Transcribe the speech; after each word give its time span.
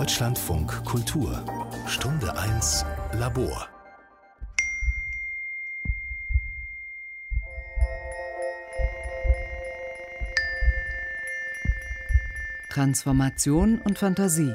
Deutschlandfunk 0.00 0.82
Kultur. 0.86 1.44
Stunde 1.86 2.34
1 2.34 2.86
Labor. 3.12 3.68
Transformation 12.70 13.78
und 13.84 13.98
Fantasie. 13.98 14.54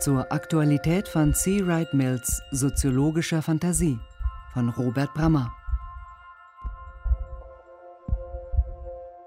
Zur 0.00 0.30
Aktualität 0.30 1.08
von 1.08 1.32
C. 1.32 1.66
Wright 1.66 1.94
Mills 1.94 2.42
Soziologischer 2.50 3.40
Fantasie 3.40 3.98
von 4.52 4.68
Robert 4.68 5.14
Brammer 5.14 5.50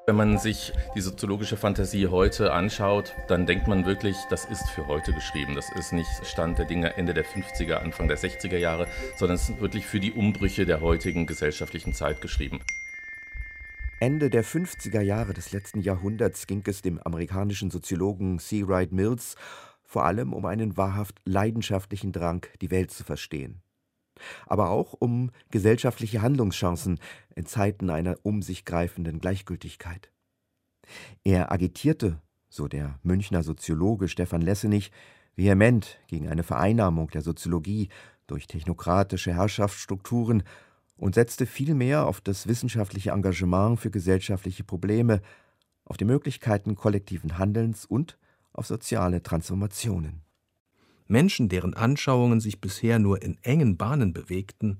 Wenn 0.09 0.15
man 0.15 0.37
sich 0.37 0.71
die 0.95 1.01
soziologische 1.01 1.57
Fantasie 1.57 2.07
heute 2.07 2.53
anschaut, 2.53 3.13
dann 3.27 3.45
denkt 3.45 3.67
man 3.67 3.85
wirklich, 3.85 4.15
das 4.29 4.45
ist 4.45 4.69
für 4.69 4.87
heute 4.87 5.11
geschrieben. 5.11 5.53
Das 5.53 5.69
ist 5.69 5.91
nicht 5.91 6.09
Stand 6.25 6.57
der 6.57 6.63
Dinge 6.63 6.95
Ende 6.95 7.13
der 7.13 7.25
50er, 7.25 7.73
Anfang 7.73 8.07
der 8.07 8.17
60er 8.17 8.55
Jahre, 8.55 8.87
sondern 9.17 9.35
es 9.35 9.49
ist 9.49 9.59
wirklich 9.59 9.85
für 9.85 9.99
die 9.99 10.13
Umbrüche 10.13 10.65
der 10.65 10.79
heutigen 10.79 11.25
gesellschaftlichen 11.25 11.93
Zeit 11.93 12.21
geschrieben. 12.21 12.61
Ende 13.99 14.29
der 14.29 14.45
50er 14.45 15.01
Jahre 15.01 15.33
des 15.33 15.51
letzten 15.51 15.81
Jahrhunderts 15.81 16.47
ging 16.47 16.63
es 16.67 16.81
dem 16.81 17.01
amerikanischen 17.01 17.69
Soziologen 17.69 18.39
C. 18.39 18.65
Wright 18.65 18.93
Mills 18.93 19.35
vor 19.83 20.05
allem 20.05 20.31
um 20.31 20.45
einen 20.45 20.77
wahrhaft 20.77 21.19
leidenschaftlichen 21.25 22.13
Drang, 22.13 22.45
die 22.61 22.71
Welt 22.71 22.91
zu 22.91 23.03
verstehen 23.03 23.61
aber 24.45 24.69
auch 24.69 24.93
um 24.93 25.31
gesellschaftliche 25.51 26.21
Handlungschancen 26.21 26.99
in 27.35 27.45
Zeiten 27.45 27.89
einer 27.89 28.17
um 28.23 28.41
sich 28.41 28.65
greifenden 28.65 29.19
Gleichgültigkeit. 29.19 30.11
Er 31.23 31.51
agitierte, 31.51 32.21
so 32.49 32.67
der 32.67 32.99
Münchner 33.03 33.43
Soziologe 33.43 34.07
Stefan 34.07 34.41
Lessenich, 34.41 34.91
vehement 35.35 35.99
gegen 36.07 36.27
eine 36.27 36.43
Vereinnahmung 36.43 37.09
der 37.09 37.21
Soziologie 37.21 37.89
durch 38.25 38.47
technokratische 38.47 39.33
Herrschaftsstrukturen 39.33 40.43
und 40.97 41.15
setzte 41.15 41.45
vielmehr 41.45 42.07
auf 42.07 42.21
das 42.21 42.47
wissenschaftliche 42.47 43.11
Engagement 43.11 43.79
für 43.79 43.91
gesellschaftliche 43.91 44.63
Probleme, 44.63 45.21
auf 45.85 45.97
die 45.97 46.05
Möglichkeiten 46.05 46.75
kollektiven 46.75 47.37
Handelns 47.37 47.85
und 47.85 48.17
auf 48.51 48.65
soziale 48.65 49.21
Transformationen. 49.21 50.26
Menschen, 51.09 51.49
deren 51.49 51.73
Anschauungen 51.73 52.39
sich 52.39 52.61
bisher 52.61 52.99
nur 52.99 53.21
in 53.21 53.37
engen 53.43 53.77
Bahnen 53.77 54.13
bewegten, 54.13 54.79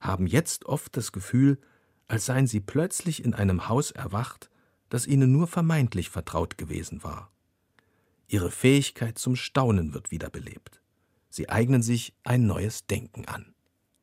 haben 0.00 0.26
jetzt 0.26 0.66
oft 0.66 0.96
das 0.96 1.12
Gefühl, 1.12 1.58
als 2.08 2.26
seien 2.26 2.46
sie 2.46 2.60
plötzlich 2.60 3.24
in 3.24 3.34
einem 3.34 3.68
Haus 3.68 3.90
erwacht, 3.90 4.50
das 4.88 5.06
ihnen 5.06 5.32
nur 5.32 5.46
vermeintlich 5.46 6.10
vertraut 6.10 6.58
gewesen 6.58 7.02
war. 7.02 7.30
Ihre 8.28 8.50
Fähigkeit 8.50 9.18
zum 9.18 9.36
Staunen 9.36 9.94
wird 9.94 10.10
wiederbelebt. 10.10 10.80
Sie 11.28 11.48
eignen 11.48 11.82
sich 11.82 12.14
ein 12.24 12.46
neues 12.46 12.86
Denken 12.86 13.26
an. 13.26 13.54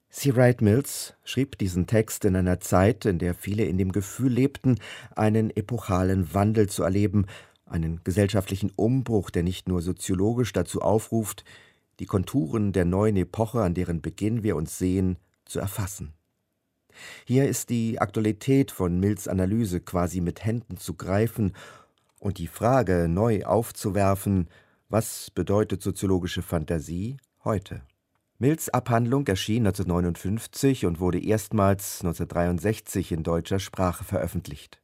C. 0.10 0.36
Wright 0.36 0.62
Mills 0.62 1.16
schrieb 1.24 1.58
diesen 1.58 1.88
Text 1.88 2.24
in 2.24 2.36
einer 2.36 2.60
Zeit, 2.60 3.06
in 3.06 3.18
der 3.18 3.34
viele 3.34 3.66
in 3.66 3.80
dem 3.80 3.92
Gefühl 3.92 4.32
lebten, 4.32 4.80
einen 5.16 5.50
epochalen 5.50 6.34
Wandel 6.36 6.70
zu 6.70 6.84
erleben, 6.84 7.26
einen 7.74 8.02
gesellschaftlichen 8.04 8.72
Umbruch, 8.76 9.30
der 9.30 9.44
nicht 9.44 9.68
nur 9.68 9.82
soziologisch 9.82 10.54
dazu 10.54 10.82
aufruft, 10.82 11.44
die 12.00 12.06
Konturen 12.06 12.72
der 12.72 12.86
neuen 12.86 13.18
Epoche, 13.18 13.62
an 13.62 13.74
deren 13.74 14.02
Beginn 14.02 14.44
wir 14.44 14.56
uns 14.56 14.78
sehen, 14.78 15.18
zu 15.46 15.60
erfassen. 15.60 16.14
Hier 17.26 17.50
ist 17.50 17.70
die 17.70 18.00
Aktualität 18.00 18.72
von 18.72 19.00
Mills 19.00 19.28
Analyse 19.28 19.80
quasi 19.80 20.22
mit 20.22 20.46
Händen 20.46 20.78
zu 20.78 20.94
greifen 20.94 21.54
und 22.20 22.38
die 22.38 22.48
Frage 22.48 23.08
neu 23.10 23.44
aufzuwerfen, 23.44 24.48
was 24.90 25.32
bedeutet 25.32 25.82
soziologische 25.82 26.44
Fantasie 26.44 27.18
heute? 27.44 27.82
Mills 28.38 28.70
Abhandlung 28.70 29.26
erschien 29.26 29.66
1959 29.66 30.86
und 30.86 31.00
wurde 31.00 31.20
erstmals 31.24 32.02
1963 32.02 33.12
in 33.12 33.24
deutscher 33.24 33.60
Sprache 33.60 34.04
veröffentlicht. 34.04 34.83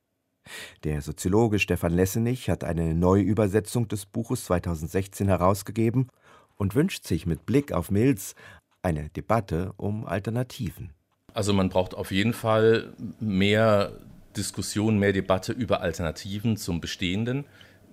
Der 0.83 1.01
Soziologe 1.01 1.59
Stefan 1.59 1.93
Lessenich 1.93 2.49
hat 2.49 2.63
eine 2.63 2.93
Neuübersetzung 2.93 3.87
des 3.87 4.05
Buches 4.05 4.45
2016 4.45 5.27
herausgegeben 5.27 6.09
und 6.55 6.75
wünscht 6.75 7.05
sich 7.05 7.25
mit 7.25 7.45
Blick 7.45 7.71
auf 7.71 7.91
Mills 7.91 8.35
eine 8.81 9.09
Debatte 9.09 9.73
um 9.77 10.05
Alternativen. 10.05 10.91
Also 11.33 11.53
man 11.53 11.69
braucht 11.69 11.93
auf 11.93 12.11
jeden 12.11 12.33
Fall 12.33 12.93
mehr 13.19 13.93
Diskussion, 14.35 14.99
mehr 14.99 15.13
Debatte 15.13 15.53
über 15.53 15.81
Alternativen 15.81 16.57
zum 16.57 16.81
Bestehenden. 16.81 17.45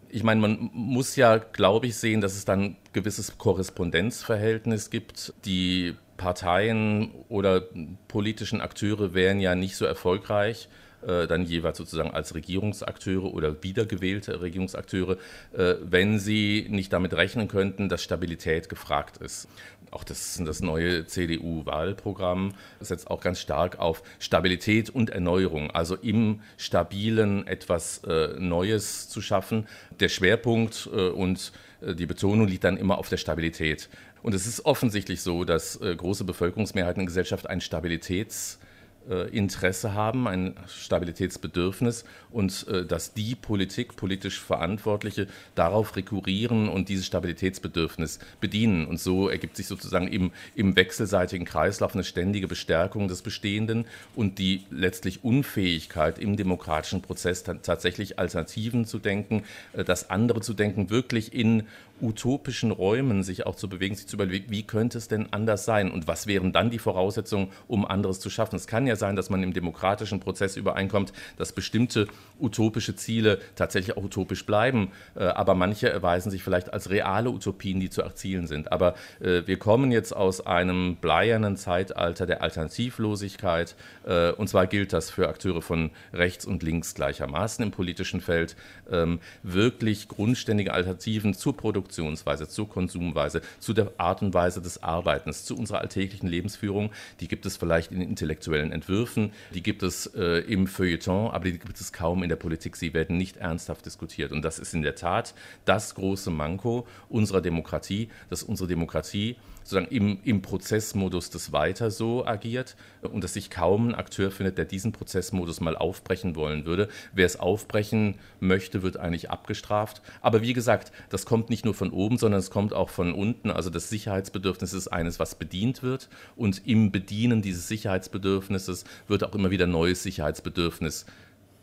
Ich 0.09 0.23
meine, 0.23 0.41
man 0.41 0.71
muss 0.73 1.17
ja, 1.17 1.39
glaube 1.39 1.87
ich, 1.87 1.97
sehen, 1.97 2.21
dass 2.21 2.37
es 2.37 2.45
dann 2.45 2.61
ein 2.61 2.77
gewisses 2.93 3.39
Korrespondenzverhältnis 3.39 4.91
gibt. 4.91 5.35
Die 5.45 5.95
Parteien 6.17 7.11
oder 7.29 7.63
politischen 8.09 8.61
Akteure 8.61 9.15
wären 9.15 9.41
ja 9.41 9.55
nicht 9.55 9.77
so 9.77 9.85
erfolgreich, 9.85 10.69
dann 11.07 11.45
jeweils 11.45 11.79
sozusagen 11.79 12.11
als 12.11 12.35
Regierungsakteure 12.35 13.33
oder 13.33 13.63
wiedergewählte 13.63 14.41
Regierungsakteure, 14.41 15.19
äh, 15.53 15.75
wenn 15.81 16.19
sie 16.19 16.67
nicht 16.69 16.93
damit 16.93 17.15
rechnen 17.15 17.49
könnten, 17.49 17.89
dass 17.89 18.03
Stabilität 18.03 18.69
gefragt 18.69 19.19
ist. 19.19 19.49
Auch 19.93 20.05
das, 20.05 20.41
das 20.45 20.61
neue 20.61 21.07
CDU-Wahlprogramm 21.07 22.55
setzt 22.81 23.09
auch 23.09 23.21
ganz 23.21 23.41
stark 23.41 23.79
auf 23.79 24.03
Stabilität 24.19 24.91
und 24.91 25.11
Erneuerung, 25.11 25.71
also 25.71 25.95
im 25.95 26.41
Stabilen 26.57 27.47
etwas 27.47 28.03
äh, 28.05 28.39
Neues 28.39 29.09
zu 29.09 29.23
schaffen. 29.23 29.67
Der 30.01 30.09
Schwerpunkt 30.09 30.89
äh, 30.93 31.09
und 31.09 31.53
äh, 31.81 31.95
die 31.95 32.07
Betonung 32.07 32.49
liegt 32.49 32.65
dann 32.65 32.77
immer 32.77 32.99
auf 32.99 33.09
der 33.09 33.17
Stabilität. 33.17 33.89
Und 34.23 34.35
es 34.35 34.47
ist 34.47 34.67
offensichtlich 34.67 35.23
so, 35.23 35.45
dass 35.45 35.81
äh, 35.81 35.95
große 35.95 36.25
Bevölkerungsmehrheiten 36.25 37.01
in 37.03 37.07
Gesellschaft 37.07 37.49
ein 37.49 37.61
Stabilitäts- 37.61 38.57
äh, 38.57 38.66
Interesse 39.15 39.95
haben, 39.95 40.27
ein 40.27 40.55
Stabilitätsbedürfnis 40.67 42.05
und 42.31 42.67
äh, 42.69 42.85
dass 42.85 43.15
die 43.15 43.35
Politik, 43.35 43.97
politisch 43.97 44.41
Verantwortliche 44.41 45.29
darauf 45.55 45.95
rekurrieren 45.97 46.69
und 46.69 46.89
dieses 46.89 47.07
Stabilitätsbedürfnis 47.07 48.19
bedienen. 48.41 48.87
Und 48.87 48.99
so 49.01 49.29
ergibt 49.29 49.57
sich 49.57 49.69
sozusagen 49.69 50.09
im, 50.09 50.33
im 50.55 50.75
wechselseitigen 50.75 51.45
Kreislauf 51.45 51.95
eine 51.95 52.05
ständige 52.05 52.49
Bestärkung 52.49 53.09
des 53.09 53.23
Bestehenden 53.23 53.87
und 54.15 54.39
die 54.39 54.65
letztlich 54.71 55.23
Unfähigkeit 55.25 56.19
im 56.19 56.37
demokratischen 56.37 57.01
Prozess 57.01 57.45
tatsächlich 57.45 58.19
Alternativen 58.19 58.87
zu 58.87 58.99
denken, 58.99 59.45
äh, 59.73 59.85
das 59.85 60.11
andere 60.11 60.41
zu 60.41 60.53
denken, 60.53 60.91
wirklich 60.91 61.33
in 61.33 61.65
utopischen 62.01 62.71
Räumen 62.71 63.23
sich 63.23 63.47
auch 63.47 63.57
zu 63.57 63.69
bewegen, 63.69 63.95
sich 63.95 64.07
zu 64.07 64.17
überlegen, 64.17 64.47
wie 64.51 64.63
könnte 64.63 64.99
es 64.99 65.09
denn 65.09 65.33
anders 65.33 65.65
sein 65.65 65.91
und 65.91 66.07
was 66.07 66.27
wären 66.27 66.53
dann 66.53 66.71
die 66.71 66.79
Voraussetzungen, 66.79 67.49
um 67.69 67.87
anderes 67.87 68.21
zu 68.21 68.31
schaffen. 68.31 68.57
Es 68.57 68.67
kann 68.67 68.87
ja 68.87 68.97
sein, 68.97 69.17
dass 69.17 69.31
man 69.31 69.43
im 69.43 69.53
demokratischen 69.53 70.21
Prozess 70.21 70.57
übereinkommt, 70.57 71.13
dass 71.37 71.53
bestimmte 71.53 72.07
utopische 72.39 72.97
Ziele 72.97 73.39
tatsächlich 73.55 73.97
auch 73.97 74.05
utopisch 74.05 74.45
bleiben, 74.45 74.93
äh, 75.15 75.25
aber 75.25 75.55
manche 75.55 75.89
erweisen 75.89 76.31
sich 76.31 76.43
vielleicht 76.43 76.73
als 76.73 76.91
reale 76.91 77.31
Utopien, 77.31 77.81
die 77.81 77.91
zu 77.91 78.03
erzielen 78.03 78.47
sind. 78.47 78.73
Aber 78.73 78.95
äh, 79.21 79.43
wir 79.47 79.59
kommen 79.59 79.91
jetzt 79.91 80.15
aus 80.15 80.47
einem 80.47 80.97
bleiernen 80.97 81.57
Zeitalter 81.57 82.27
der 82.27 82.43
Alternativlosigkeit 82.43 83.75
äh, 84.05 84.33
und 84.33 84.49
zwar 84.49 84.67
gilt 84.67 84.93
das 84.93 85.11
für 85.11 85.29
Akteure 85.29 85.63
von 85.63 85.91
rechts 86.13 86.45
und 86.45 86.63
links 86.63 86.95
gleichermaßen 86.95 87.65
im 87.65 87.71
politischen 87.71 88.21
Feld, 88.21 88.57
ähm, 88.91 89.21
wirklich 89.43 90.09
grundständige 90.09 90.73
Alternativen 90.73 91.35
zur 91.35 91.57
Produktion 91.57 91.86
Produktionsweise, 91.87 92.49
zur 92.49 92.69
Konsumweise, 92.69 93.43
zu 93.61 93.73
der 93.73 93.93
Art 93.99 94.21
und 94.23 94.35
Weise 94.35 94.61
des 94.61 94.83
Arbeitens, 94.83 95.45
zu 95.45 95.57
unserer 95.57 95.81
alltäglichen 95.81 96.29
Lebensführung. 96.29 96.91
Die 97.21 97.29
gibt 97.29 97.47
es 97.47 97.57
vielleicht 97.57 97.93
in 97.93 98.01
intellektuellen 98.01 98.73
Entwürfen, 98.73 99.33
die 99.55 99.63
gibt 99.63 99.83
es 99.85 100.07
äh, 100.15 100.39
im 100.41 100.67
Feuilleton, 100.67 101.31
aber 101.31 101.45
die 101.45 101.59
gibt 101.59 101.81
es 101.81 101.93
kaum 101.93 102.23
in 102.25 102.29
der 102.29 102.37
Politik. 102.37 102.77
Sie 102.77 102.93
werden 102.93 103.17
nicht 103.17 103.37
ernsthaft 103.37 103.87
diskutiert. 103.87 104.33
Und 104.33 104.45
das 104.45 104.59
ist 104.59 104.75
in 104.75 104.83
der 104.83 104.97
Tat 104.97 105.35
das 105.65 105.95
große 105.95 106.31
Manko 106.31 106.87
unserer 107.09 107.41
Demokratie, 107.41 108.09
dass 108.31 108.43
unsere 108.43 108.69
Demokratie 108.69 109.37
sozusagen 109.67 109.93
im, 109.93 110.19
im 110.23 110.43
Prozessmodus 110.43 111.31
des 111.31 111.53
Weiter 111.53 111.91
so 111.91 112.25
agiert 112.25 112.77
und 113.03 113.25
dass 113.25 113.35
sich 113.35 113.51
kaum 113.51 113.89
ein 113.89 113.95
Akteur 113.97 114.31
findet, 114.31 114.59
der 114.59 114.65
diesen 114.65 114.93
Prozessmodus 114.93 115.61
mal 115.61 115.77
aufbrechen 115.77 116.37
wollen 116.37 116.67
würde. 116.67 116.89
Wer 117.13 117.27
es 117.27 117.41
aufbrechen 117.41 118.15
möchte, 118.39 118.83
wird 118.83 118.97
eigentlich 118.97 119.29
abgestraft. 119.31 120.03
Aber 120.21 120.41
wie 120.41 120.53
gesagt, 120.53 120.93
das 121.11 121.27
kommt 121.27 121.51
nicht 121.51 121.65
nur 121.65 121.75
von 121.75 121.91
oben, 121.91 122.17
sondern 122.17 122.39
es 122.39 122.51
kommt 122.51 122.73
auch 122.73 122.91
von 122.91 123.13
unten. 123.13 123.51
Also 123.51 123.69
das 123.69 123.89
Sicherheitsbedürfnis 123.89 124.73
ist 124.73 124.89
eines, 124.89 125.19
was 125.19 125.35
bedient 125.35 125.83
wird 125.83 126.09
und 126.37 126.65
im 126.65 126.93
Bedienen 126.93 127.43
dieses 127.43 127.67
Sicherheitsbedürfnisses 127.67 128.85
wird 129.09 129.25
auch 129.25 129.35
immer 129.35 129.51
wieder 129.51 129.67
neues 129.67 130.05
Sicherheitsbedürfnis 130.05 131.07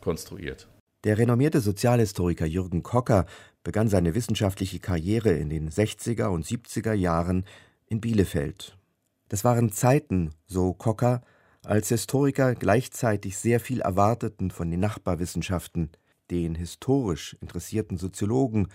konstruiert. 0.02 0.68
Der 1.04 1.18
renommierte 1.18 1.60
Sozialhistoriker 1.60 2.46
Jürgen 2.46 2.82
Kocker 2.82 3.26
begann 3.62 3.88
seine 3.88 4.14
wissenschaftliche 4.14 4.78
Karriere 4.78 5.32
in 5.32 5.50
den 5.50 5.70
60er 5.70 6.26
und 6.26 6.46
70er 6.46 6.92
Jahren 6.92 7.44
in 7.94 8.00
Bielefeld. 8.00 8.76
Das 9.28 9.44
waren 9.44 9.72
Zeiten, 9.72 10.30
so 10.46 10.74
Kocker, 10.74 11.22
als 11.64 11.88
Historiker 11.88 12.54
gleichzeitig 12.54 13.38
sehr 13.38 13.58
viel 13.58 13.80
erwarteten 13.80 14.50
von 14.50 14.70
den 14.70 14.80
Nachbarwissenschaften, 14.80 15.90
den 16.30 16.54
historisch 16.54 17.36
interessierten 17.40 17.96
Soziologen 17.96 18.68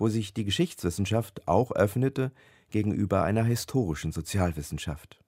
wo 0.00 0.08
sich 0.08 0.32
die 0.32 0.44
Geschichtswissenschaft 0.44 1.46
auch 1.46 1.72
öffnete 1.72 2.32
gegenüber 2.70 3.22
einer 3.22 3.44
historischen 3.44 4.12
Sozialwissenschaft. 4.12 5.22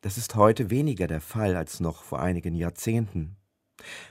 Das 0.00 0.16
ist 0.16 0.34
heute 0.36 0.70
weniger 0.70 1.06
der 1.06 1.20
Fall 1.20 1.54
als 1.54 1.80
noch 1.80 2.02
vor 2.02 2.20
einigen 2.20 2.54
Jahrzehnten. 2.54 3.36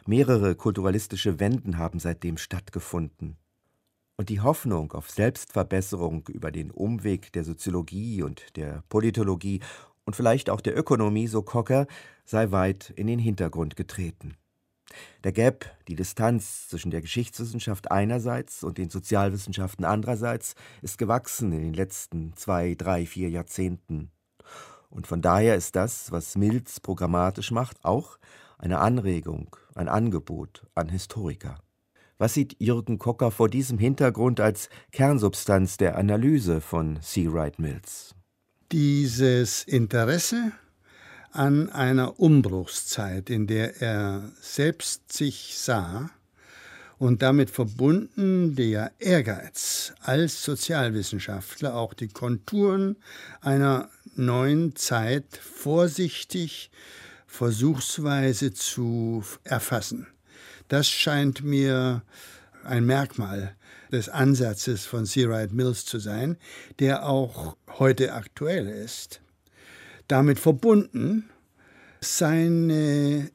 Mehrere 0.05 0.53
kulturalistische 0.53 1.39
Wenden 1.39 1.79
haben 1.79 1.99
seitdem 1.99 2.37
stattgefunden. 2.37 3.37
Und 4.17 4.29
die 4.29 4.39
Hoffnung 4.39 4.93
auf 4.93 5.09
Selbstverbesserung 5.09 6.27
über 6.29 6.49
den 6.51 6.71
Umweg 6.71 7.33
der 7.33 7.43
Soziologie 7.43 8.23
und 8.23 8.55
der 8.55 8.83
Politologie 8.87 9.59
und 10.05 10.15
vielleicht 10.15 10.49
auch 10.49 10.61
der 10.61 10.77
Ökonomie, 10.77 11.27
so 11.27 11.41
Cocker, 11.41 11.85
sei 12.23 12.51
weit 12.51 12.91
in 12.95 13.07
den 13.07 13.19
Hintergrund 13.19 13.75
getreten. 13.75 14.37
Der 15.25 15.33
Gap, 15.33 15.65
die 15.87 15.95
Distanz 15.95 16.69
zwischen 16.69 16.91
der 16.91 17.01
Geschichtswissenschaft 17.01 17.91
einerseits 17.91 18.63
und 18.63 18.77
den 18.77 18.89
Sozialwissenschaften 18.89 19.83
andererseits, 19.83 20.55
ist 20.81 20.97
gewachsen 20.97 21.51
in 21.51 21.61
den 21.61 21.73
letzten 21.73 22.33
zwei, 22.37 22.75
drei, 22.75 23.05
vier 23.05 23.29
Jahrzehnten. 23.29 24.11
Und 24.89 25.07
von 25.07 25.21
daher 25.21 25.55
ist 25.55 25.75
das, 25.75 26.11
was 26.13 26.37
Mills 26.37 26.79
programmatisch 26.79 27.51
macht, 27.51 27.83
auch 27.83 28.17
eine 28.57 28.79
Anregung, 28.79 29.57
ein 29.73 29.89
Angebot 29.89 30.65
an 30.73 30.87
Historiker. 30.87 31.57
Was 32.17 32.33
sieht 32.33 32.55
Jürgen 32.59 32.97
Kocker 32.97 33.29
vor 33.29 33.49
diesem 33.49 33.77
Hintergrund 33.77 34.39
als 34.39 34.69
Kernsubstanz 34.93 35.75
der 35.75 35.97
Analyse 35.97 36.61
von 36.61 37.01
C. 37.01 37.31
Wright 37.31 37.59
Mills? 37.59 38.15
Dieses 38.71 39.63
Interesse 39.63 40.53
an 41.31 41.69
einer 41.69 42.17
Umbruchszeit, 42.17 43.29
in 43.29 43.47
der 43.47 43.81
er 43.81 44.31
selbst 44.39 45.11
sich 45.11 45.57
sah 45.57 46.09
und 46.97 47.21
damit 47.21 47.49
verbunden 47.49 48.55
der 48.55 48.93
Ehrgeiz 48.99 49.93
als 49.99 50.41
Sozialwissenschaftler 50.41 51.75
auch 51.75 51.93
die 51.93 52.07
Konturen 52.07 52.95
einer 53.41 53.89
neuen 54.15 54.77
Zeit 54.77 55.35
vorsichtig, 55.35 56.71
versuchsweise 57.27 58.53
zu 58.53 59.21
erfassen. 59.43 60.07
Das 60.67 60.87
scheint 60.89 61.43
mir 61.43 62.01
ein 62.63 62.85
Merkmal 62.85 63.55
des 63.91 64.09
Ansatzes 64.09 64.85
von 64.85 65.05
C. 65.05 65.29
Wright 65.29 65.53
Mills 65.53 65.85
zu 65.85 65.99
sein, 65.99 66.37
der 66.79 67.07
auch 67.07 67.55
heute 67.77 68.13
aktuell 68.13 68.67
ist. 68.67 69.21
Damit 70.07 70.39
verbunden 70.39 71.29
seine 72.01 73.31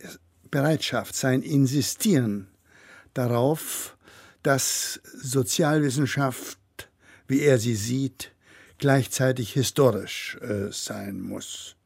Bereitschaft, 0.51 1.15
sein 1.15 1.43
Insistieren 1.43 2.49
darauf, 3.15 3.97
dass 4.43 5.01
Sozialwissenschaft, 5.05 6.59
wie 7.29 7.43
er 7.43 7.59
sie 7.59 7.75
sieht, 7.75 8.33
gleichzeitig 8.79 9.53
historisch 9.53 10.39
äh, 10.41 10.73
sein 10.73 11.21
muss. 11.21 11.77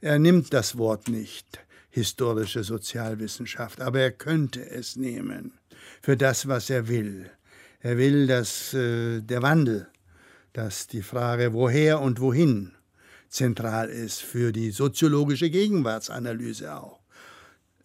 Er 0.00 0.18
nimmt 0.18 0.52
das 0.52 0.76
Wort 0.76 1.08
nicht, 1.08 1.60
historische 1.96 2.62
Sozialwissenschaft, 2.62 3.80
aber 3.80 4.00
er 4.00 4.10
könnte 4.10 4.68
es 4.68 4.96
nehmen 4.96 5.54
für 6.02 6.14
das, 6.14 6.46
was 6.46 6.68
er 6.68 6.88
will. 6.88 7.30
Er 7.80 7.96
will, 7.96 8.26
dass 8.26 8.74
äh, 8.74 9.22
der 9.22 9.40
Wandel, 9.40 9.88
dass 10.52 10.88
die 10.88 11.00
Frage 11.00 11.54
woher 11.54 12.02
und 12.02 12.20
wohin 12.20 12.72
zentral 13.30 13.88
ist 13.88 14.20
für 14.20 14.52
die 14.52 14.72
soziologische 14.72 15.48
Gegenwartsanalyse 15.48 16.76
auch. 16.76 17.00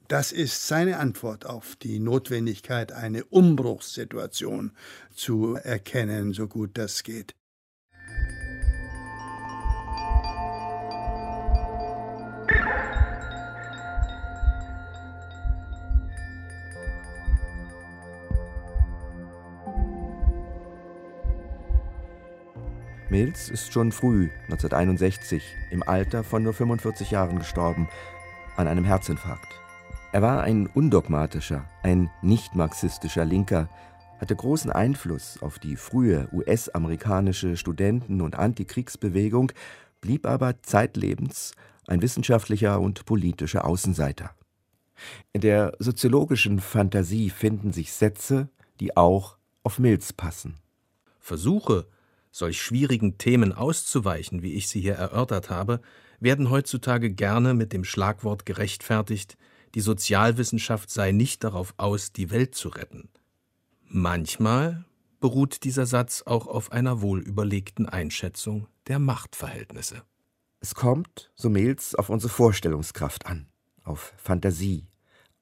Das 0.09 0.33
ist 0.33 0.67
seine 0.67 0.97
Antwort 0.97 1.45
auf 1.45 1.77
die 1.77 1.99
Notwendigkeit, 1.99 2.91
eine 2.91 3.23
Umbruchssituation 3.23 4.73
zu 5.15 5.55
erkennen, 5.55 6.33
so 6.33 6.49
gut 6.49 6.71
das 6.73 7.03
geht. 7.03 7.33
Mills 23.11 23.49
ist 23.49 23.73
schon 23.73 23.91
früh, 23.91 24.29
1961, 24.43 25.43
im 25.69 25.83
Alter 25.83 26.23
von 26.23 26.43
nur 26.43 26.53
45 26.53 27.11
Jahren 27.11 27.39
gestorben, 27.39 27.89
an 28.55 28.69
einem 28.69 28.85
Herzinfarkt. 28.85 29.49
Er 30.13 30.21
war 30.21 30.43
ein 30.43 30.67
undogmatischer, 30.67 31.67
ein 31.83 32.09
nicht-marxistischer 32.21 33.25
Linker, 33.25 33.67
hatte 34.21 34.33
großen 34.33 34.71
Einfluss 34.71 35.41
auf 35.41 35.59
die 35.59 35.75
frühe 35.75 36.29
US-amerikanische 36.31 37.57
Studenten- 37.57 38.21
und 38.21 38.39
Antikriegsbewegung, 38.39 39.51
blieb 39.99 40.25
aber 40.25 40.63
zeitlebens 40.63 41.51
ein 41.87 42.01
wissenschaftlicher 42.01 42.79
und 42.79 43.03
politischer 43.03 43.65
Außenseiter. 43.65 44.33
In 45.33 45.41
der 45.41 45.73
soziologischen 45.79 46.61
Fantasie 46.61 47.29
finden 47.29 47.73
sich 47.73 47.91
Sätze, 47.91 48.47
die 48.79 48.95
auch 48.95 49.37
auf 49.63 49.79
Mills 49.79 50.13
passen. 50.13 50.55
Versuche, 51.19 51.87
solch 52.31 52.61
schwierigen 52.61 53.17
Themen 53.17 53.53
auszuweichen, 53.53 54.41
wie 54.41 54.53
ich 54.53 54.67
sie 54.67 54.81
hier 54.81 54.95
erörtert 54.95 55.49
habe, 55.49 55.81
werden 56.19 56.49
heutzutage 56.49 57.11
gerne 57.11 57.53
mit 57.53 57.73
dem 57.73 57.83
Schlagwort 57.83 58.45
gerechtfertigt, 58.45 59.37
die 59.75 59.81
Sozialwissenschaft 59.81 60.89
sei 60.89 61.11
nicht 61.11 61.43
darauf 61.43 61.73
aus, 61.77 62.11
die 62.11 62.31
Welt 62.31 62.55
zu 62.55 62.69
retten. 62.69 63.09
Manchmal 63.87 64.85
beruht 65.19 65.63
dieser 65.63 65.85
Satz 65.85 66.23
auch 66.25 66.47
auf 66.47 66.71
einer 66.71 67.01
wohlüberlegten 67.01 67.87
Einschätzung 67.87 68.67
der 68.87 68.99
Machtverhältnisse. 68.99 70.03
Es 70.59 70.75
kommt, 70.75 71.31
so 71.35 71.49
Mills, 71.49 71.95
auf 71.95 72.09
unsere 72.09 72.31
Vorstellungskraft 72.31 73.25
an, 73.25 73.47
auf 73.83 74.13
Fantasie, 74.17 74.87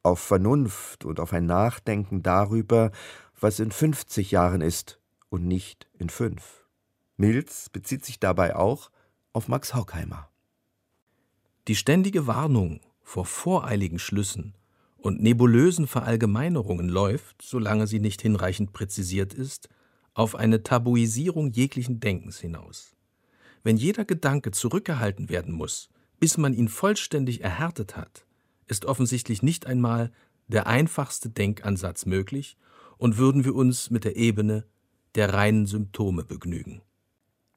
auf 0.03 0.19
Vernunft 0.19 1.05
und 1.05 1.19
auf 1.19 1.33
ein 1.33 1.45
Nachdenken 1.45 2.23
darüber, 2.23 2.91
was 3.39 3.59
in 3.59 3.71
50 3.71 4.31
Jahren 4.31 4.61
ist 4.61 4.99
und 5.29 5.45
nicht 5.45 5.89
in 5.97 6.09
fünf. 6.09 6.58
Mills 7.19 7.69
bezieht 7.69 8.05
sich 8.05 8.21
dabei 8.21 8.55
auch 8.55 8.91
auf 9.33 9.49
Max 9.49 9.73
Horkheimer. 9.73 10.29
Die 11.67 11.75
ständige 11.75 12.27
Warnung 12.27 12.79
vor 13.03 13.25
voreiligen 13.25 13.99
Schlüssen 13.99 14.55
und 14.95 15.21
nebulösen 15.21 15.85
Verallgemeinerungen 15.85 16.87
läuft, 16.87 17.41
solange 17.41 17.87
sie 17.87 17.99
nicht 17.99 18.21
hinreichend 18.21 18.71
präzisiert 18.71 19.33
ist, 19.33 19.67
auf 20.13 20.33
eine 20.33 20.63
Tabuisierung 20.63 21.51
jeglichen 21.51 21.99
Denkens 21.99 22.39
hinaus. 22.39 22.95
Wenn 23.63 23.75
jeder 23.75 24.05
Gedanke 24.05 24.51
zurückgehalten 24.51 25.27
werden 25.27 25.53
muss, 25.53 25.89
bis 26.21 26.37
man 26.37 26.53
ihn 26.53 26.69
vollständig 26.69 27.43
erhärtet 27.43 27.97
hat, 27.97 28.25
ist 28.67 28.85
offensichtlich 28.85 29.43
nicht 29.43 29.67
einmal 29.67 30.13
der 30.47 30.67
einfachste 30.67 31.29
Denkansatz 31.29 32.05
möglich 32.05 32.55
und 32.97 33.17
würden 33.17 33.43
wir 33.43 33.55
uns 33.55 33.89
mit 33.89 34.05
der 34.05 34.15
Ebene 34.15 34.65
der 35.15 35.33
reinen 35.33 35.65
Symptome 35.65 36.23
begnügen. 36.23 36.81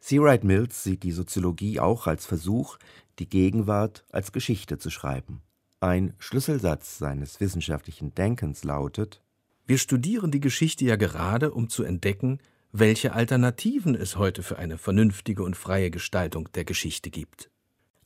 C. 0.02 0.20
Wright 0.20 0.42
Mills 0.42 0.82
sieht 0.82 1.04
die 1.04 1.12
Soziologie 1.12 1.78
auch 1.78 2.08
als 2.08 2.26
Versuch, 2.26 2.76
die 3.20 3.28
Gegenwart 3.28 4.04
als 4.10 4.32
Geschichte 4.32 4.76
zu 4.76 4.90
schreiben. 4.90 5.42
Ein 5.78 6.14
Schlüsselsatz 6.18 6.98
seines 6.98 7.38
wissenschaftlichen 7.38 8.12
Denkens 8.12 8.64
lautet 8.64 9.22
Wir 9.64 9.78
studieren 9.78 10.32
die 10.32 10.40
Geschichte 10.40 10.84
ja 10.84 10.96
gerade, 10.96 11.52
um 11.52 11.68
zu 11.68 11.84
entdecken, 11.84 12.40
welche 12.72 13.12
Alternativen 13.12 13.94
es 13.94 14.16
heute 14.16 14.42
für 14.42 14.58
eine 14.58 14.76
vernünftige 14.76 15.44
und 15.44 15.56
freie 15.56 15.92
Gestaltung 15.92 16.50
der 16.52 16.64
Geschichte 16.64 17.10
gibt. 17.10 17.48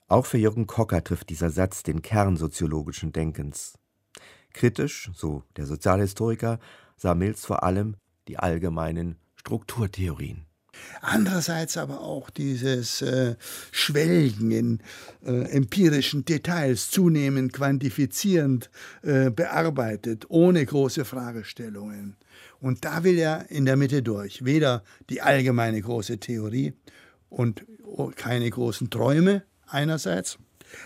Auch 0.06 0.26
für 0.26 0.36
Jürgen 0.36 0.66
Kocker 0.66 1.02
trifft 1.02 1.30
dieser 1.30 1.48
Satz 1.48 1.82
den 1.82 2.02
Kern 2.02 2.36
soziologischen 2.36 3.12
Denkens. 3.12 3.78
Kritisch, 4.52 5.10
so 5.14 5.44
der 5.56 5.64
Sozialhistoriker, 5.64 6.58
sah 6.98 7.14
Mills 7.14 7.46
vor 7.46 7.62
allem 7.62 7.96
die 8.28 8.38
allgemeinen 8.38 9.16
Strukturtheorien. 9.36 10.44
Andererseits 11.00 11.76
aber 11.76 12.00
auch 12.00 12.30
dieses 12.30 13.02
äh, 13.02 13.36
Schwelgen 13.70 14.50
in 14.50 14.80
äh, 15.24 15.50
empirischen 15.50 16.24
Details, 16.24 16.90
zunehmend 16.90 17.52
quantifizierend 17.52 18.70
äh, 19.02 19.30
bearbeitet, 19.30 20.26
ohne 20.28 20.64
große 20.64 21.04
Fragestellungen. 21.04 22.16
Und 22.60 22.84
da 22.84 23.04
will 23.04 23.18
er 23.18 23.50
in 23.50 23.66
der 23.66 23.76
Mitte 23.76 24.02
durch. 24.02 24.44
Weder 24.44 24.82
die 25.10 25.22
allgemeine 25.22 25.80
große 25.80 26.18
Theorie 26.18 26.72
und 27.28 27.64
keine 28.16 28.50
großen 28.50 28.90
Träume 28.90 29.42
einerseits, 29.66 30.38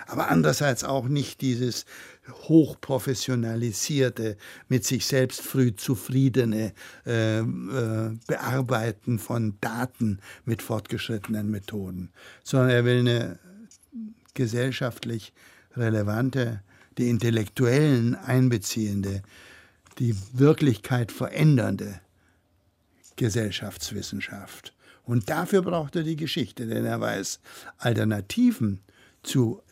aber 0.06 0.30
andererseits 0.30 0.84
auch 0.84 1.08
nicht 1.08 1.40
dieses 1.40 1.86
hochprofessionalisierte, 2.28 4.36
mit 4.68 4.84
sich 4.84 5.06
selbst 5.06 5.42
früh 5.42 5.74
zufriedene 5.74 6.72
äh, 7.06 7.40
äh, 7.40 7.44
Bearbeiten 8.26 9.18
von 9.18 9.56
Daten 9.60 10.20
mit 10.44 10.62
fortgeschrittenen 10.62 11.50
Methoden, 11.50 12.10
sondern 12.44 12.70
er 12.70 12.84
will 12.84 13.00
eine 13.00 13.38
gesellschaftlich 14.34 15.32
relevante, 15.76 16.62
die 16.98 17.08
Intellektuellen 17.08 18.14
einbeziehende, 18.14 19.22
die 19.98 20.14
Wirklichkeit 20.32 21.12
verändernde 21.12 22.00
Gesellschaftswissenschaft. 23.16 24.74
Und 25.04 25.28
dafür 25.28 25.62
braucht 25.62 25.96
er 25.96 26.02
die 26.02 26.16
Geschichte, 26.16 26.66
denn 26.66 26.84
er 26.84 27.00
weiß, 27.00 27.40
Alternativen 27.78 28.80
zu 29.22 29.62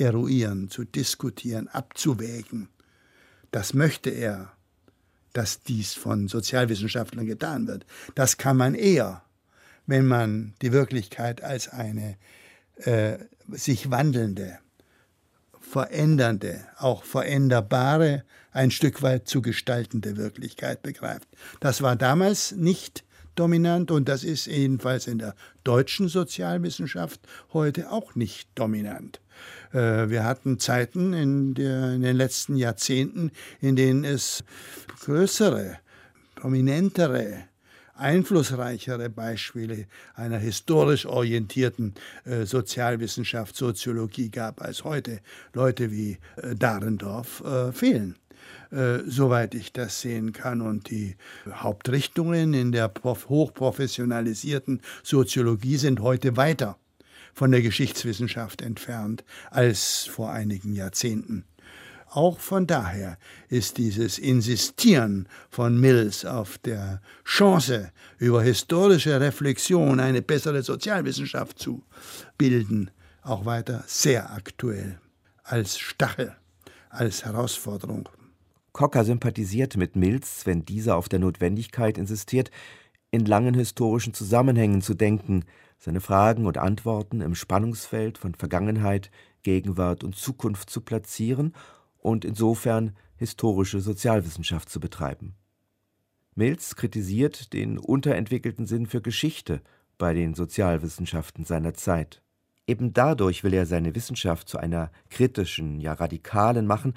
eruieren, 0.00 0.70
zu 0.70 0.84
diskutieren, 0.84 1.68
abzuwägen, 1.68 2.68
das 3.50 3.74
möchte 3.74 4.10
er, 4.10 4.52
dass 5.32 5.62
dies 5.62 5.94
von 5.94 6.28
Sozialwissenschaftlern 6.28 7.26
getan 7.26 7.66
wird. 7.66 7.86
Das 8.14 8.36
kann 8.36 8.56
man 8.56 8.74
eher, 8.74 9.22
wenn 9.86 10.06
man 10.06 10.54
die 10.62 10.72
Wirklichkeit 10.72 11.42
als 11.42 11.68
eine 11.68 12.16
äh, 12.76 13.18
sich 13.48 13.90
wandelnde, 13.90 14.58
verändernde, 15.60 16.64
auch 16.78 17.04
veränderbare, 17.04 18.24
ein 18.52 18.70
Stück 18.70 19.02
weit 19.02 19.28
zu 19.28 19.42
gestaltende 19.42 20.16
Wirklichkeit 20.16 20.82
begreift. 20.82 21.28
Das 21.60 21.82
war 21.82 21.94
damals 21.94 22.52
nicht 22.52 23.04
dominant 23.36 23.90
und 23.90 24.08
das 24.08 24.24
ist 24.24 24.46
jedenfalls 24.46 25.06
in 25.06 25.18
der 25.18 25.34
deutschen 25.62 26.08
Sozialwissenschaft 26.08 27.20
heute 27.52 27.90
auch 27.90 28.14
nicht 28.14 28.48
dominant. 28.56 29.20
Äh, 29.72 30.08
wir 30.08 30.24
hatten 30.24 30.58
Zeiten 30.58 31.12
in, 31.12 31.54
der, 31.54 31.92
in 31.92 32.02
den 32.02 32.16
letzten 32.16 32.56
Jahrzehnten, 32.56 33.30
in 33.60 33.76
denen 33.76 34.04
es 34.04 34.44
größere, 35.04 35.78
prominentere, 36.34 37.44
einflussreichere 37.94 39.10
Beispiele 39.10 39.86
einer 40.14 40.38
historisch 40.38 41.04
orientierten 41.04 41.94
äh, 42.24 42.46
Sozialwissenschaft, 42.46 43.54
Soziologie 43.54 44.30
gab 44.30 44.62
als 44.62 44.84
heute. 44.84 45.20
Leute 45.52 45.90
wie 45.90 46.18
äh, 46.36 46.54
Dahrendorf 46.54 47.42
fehlen. 47.72 48.16
Soweit 48.70 49.54
ich 49.54 49.72
das 49.72 50.00
sehen 50.00 50.32
kann. 50.32 50.60
Und 50.60 50.90
die 50.90 51.16
Hauptrichtungen 51.50 52.54
in 52.54 52.70
der 52.70 52.90
hochprofessionalisierten 53.04 54.80
Soziologie 55.02 55.76
sind 55.76 56.00
heute 56.00 56.36
weiter 56.36 56.78
von 57.34 57.50
der 57.50 57.62
Geschichtswissenschaft 57.62 58.62
entfernt 58.62 59.24
als 59.50 60.06
vor 60.06 60.30
einigen 60.30 60.74
Jahrzehnten. 60.74 61.44
Auch 62.12 62.40
von 62.40 62.66
daher 62.66 63.18
ist 63.48 63.78
dieses 63.78 64.18
Insistieren 64.18 65.28
von 65.48 65.78
Mills 65.78 66.24
auf 66.24 66.58
der 66.58 67.00
Chance, 67.24 67.92
über 68.18 68.42
historische 68.42 69.20
Reflexion 69.20 70.00
eine 70.00 70.20
bessere 70.20 70.64
Sozialwissenschaft 70.64 71.60
zu 71.60 71.84
bilden, 72.36 72.90
auch 73.22 73.44
weiter 73.44 73.84
sehr 73.86 74.32
aktuell, 74.32 74.98
als 75.44 75.78
Stachel, 75.78 76.34
als 76.88 77.24
Herausforderung. 77.24 78.08
Cocker 78.72 79.04
sympathisiert 79.04 79.76
mit 79.76 79.94
Mills, 79.94 80.46
wenn 80.46 80.64
dieser 80.64 80.96
auf 80.96 81.08
der 81.08 81.20
Notwendigkeit 81.20 81.96
insistiert, 81.96 82.50
in 83.12 83.24
langen 83.24 83.54
historischen 83.54 84.14
Zusammenhängen 84.14 84.82
zu 84.82 84.94
denken, 84.94 85.44
seine 85.80 86.02
Fragen 86.02 86.46
und 86.46 86.58
Antworten 86.58 87.22
im 87.22 87.34
Spannungsfeld 87.34 88.18
von 88.18 88.34
Vergangenheit, 88.34 89.10
Gegenwart 89.42 90.04
und 90.04 90.14
Zukunft 90.14 90.68
zu 90.68 90.82
platzieren 90.82 91.54
und 91.98 92.26
insofern 92.26 92.94
historische 93.16 93.80
Sozialwissenschaft 93.80 94.68
zu 94.68 94.78
betreiben. 94.78 95.34
Mills 96.34 96.76
kritisiert 96.76 97.54
den 97.54 97.78
unterentwickelten 97.78 98.66
Sinn 98.66 98.86
für 98.86 99.00
Geschichte 99.00 99.62
bei 99.96 100.12
den 100.12 100.34
Sozialwissenschaften 100.34 101.44
seiner 101.44 101.74
Zeit. 101.74 102.22
Eben 102.66 102.92
dadurch 102.92 103.42
will 103.42 103.54
er 103.54 103.66
seine 103.66 103.94
Wissenschaft 103.94 104.48
zu 104.48 104.58
einer 104.58 104.92
kritischen, 105.08 105.80
ja 105.80 105.94
radikalen 105.94 106.66
machen, 106.66 106.94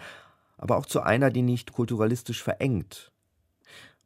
aber 0.58 0.78
auch 0.78 0.86
zu 0.86 1.02
einer, 1.02 1.32
die 1.32 1.42
nicht 1.42 1.72
kulturalistisch 1.72 2.44
verengt. 2.44 3.12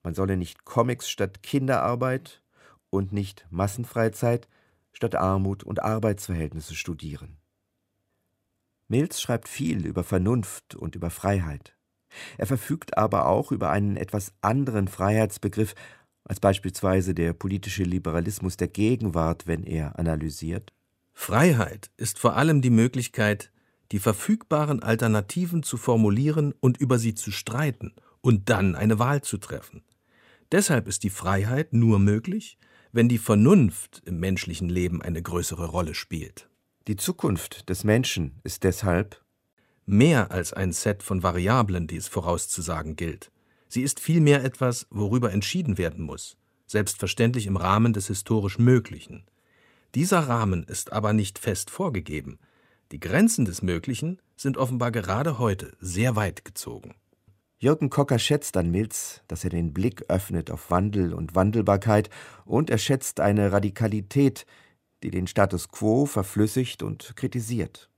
Man 0.03 0.13
solle 0.13 0.37
nicht 0.37 0.65
Comics 0.65 1.09
statt 1.09 1.41
Kinderarbeit 1.41 2.41
und 2.89 3.11
nicht 3.11 3.47
Massenfreizeit 3.49 4.47
statt 4.97 5.13
Armut 5.13 5.63
und 5.63 5.83
Arbeitsverhältnisse 5.83 6.73
studieren. 6.73 7.37
Mills 8.87 9.21
schreibt 9.21 9.47
viel 9.47 9.85
über 9.85 10.03
Vernunft 10.03 10.73
und 10.73 10.95
über 10.95 11.11
Freiheit. 11.11 11.75
Er 12.39 12.47
verfügt 12.47 12.97
aber 12.97 13.27
auch 13.27 13.51
über 13.51 13.69
einen 13.69 13.95
etwas 13.95 14.33
anderen 14.41 14.87
Freiheitsbegriff 14.87 15.75
als 16.23 16.39
beispielsweise 16.39 17.13
der 17.13 17.33
politische 17.33 17.83
Liberalismus 17.83 18.57
der 18.57 18.69
Gegenwart, 18.69 19.45
wenn 19.45 19.63
er 19.63 19.99
analysiert. 19.99 20.73
Freiheit 21.13 21.91
ist 21.97 22.17
vor 22.17 22.35
allem 22.35 22.63
die 22.63 22.71
Möglichkeit, 22.71 23.51
die 23.91 23.99
verfügbaren 23.99 24.81
Alternativen 24.81 25.61
zu 25.61 25.77
formulieren 25.77 26.55
und 26.59 26.77
über 26.79 26.97
sie 26.97 27.13
zu 27.13 27.29
streiten 27.29 27.93
und 28.21 28.49
dann 28.49 28.73
eine 28.73 28.97
Wahl 28.97 29.21
zu 29.21 29.37
treffen. 29.37 29.83
Deshalb 30.51 30.87
ist 30.87 31.03
die 31.03 31.11
Freiheit 31.11 31.71
nur 31.73 31.99
möglich, 31.99 32.57
wenn 32.97 33.09
die 33.09 33.19
Vernunft 33.19 34.01
im 34.07 34.19
menschlichen 34.19 34.69
Leben 34.69 35.03
eine 35.03 35.21
größere 35.21 35.67
Rolle 35.67 35.93
spielt. 35.93 36.49
Die 36.87 36.95
Zukunft 36.95 37.69
des 37.69 37.83
Menschen 37.83 38.39
ist 38.43 38.63
deshalb 38.63 39.23
mehr 39.85 40.31
als 40.31 40.51
ein 40.51 40.73
Set 40.73 41.03
von 41.03 41.21
Variablen, 41.21 41.85
die 41.85 41.97
es 41.97 42.07
vorauszusagen 42.07 42.95
gilt. 42.95 43.31
Sie 43.67 43.83
ist 43.83 43.99
vielmehr 43.99 44.43
etwas, 44.43 44.87
worüber 44.89 45.31
entschieden 45.31 45.77
werden 45.77 46.03
muss, 46.03 46.37
selbstverständlich 46.65 47.45
im 47.45 47.55
Rahmen 47.55 47.93
des 47.93 48.07
historisch 48.07 48.57
Möglichen. 48.57 49.25
Dieser 49.93 50.21
Rahmen 50.21 50.63
ist 50.63 50.91
aber 50.91 51.13
nicht 51.13 51.37
fest 51.37 51.69
vorgegeben, 51.69 52.39
die 52.91 52.99
Grenzen 52.99 53.45
des 53.45 53.61
Möglichen 53.61 54.19
sind 54.37 54.57
offenbar 54.57 54.91
gerade 54.91 55.37
heute 55.37 55.77
sehr 55.79 56.15
weit 56.15 56.45
gezogen. 56.45 56.95
Jürgen 57.59 57.89
Kocker 57.89 58.19
schätzt 58.19 58.55
an 58.55 58.69
Mills, 58.69 59.21
dass 59.27 59.43
er 59.43 59.49
den 59.49 59.73
Blick 59.73 60.05
öffnet 60.09 60.51
auf 60.51 60.69
Wandel 60.69 61.13
und 61.13 61.33
Wandelbarkeit 61.33 62.09
und 62.45 62.69
er 62.69 62.77
schätzt 62.77 63.19
eine 63.19 63.51
Radikalität, 63.51 64.45
die 65.01 65.09
den 65.09 65.25
Status 65.25 65.69
quo 65.69 66.05
verflüssigt 66.05 66.83
und 66.83 67.15
kritisiert. 67.15 67.89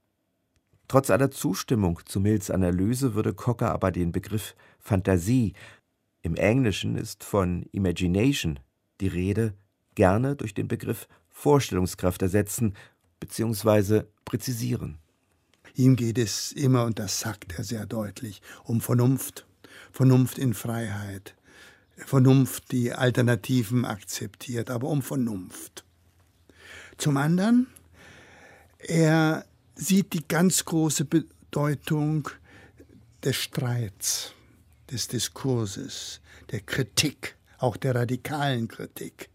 Trotz 0.88 1.10
aller 1.10 1.30
Zustimmung 1.30 2.00
zu 2.06 2.20
Mills 2.20 2.50
Analyse 2.50 3.14
würde 3.14 3.34
Cocker 3.34 3.70
aber 3.70 3.92
den 3.92 4.12
Begriff 4.12 4.56
Fantasie, 4.78 5.52
im 6.22 6.36
Englischen 6.36 6.96
ist 6.96 7.22
von 7.22 7.62
Imagination 7.72 8.60
die 9.00 9.08
Rede, 9.08 9.54
gerne 9.94 10.36
durch 10.36 10.54
den 10.54 10.68
Begriff 10.68 11.06
Vorstellungskraft 11.28 12.22
ersetzen 12.22 12.74
bzw 13.20 14.04
präzisieren. 14.24 14.98
Ihm 15.74 15.96
geht 15.96 16.18
es 16.18 16.52
immer, 16.52 16.84
und 16.84 16.98
das 16.98 17.20
sagt 17.20 17.56
er 17.56 17.64
sehr 17.64 17.86
deutlich, 17.86 18.42
um 18.64 18.80
Vernunft. 18.80 19.46
Vernunft 19.92 20.38
in 20.38 20.54
Freiheit. 20.54 21.34
Vernunft, 21.96 22.72
die 22.72 22.92
Alternativen 22.92 23.84
akzeptiert, 23.84 24.70
aber 24.70 24.88
um 24.88 25.02
Vernunft. 25.02 25.84
Zum 26.96 27.16
anderen, 27.16 27.66
er 28.78 29.44
sieht 29.74 30.12
die 30.12 30.26
ganz 30.26 30.64
große 30.64 31.04
Bedeutung 31.04 32.28
des 33.24 33.36
Streits, 33.36 34.32
des 34.90 35.08
Diskurses, 35.08 36.20
der 36.50 36.60
Kritik, 36.60 37.36
auch 37.58 37.76
der 37.76 37.94
radikalen 37.94 38.68
Kritik, 38.68 39.28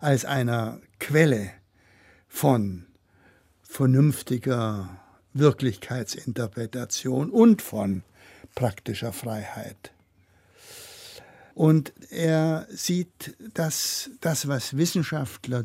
als 0.00 0.24
einer 0.24 0.80
Quelle 1.00 1.50
von 2.28 2.86
vernünftiger 3.62 5.00
Wirklichkeitsinterpretation 5.34 7.30
und 7.30 7.62
von 7.62 8.02
praktischer 8.56 9.12
Freiheit. 9.12 9.92
Und 11.54 11.92
er 12.10 12.66
sieht, 12.70 13.36
dass 13.54 14.10
das, 14.20 14.48
was 14.48 14.76
Wissenschaftler 14.76 15.62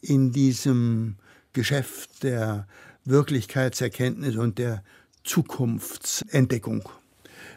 in 0.00 0.32
diesem 0.32 1.16
Geschäft 1.52 2.22
der 2.22 2.66
Wirklichkeitserkenntnis 3.04 4.36
und 4.36 4.58
der 4.58 4.82
Zukunftsentdeckung 5.24 6.88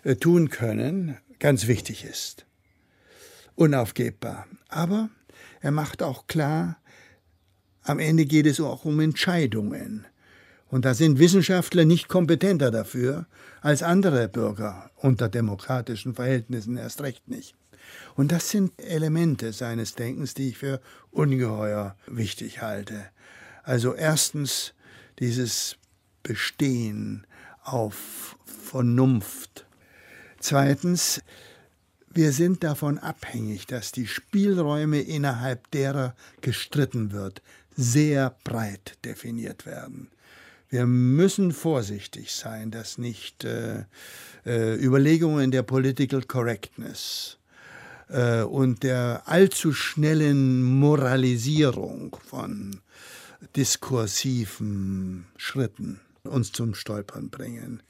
äh, 0.03 0.15
tun 0.15 0.49
können, 0.49 1.17
ganz 1.39 1.67
wichtig 1.67 2.03
ist. 2.03 2.45
Unaufgebbar. 3.55 4.47
Aber 4.67 5.09
er 5.61 5.71
macht 5.71 6.03
auch 6.03 6.27
klar, 6.27 6.77
am 7.83 7.99
Ende 7.99 8.25
geht 8.25 8.45
es 8.45 8.59
auch 8.59 8.85
um 8.85 8.99
Entscheidungen. 8.99 10.05
Und 10.73 10.85
da 10.85 10.95
sind 10.95 11.19
Wissenschaftler 11.19 11.85
nicht 11.85 12.07
kompetenter 12.07 12.71
dafür 12.71 13.27
als 13.61 13.83
andere 13.83 14.27
Bürger 14.27 14.89
unter 14.95 15.29
demokratischen 15.29 16.15
Verhältnissen 16.15 16.77
erst 16.77 17.01
recht 17.01 17.27
nicht. 17.27 17.53
Und 18.15 18.31
das 18.31 18.49
sind 18.49 18.71
Elemente 18.81 19.53
seines 19.53 19.93
Denkens, 19.93 20.33
die 20.33 20.49
ich 20.49 20.57
für 20.57 20.81
ungeheuer 21.11 21.95
wichtig 22.07 22.63
halte. 22.63 23.05
Also 23.61 23.93
erstens 23.93 24.73
dieses 25.19 25.77
Bestehen 26.23 27.27
auf 27.63 28.35
Vernunft. 28.43 29.67
Zweitens 30.39 31.21
wir 32.09 32.31
sind 32.31 32.63
davon 32.63 32.97
abhängig, 32.97 33.67
dass 33.67 33.91
die 33.91 34.07
Spielräume, 34.07 35.01
innerhalb 35.01 35.69
derer 35.69 36.15
gestritten 36.41 37.11
wird, 37.11 37.43
sehr 37.75 38.35
breit 38.43 38.97
definiert 39.05 39.67
werden. 39.67 40.09
Wir 40.73 40.87
müssen 40.87 41.51
vorsichtig 41.51 42.31
sein, 42.31 42.71
dass 42.71 42.97
nicht 42.97 43.43
äh, 43.43 43.83
äh, 44.43 44.73
Überlegungen 44.83 45.51
der 45.51 45.61
Political 45.61 46.23
Correctness 46.23 47.37
äh, 48.09 48.41
und 48.41 48.81
der 48.81 49.21
allzu 49.27 49.71
schnellen 49.71 50.63
Moralisierung 50.63 52.17
von 52.25 52.81
diskursiven 53.55 55.25
Schritten 55.37 55.99
uns 56.23 56.51
zum 56.51 56.73
Stolpern 56.73 57.29
bringen. 57.29 57.83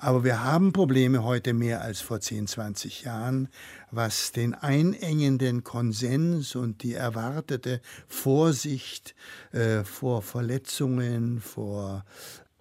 Aber 0.00 0.22
wir 0.22 0.44
haben 0.44 0.72
Probleme 0.72 1.24
heute 1.24 1.52
mehr 1.52 1.80
als 1.80 2.00
vor 2.00 2.20
10, 2.20 2.46
20 2.46 3.02
Jahren, 3.02 3.48
was 3.90 4.30
den 4.30 4.54
einengenden 4.54 5.64
Konsens 5.64 6.54
und 6.54 6.84
die 6.84 6.94
erwartete 6.94 7.80
Vorsicht 8.06 9.16
äh, 9.50 9.82
vor 9.82 10.22
Verletzungen, 10.22 11.40
vor 11.40 12.04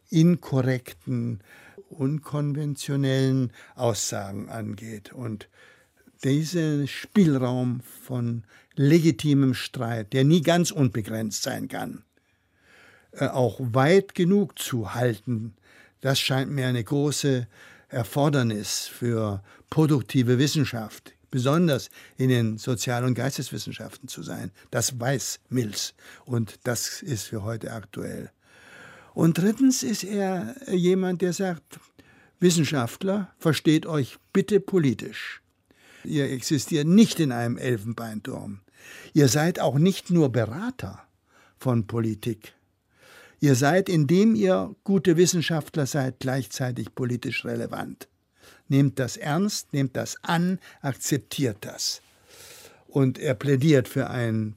inkorrekten, 0.09 1.41
unkonventionellen 1.89 3.53
Aussagen 3.75 4.49
angeht. 4.49 5.13
Und 5.13 5.47
dieser 6.23 6.87
Spielraum 6.87 7.81
von 7.81 8.45
legitimem 8.73 9.53
Streit, 9.53 10.11
der 10.13 10.23
nie 10.23 10.41
ganz 10.41 10.71
unbegrenzt 10.71 11.43
sein 11.43 11.67
kann, 11.67 12.03
äh, 13.11 13.27
auch 13.27 13.59
weit 13.59 14.15
genug 14.15 14.57
zu 14.57 14.95
halten, 14.95 15.53
das 16.01 16.19
scheint 16.19 16.51
mir 16.51 16.67
eine 16.67 16.83
große 16.83 17.47
Erfordernis 17.89 18.87
für 18.87 19.41
produktive 19.69 20.39
Wissenschaft, 20.39 21.13
besonders 21.31 21.89
in 22.17 22.29
den 22.29 22.57
Sozial- 22.57 23.05
und 23.05 23.13
Geisteswissenschaften 23.13 24.07
zu 24.07 24.23
sein. 24.23 24.51
Das 24.71 24.99
weiß 24.99 25.39
Mills 25.49 25.93
und 26.25 26.59
das 26.63 27.01
ist 27.01 27.23
für 27.23 27.43
heute 27.43 27.71
aktuell. 27.71 28.31
Und 29.13 29.37
drittens 29.37 29.83
ist 29.83 30.03
er 30.03 30.55
jemand, 30.71 31.21
der 31.21 31.33
sagt, 31.33 31.79
Wissenschaftler, 32.39 33.33
versteht 33.39 33.87
euch 33.87 34.17
bitte 34.31 34.59
politisch. 34.59 35.41
Ihr 36.03 36.29
existiert 36.31 36.87
nicht 36.87 37.19
in 37.19 37.31
einem 37.31 37.57
Elfenbeinturm. 37.57 38.61
Ihr 39.13 39.27
seid 39.27 39.59
auch 39.59 39.79
nicht 39.79 40.11
nur 40.11 40.31
Berater 40.31 41.01
von 41.57 41.87
Politik. 41.87 42.53
Ihr 43.39 43.55
seid, 43.55 43.87
indem 43.87 44.35
ihr 44.35 44.75
gute 44.83 45.15
Wissenschaftler 45.17 45.85
seid, 45.85 46.19
gleichzeitig 46.19 46.95
politisch 46.95 47.45
relevant. 47.45 48.07
Nehmt 48.67 48.99
das 48.99 49.15
ernst, 49.15 49.73
nehmt 49.73 49.95
das 49.95 50.23
an, 50.23 50.59
akzeptiert 50.81 51.57
das. 51.61 52.01
Und 52.87 53.19
er 53.19 53.35
plädiert 53.35 53.87
für 53.87 54.09
ein 54.09 54.55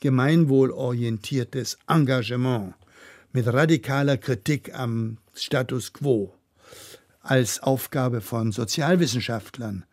gemeinwohlorientiertes 0.00 1.78
Engagement 1.88 2.74
mit 3.32 3.46
radikaler 3.46 4.16
Kritik 4.16 4.74
am 4.74 5.18
Status 5.34 5.92
quo 5.92 6.34
als 7.20 7.62
Aufgabe 7.62 8.20
von 8.20 8.52
Sozialwissenschaftlern. 8.52 9.84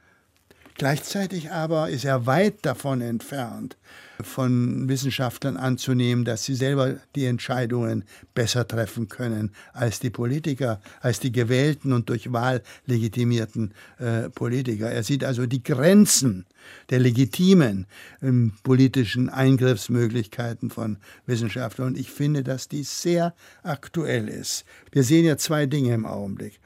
Gleichzeitig 0.75 1.51
aber 1.51 1.89
ist 1.89 2.05
er 2.05 2.25
weit 2.25 2.65
davon 2.65 3.01
entfernt, 3.01 3.77
von 4.21 4.87
Wissenschaftlern 4.87 5.57
anzunehmen, 5.57 6.25
dass 6.25 6.43
sie 6.43 6.55
selber 6.55 6.95
die 7.15 7.25
Entscheidungen 7.25 8.03
besser 8.33 8.67
treffen 8.67 9.07
können 9.07 9.51
als 9.73 9.99
die 9.99 10.09
Politiker, 10.09 10.79
als 11.01 11.19
die 11.19 11.31
gewählten 11.31 11.93
und 11.93 12.09
durch 12.09 12.31
Wahl 12.31 12.61
legitimierten 12.85 13.73
äh, 13.97 14.29
Politiker. 14.29 14.89
Er 14.91 15.03
sieht 15.03 15.23
also 15.23 15.45
die 15.45 15.63
Grenzen 15.63 16.45
der 16.89 16.99
legitimen 16.99 17.87
ähm, 18.21 18.53
politischen 18.63 19.29
Eingriffsmöglichkeiten 19.29 20.69
von 20.69 20.97
Wissenschaftlern. 21.25 21.89
Und 21.89 21.97
ich 21.97 22.11
finde, 22.11 22.43
dass 22.43 22.67
dies 22.67 23.01
sehr 23.01 23.33
aktuell 23.63 24.27
ist. 24.27 24.65
Wir 24.91 25.03
sehen 25.03 25.25
ja 25.25 25.37
zwei 25.37 25.65
Dinge 25.65 25.93
im 25.93 26.05
Augenblick. 26.05 26.59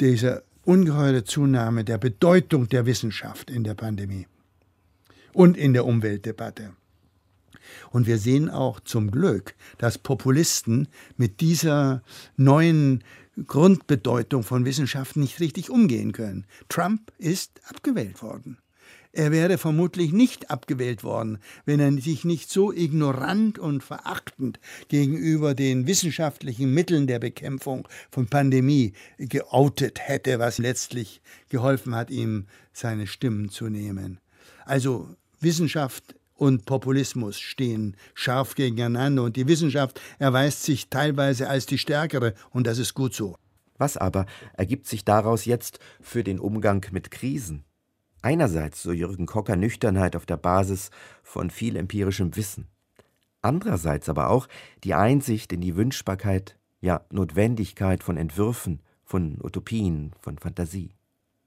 Diese 0.00 0.42
ungeheure 0.64 1.24
Zunahme 1.24 1.84
der 1.84 1.98
Bedeutung 1.98 2.68
der 2.68 2.86
Wissenschaft 2.86 3.50
in 3.50 3.64
der 3.64 3.74
Pandemie 3.74 4.26
und 5.32 5.56
in 5.56 5.72
der 5.72 5.84
Umweltdebatte. 5.84 6.74
Und 7.90 8.06
wir 8.06 8.18
sehen 8.18 8.50
auch 8.50 8.80
zum 8.80 9.10
Glück, 9.10 9.54
dass 9.78 9.98
Populisten 9.98 10.88
mit 11.16 11.40
dieser 11.40 12.02
neuen 12.36 13.04
Grundbedeutung 13.46 14.42
von 14.42 14.64
Wissenschaft 14.64 15.16
nicht 15.16 15.40
richtig 15.40 15.70
umgehen 15.70 16.12
können. 16.12 16.46
Trump 16.68 17.12
ist 17.18 17.60
abgewählt 17.68 18.22
worden. 18.22 18.58
Er 19.14 19.30
wäre 19.30 19.58
vermutlich 19.58 20.12
nicht 20.12 20.50
abgewählt 20.50 21.04
worden, 21.04 21.38
wenn 21.66 21.80
er 21.80 21.92
sich 22.00 22.24
nicht 22.24 22.50
so 22.50 22.72
ignorant 22.72 23.58
und 23.58 23.82
verachtend 23.82 24.58
gegenüber 24.88 25.54
den 25.54 25.86
wissenschaftlichen 25.86 26.72
Mitteln 26.72 27.06
der 27.06 27.18
Bekämpfung 27.18 27.86
von 28.10 28.26
Pandemie 28.26 28.94
geoutet 29.18 29.98
hätte, 30.00 30.38
was 30.38 30.56
letztlich 30.56 31.20
geholfen 31.50 31.94
hat, 31.94 32.10
ihm 32.10 32.46
seine 32.72 33.06
Stimmen 33.06 33.50
zu 33.50 33.68
nehmen. 33.68 34.18
Also 34.64 35.14
Wissenschaft 35.42 36.14
und 36.34 36.64
Populismus 36.66 37.38
stehen 37.38 37.96
scharf 38.14 38.54
gegeneinander 38.54 39.22
und 39.22 39.36
die 39.36 39.46
Wissenschaft 39.46 40.00
erweist 40.18 40.64
sich 40.64 40.88
teilweise 40.88 41.48
als 41.48 41.66
die 41.66 41.78
stärkere 41.78 42.34
und 42.50 42.66
das 42.66 42.78
ist 42.78 42.94
gut 42.94 43.14
so. 43.14 43.36
Was 43.78 43.96
aber 43.96 44.26
ergibt 44.54 44.86
sich 44.86 45.04
daraus 45.04 45.44
jetzt 45.44 45.78
für 46.00 46.24
den 46.24 46.38
Umgang 46.38 46.84
mit 46.92 47.10
Krisen? 47.10 47.64
Einerseits, 48.22 48.82
so 48.82 48.92
Jürgen 48.92 49.26
Kocker, 49.26 49.56
Nüchternheit 49.56 50.14
auf 50.14 50.26
der 50.26 50.36
Basis 50.36 50.90
von 51.24 51.50
viel 51.50 51.76
empirischem 51.76 52.36
Wissen. 52.36 52.68
Andererseits 53.40 54.08
aber 54.08 54.30
auch 54.30 54.46
die 54.84 54.94
Einsicht 54.94 55.52
in 55.52 55.60
die 55.60 55.74
Wünschbarkeit, 55.74 56.56
ja 56.80 57.04
Notwendigkeit 57.10 58.04
von 58.04 58.16
Entwürfen, 58.16 58.80
von 59.04 59.38
Utopien, 59.42 60.12
von 60.20 60.38
Fantasie. 60.38 60.94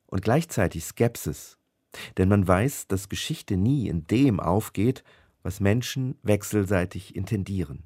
Und 0.08 0.21
gleichzeitig 0.21 0.84
Skepsis 0.84 1.58
denn 2.17 2.29
man 2.29 2.47
weiß, 2.47 2.88
dass 2.88 3.10
Geschichte 3.10 3.58
nie 3.58 3.88
in 3.88 4.05
dem 4.08 4.39
aufgeht, 4.39 5.03
was 5.43 5.60
Menschen 5.60 6.17
wechselseitig 6.23 7.15
intendieren. 7.15 7.84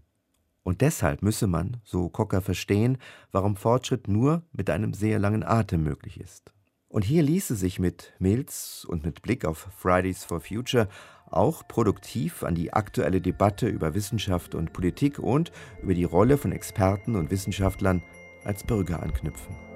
Und 0.64 0.82
deshalb 0.82 1.22
müsse 1.24 1.48
man, 1.48 1.78
so 1.84 2.10
Cocker, 2.10 2.42
verstehen, 2.42 2.98
warum 3.32 3.56
Fortschritt 3.56 4.08
nur 4.08 4.44
mit 4.52 4.70
einem 4.70 4.94
sehr 4.94 5.20
langen 5.20 5.44
Atem 5.44 5.84
möglich 5.84 6.20
ist. 6.20 6.54
Und 6.88 7.04
hier 7.04 7.22
ließe 7.22 7.56
sich 7.56 7.80
mit 7.80 8.14
Mills 8.20 8.86
und 8.86 9.06
mit 9.06 9.22
Blick 9.22 9.46
auf 9.46 9.68
Fridays 9.78 10.24
for 10.24 10.42
Future 10.42 10.88
auch 11.30 11.68
produktiv 11.68 12.44
an 12.44 12.56
die 12.56 12.74
aktuelle 12.74 13.22
Debatte 13.22 13.68
über 13.68 13.94
Wissenschaft 13.94 14.56
und 14.56 14.74
Politik 14.74 15.20
und 15.20 15.52
über 15.84 15.94
die 15.94 16.04
Rolle 16.04 16.38
von 16.38 16.52
Experten 16.52 17.16
und 17.16 17.30
Wissenschaftlern 17.30 18.02
als 18.44 18.64
Bürger 18.64 19.04
anknüpfen. 19.04 19.69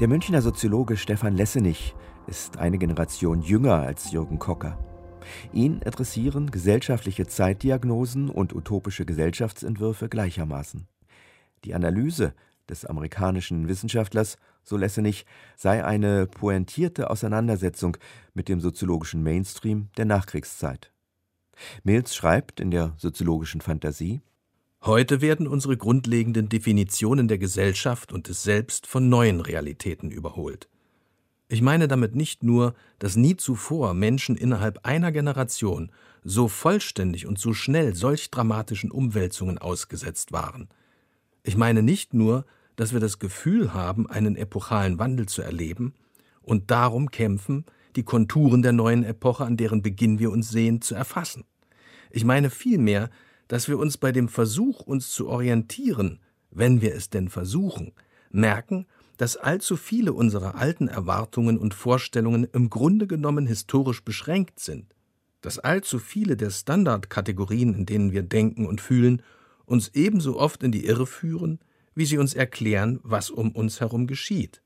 Der 0.00 0.08
Münchner 0.08 0.40
Soziologe 0.40 0.96
Stefan 0.96 1.36
Lessenich 1.36 1.94
ist 2.26 2.56
eine 2.56 2.78
Generation 2.78 3.42
jünger 3.42 3.74
als 3.74 4.12
Jürgen 4.12 4.38
Kocker. 4.38 4.78
Ihn 5.52 5.82
interessieren 5.82 6.50
gesellschaftliche 6.50 7.26
Zeitdiagnosen 7.26 8.30
und 8.30 8.54
utopische 8.54 9.04
Gesellschaftsentwürfe 9.04 10.08
gleichermaßen. 10.08 10.88
Die 11.64 11.74
Analyse 11.74 12.32
des 12.66 12.86
amerikanischen 12.86 13.68
Wissenschaftlers, 13.68 14.38
so 14.62 14.78
Lessenich, 14.78 15.26
sei 15.54 15.84
eine 15.84 16.26
pointierte 16.26 17.10
Auseinandersetzung 17.10 17.98
mit 18.32 18.48
dem 18.48 18.62
soziologischen 18.62 19.22
Mainstream 19.22 19.90
der 19.98 20.06
Nachkriegszeit. 20.06 20.90
Mills 21.84 22.14
schreibt 22.14 22.58
in 22.58 22.70
der 22.70 22.94
soziologischen 22.96 23.60
Fantasie 23.60 24.22
Heute 24.82 25.20
werden 25.20 25.46
unsere 25.46 25.76
grundlegenden 25.76 26.48
Definitionen 26.48 27.28
der 27.28 27.36
Gesellschaft 27.36 28.12
und 28.12 28.28
des 28.28 28.42
Selbst 28.42 28.86
von 28.86 29.10
neuen 29.10 29.40
Realitäten 29.40 30.10
überholt. 30.10 30.70
Ich 31.48 31.60
meine 31.60 31.86
damit 31.86 32.16
nicht 32.16 32.42
nur, 32.42 32.74
dass 32.98 33.14
nie 33.14 33.36
zuvor 33.36 33.92
Menschen 33.92 34.36
innerhalb 34.36 34.86
einer 34.86 35.12
Generation 35.12 35.92
so 36.24 36.48
vollständig 36.48 37.26
und 37.26 37.38
so 37.38 37.52
schnell 37.52 37.94
solch 37.94 38.30
dramatischen 38.30 38.90
Umwälzungen 38.90 39.58
ausgesetzt 39.58 40.32
waren. 40.32 40.70
Ich 41.42 41.58
meine 41.58 41.82
nicht 41.82 42.14
nur, 42.14 42.46
dass 42.76 42.94
wir 42.94 43.00
das 43.00 43.18
Gefühl 43.18 43.74
haben, 43.74 44.08
einen 44.08 44.34
epochalen 44.34 44.98
Wandel 44.98 45.26
zu 45.26 45.42
erleben 45.42 45.92
und 46.40 46.70
darum 46.70 47.10
kämpfen, 47.10 47.66
die 47.96 48.04
Konturen 48.04 48.62
der 48.62 48.72
neuen 48.72 49.04
Epoche, 49.04 49.44
an 49.44 49.58
deren 49.58 49.82
Beginn 49.82 50.18
wir 50.18 50.30
uns 50.30 50.48
sehen, 50.48 50.80
zu 50.80 50.94
erfassen. 50.94 51.44
Ich 52.10 52.24
meine 52.24 52.48
vielmehr, 52.48 53.10
dass 53.50 53.66
wir 53.66 53.80
uns 53.80 53.96
bei 53.96 54.12
dem 54.12 54.28
Versuch, 54.28 54.82
uns 54.82 55.10
zu 55.10 55.28
orientieren, 55.28 56.20
wenn 56.52 56.80
wir 56.82 56.94
es 56.94 57.10
denn 57.10 57.28
versuchen, 57.28 57.90
merken, 58.30 58.86
dass 59.16 59.36
allzu 59.36 59.76
viele 59.76 60.12
unserer 60.12 60.54
alten 60.54 60.86
Erwartungen 60.86 61.58
und 61.58 61.74
Vorstellungen 61.74 62.44
im 62.44 62.70
Grunde 62.70 63.08
genommen 63.08 63.48
historisch 63.48 64.04
beschränkt 64.04 64.60
sind, 64.60 64.94
dass 65.40 65.58
allzu 65.58 65.98
viele 65.98 66.36
der 66.36 66.50
Standardkategorien, 66.50 67.74
in 67.74 67.86
denen 67.86 68.12
wir 68.12 68.22
denken 68.22 68.66
und 68.66 68.80
fühlen, 68.80 69.20
uns 69.66 69.88
ebenso 69.94 70.38
oft 70.38 70.62
in 70.62 70.70
die 70.70 70.86
Irre 70.86 71.08
führen, 71.08 71.58
wie 71.96 72.06
sie 72.06 72.18
uns 72.18 72.34
erklären, 72.34 73.00
was 73.02 73.30
um 73.30 73.50
uns 73.50 73.80
herum 73.80 74.06
geschieht, 74.06 74.62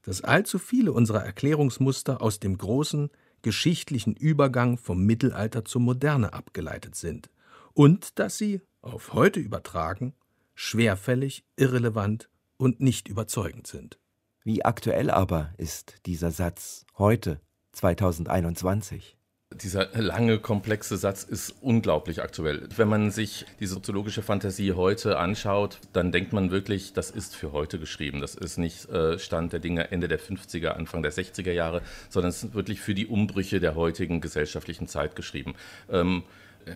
dass 0.00 0.22
allzu 0.24 0.58
viele 0.58 0.92
unserer 0.92 1.22
Erklärungsmuster 1.22 2.22
aus 2.22 2.40
dem 2.40 2.56
großen, 2.56 3.10
geschichtlichen 3.42 4.14
Übergang 4.16 4.78
vom 4.78 5.04
Mittelalter 5.04 5.66
zur 5.66 5.82
Moderne 5.82 6.32
abgeleitet 6.32 6.94
sind 6.94 7.28
und 7.76 8.18
dass 8.18 8.38
sie, 8.38 8.62
auf 8.80 9.12
heute 9.12 9.38
übertragen, 9.38 10.14
schwerfällig, 10.54 11.44
irrelevant 11.56 12.30
und 12.56 12.80
nicht 12.80 13.06
überzeugend 13.06 13.66
sind. 13.66 13.98
Wie 14.44 14.64
aktuell 14.64 15.10
aber 15.10 15.52
ist 15.58 16.06
dieser 16.06 16.30
Satz 16.30 16.86
heute, 16.96 17.40
2021? 17.72 19.18
Dieser 19.54 19.90
lange, 20.00 20.38
komplexe 20.38 20.96
Satz 20.96 21.22
ist 21.22 21.54
unglaublich 21.60 22.22
aktuell. 22.22 22.66
Wenn 22.74 22.88
man 22.88 23.10
sich 23.10 23.44
die 23.60 23.66
soziologische 23.66 24.22
Fantasie 24.22 24.72
heute 24.72 25.18
anschaut, 25.18 25.78
dann 25.92 26.12
denkt 26.12 26.32
man 26.32 26.50
wirklich, 26.50 26.94
das 26.94 27.10
ist 27.10 27.36
für 27.36 27.52
heute 27.52 27.78
geschrieben. 27.78 28.22
Das 28.22 28.34
ist 28.34 28.56
nicht 28.56 28.88
äh, 28.88 29.18
Stand 29.18 29.52
der 29.52 29.60
Dinge 29.60 29.90
Ende 29.92 30.08
der 30.08 30.18
50er, 30.18 30.68
Anfang 30.68 31.02
der 31.02 31.12
60er 31.12 31.52
Jahre, 31.52 31.82
sondern 32.08 32.30
es 32.30 32.42
ist 32.42 32.54
wirklich 32.54 32.80
für 32.80 32.94
die 32.94 33.06
Umbrüche 33.06 33.60
der 33.60 33.74
heutigen 33.74 34.22
gesellschaftlichen 34.22 34.88
Zeit 34.88 35.14
geschrieben. 35.14 35.54
Ähm, 35.90 36.24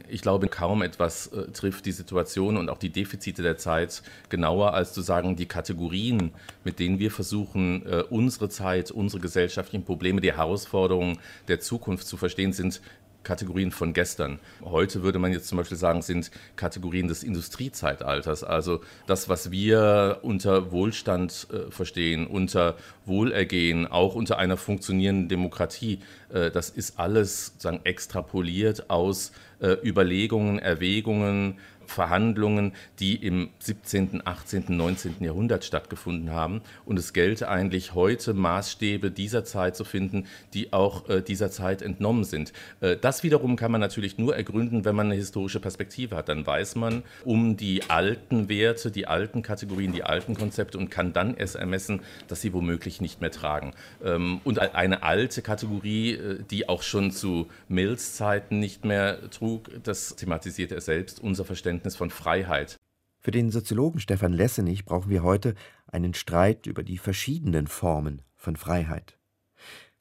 ich 0.08 0.22
glaube, 0.22 0.48
kaum 0.48 0.82
etwas 0.82 1.28
äh, 1.28 1.50
trifft 1.52 1.86
die 1.86 1.92
Situation 1.92 2.56
und 2.56 2.68
auch 2.68 2.78
die 2.78 2.90
Defizite 2.90 3.42
der 3.42 3.56
Zeit 3.56 4.02
genauer, 4.28 4.74
als 4.74 4.92
zu 4.92 5.02
sagen, 5.02 5.36
die 5.36 5.46
Kategorien, 5.46 6.32
mit 6.64 6.78
denen 6.78 6.98
wir 6.98 7.10
versuchen, 7.10 7.84
äh, 7.86 8.04
unsere 8.08 8.48
Zeit, 8.48 8.90
unsere 8.90 9.20
gesellschaftlichen 9.20 9.84
Probleme, 9.84 10.20
die 10.20 10.32
Herausforderungen 10.32 11.18
der 11.48 11.60
Zukunft 11.60 12.06
zu 12.06 12.16
verstehen, 12.16 12.52
sind 12.52 12.80
Kategorien 13.22 13.70
von 13.70 13.92
gestern. 13.92 14.38
Heute 14.64 15.02
würde 15.02 15.18
man 15.18 15.32
jetzt 15.32 15.48
zum 15.48 15.58
Beispiel 15.58 15.76
sagen, 15.76 16.00
sind 16.00 16.30
Kategorien 16.56 17.06
des 17.06 17.22
Industriezeitalters. 17.22 18.44
Also 18.44 18.80
das, 19.06 19.28
was 19.28 19.50
wir 19.50 20.20
unter 20.22 20.72
Wohlstand 20.72 21.48
äh, 21.52 21.70
verstehen, 21.70 22.26
unter 22.26 22.76
Wohlergehen, 23.04 23.86
auch 23.86 24.14
unter 24.14 24.38
einer 24.38 24.56
funktionierenden 24.56 25.28
Demokratie, 25.28 26.00
äh, 26.32 26.50
das 26.50 26.70
ist 26.70 26.98
alles 26.98 27.48
sozusagen 27.48 27.80
extrapoliert 27.84 28.88
aus 28.88 29.32
äh, 29.60 29.76
Überlegungen, 29.82 30.58
Erwägungen, 30.58 31.58
Verhandlungen, 31.90 32.72
die 33.00 33.16
im 33.16 33.50
17., 33.58 34.22
18., 34.24 34.64
19. 34.68 35.16
Jahrhundert 35.20 35.64
stattgefunden 35.64 36.30
haben. 36.30 36.62
Und 36.86 36.98
es 36.98 37.12
gelte 37.12 37.48
eigentlich 37.48 37.94
heute 37.94 38.32
Maßstäbe 38.32 39.10
dieser 39.10 39.44
Zeit 39.44 39.76
zu 39.76 39.84
finden, 39.84 40.26
die 40.54 40.72
auch 40.72 41.08
äh, 41.08 41.20
dieser 41.20 41.50
Zeit 41.50 41.82
entnommen 41.82 42.24
sind. 42.24 42.52
Äh, 42.80 42.96
das 42.96 43.22
wiederum 43.22 43.56
kann 43.56 43.72
man 43.72 43.80
natürlich 43.80 44.18
nur 44.18 44.36
ergründen, 44.36 44.84
wenn 44.84 44.94
man 44.94 45.06
eine 45.06 45.16
historische 45.16 45.60
Perspektive 45.60 46.16
hat. 46.16 46.28
Dann 46.28 46.46
weiß 46.46 46.76
man 46.76 47.02
um 47.24 47.56
die 47.56 47.82
alten 47.90 48.48
Werte, 48.48 48.90
die 48.90 49.06
alten 49.06 49.42
Kategorien, 49.42 49.92
die 49.92 50.04
alten 50.04 50.34
Konzepte 50.34 50.78
und 50.78 50.90
kann 50.90 51.12
dann 51.12 51.36
erst 51.36 51.56
ermessen, 51.56 52.02
dass 52.28 52.40
sie 52.40 52.52
womöglich 52.52 53.00
nicht 53.00 53.20
mehr 53.20 53.32
tragen. 53.32 53.72
Ähm, 54.04 54.40
und 54.44 54.60
eine 54.60 55.02
alte 55.02 55.42
Kategorie, 55.42 56.12
äh, 56.12 56.38
die 56.48 56.68
auch 56.68 56.82
schon 56.82 57.10
zu 57.10 57.48
Mills 57.68 58.14
Zeiten 58.14 58.60
nicht 58.60 58.84
mehr 58.84 59.28
trug, 59.30 59.49
das 59.58 60.16
thematisierte 60.16 60.74
er 60.74 60.80
selbst, 60.80 61.20
unser 61.20 61.44
Verständnis 61.44 61.60
Verständnis 61.80 61.96
von 61.96 62.10
Freiheit. 62.10 62.76
Für 63.20 63.30
den 63.30 63.50
Soziologen 63.50 64.00
Stefan 64.00 64.32
Lessenich 64.32 64.84
brauchen 64.84 65.10
wir 65.10 65.22
heute 65.22 65.54
einen 65.86 66.14
Streit 66.14 66.66
über 66.66 66.82
die 66.82 66.98
verschiedenen 66.98 67.66
Formen 67.66 68.22
von 68.34 68.56
Freiheit. 68.56 69.18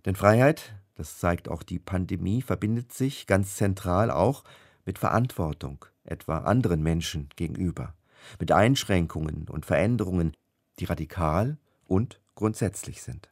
Denn 0.06 0.16
Freiheit, 0.16 0.74
das 0.96 1.20
zeigt 1.20 1.50
auch 1.50 1.64
die 1.64 1.80
Pandemie, 1.80 2.42
verbindet 2.42 2.94
sich 2.94 3.28
ganz 3.28 3.56
zentral 3.56 4.10
auch 4.10 4.46
mit 4.86 5.00
Verantwortung, 5.00 5.86
etwa 6.06 6.40
anderen 6.40 6.82
Menschen 6.82 7.30
gegenüber, 7.36 7.94
mit 8.40 8.52
Einschränkungen 8.52 9.48
und 9.50 9.66
Veränderungen, 9.66 10.34
die 10.80 10.86
radikal 10.86 11.58
und 11.86 12.22
grundsätzlich 12.36 13.02
sind. 13.02 13.30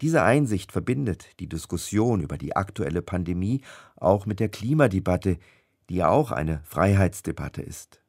Diese 0.00 0.22
Einsicht 0.22 0.72
verbindet 0.72 1.28
die 1.40 1.48
Diskussion 1.48 2.20
über 2.20 2.38
die 2.38 2.56
aktuelle 2.56 3.02
Pandemie 3.02 3.62
auch 3.96 4.26
mit 4.26 4.40
der 4.40 4.48
Klimadebatte, 4.48 5.38
die 5.88 5.96
ja 5.96 6.08
auch 6.08 6.30
eine 6.30 6.60
Freiheitsdebatte 6.64 7.62
ist. 7.62 8.00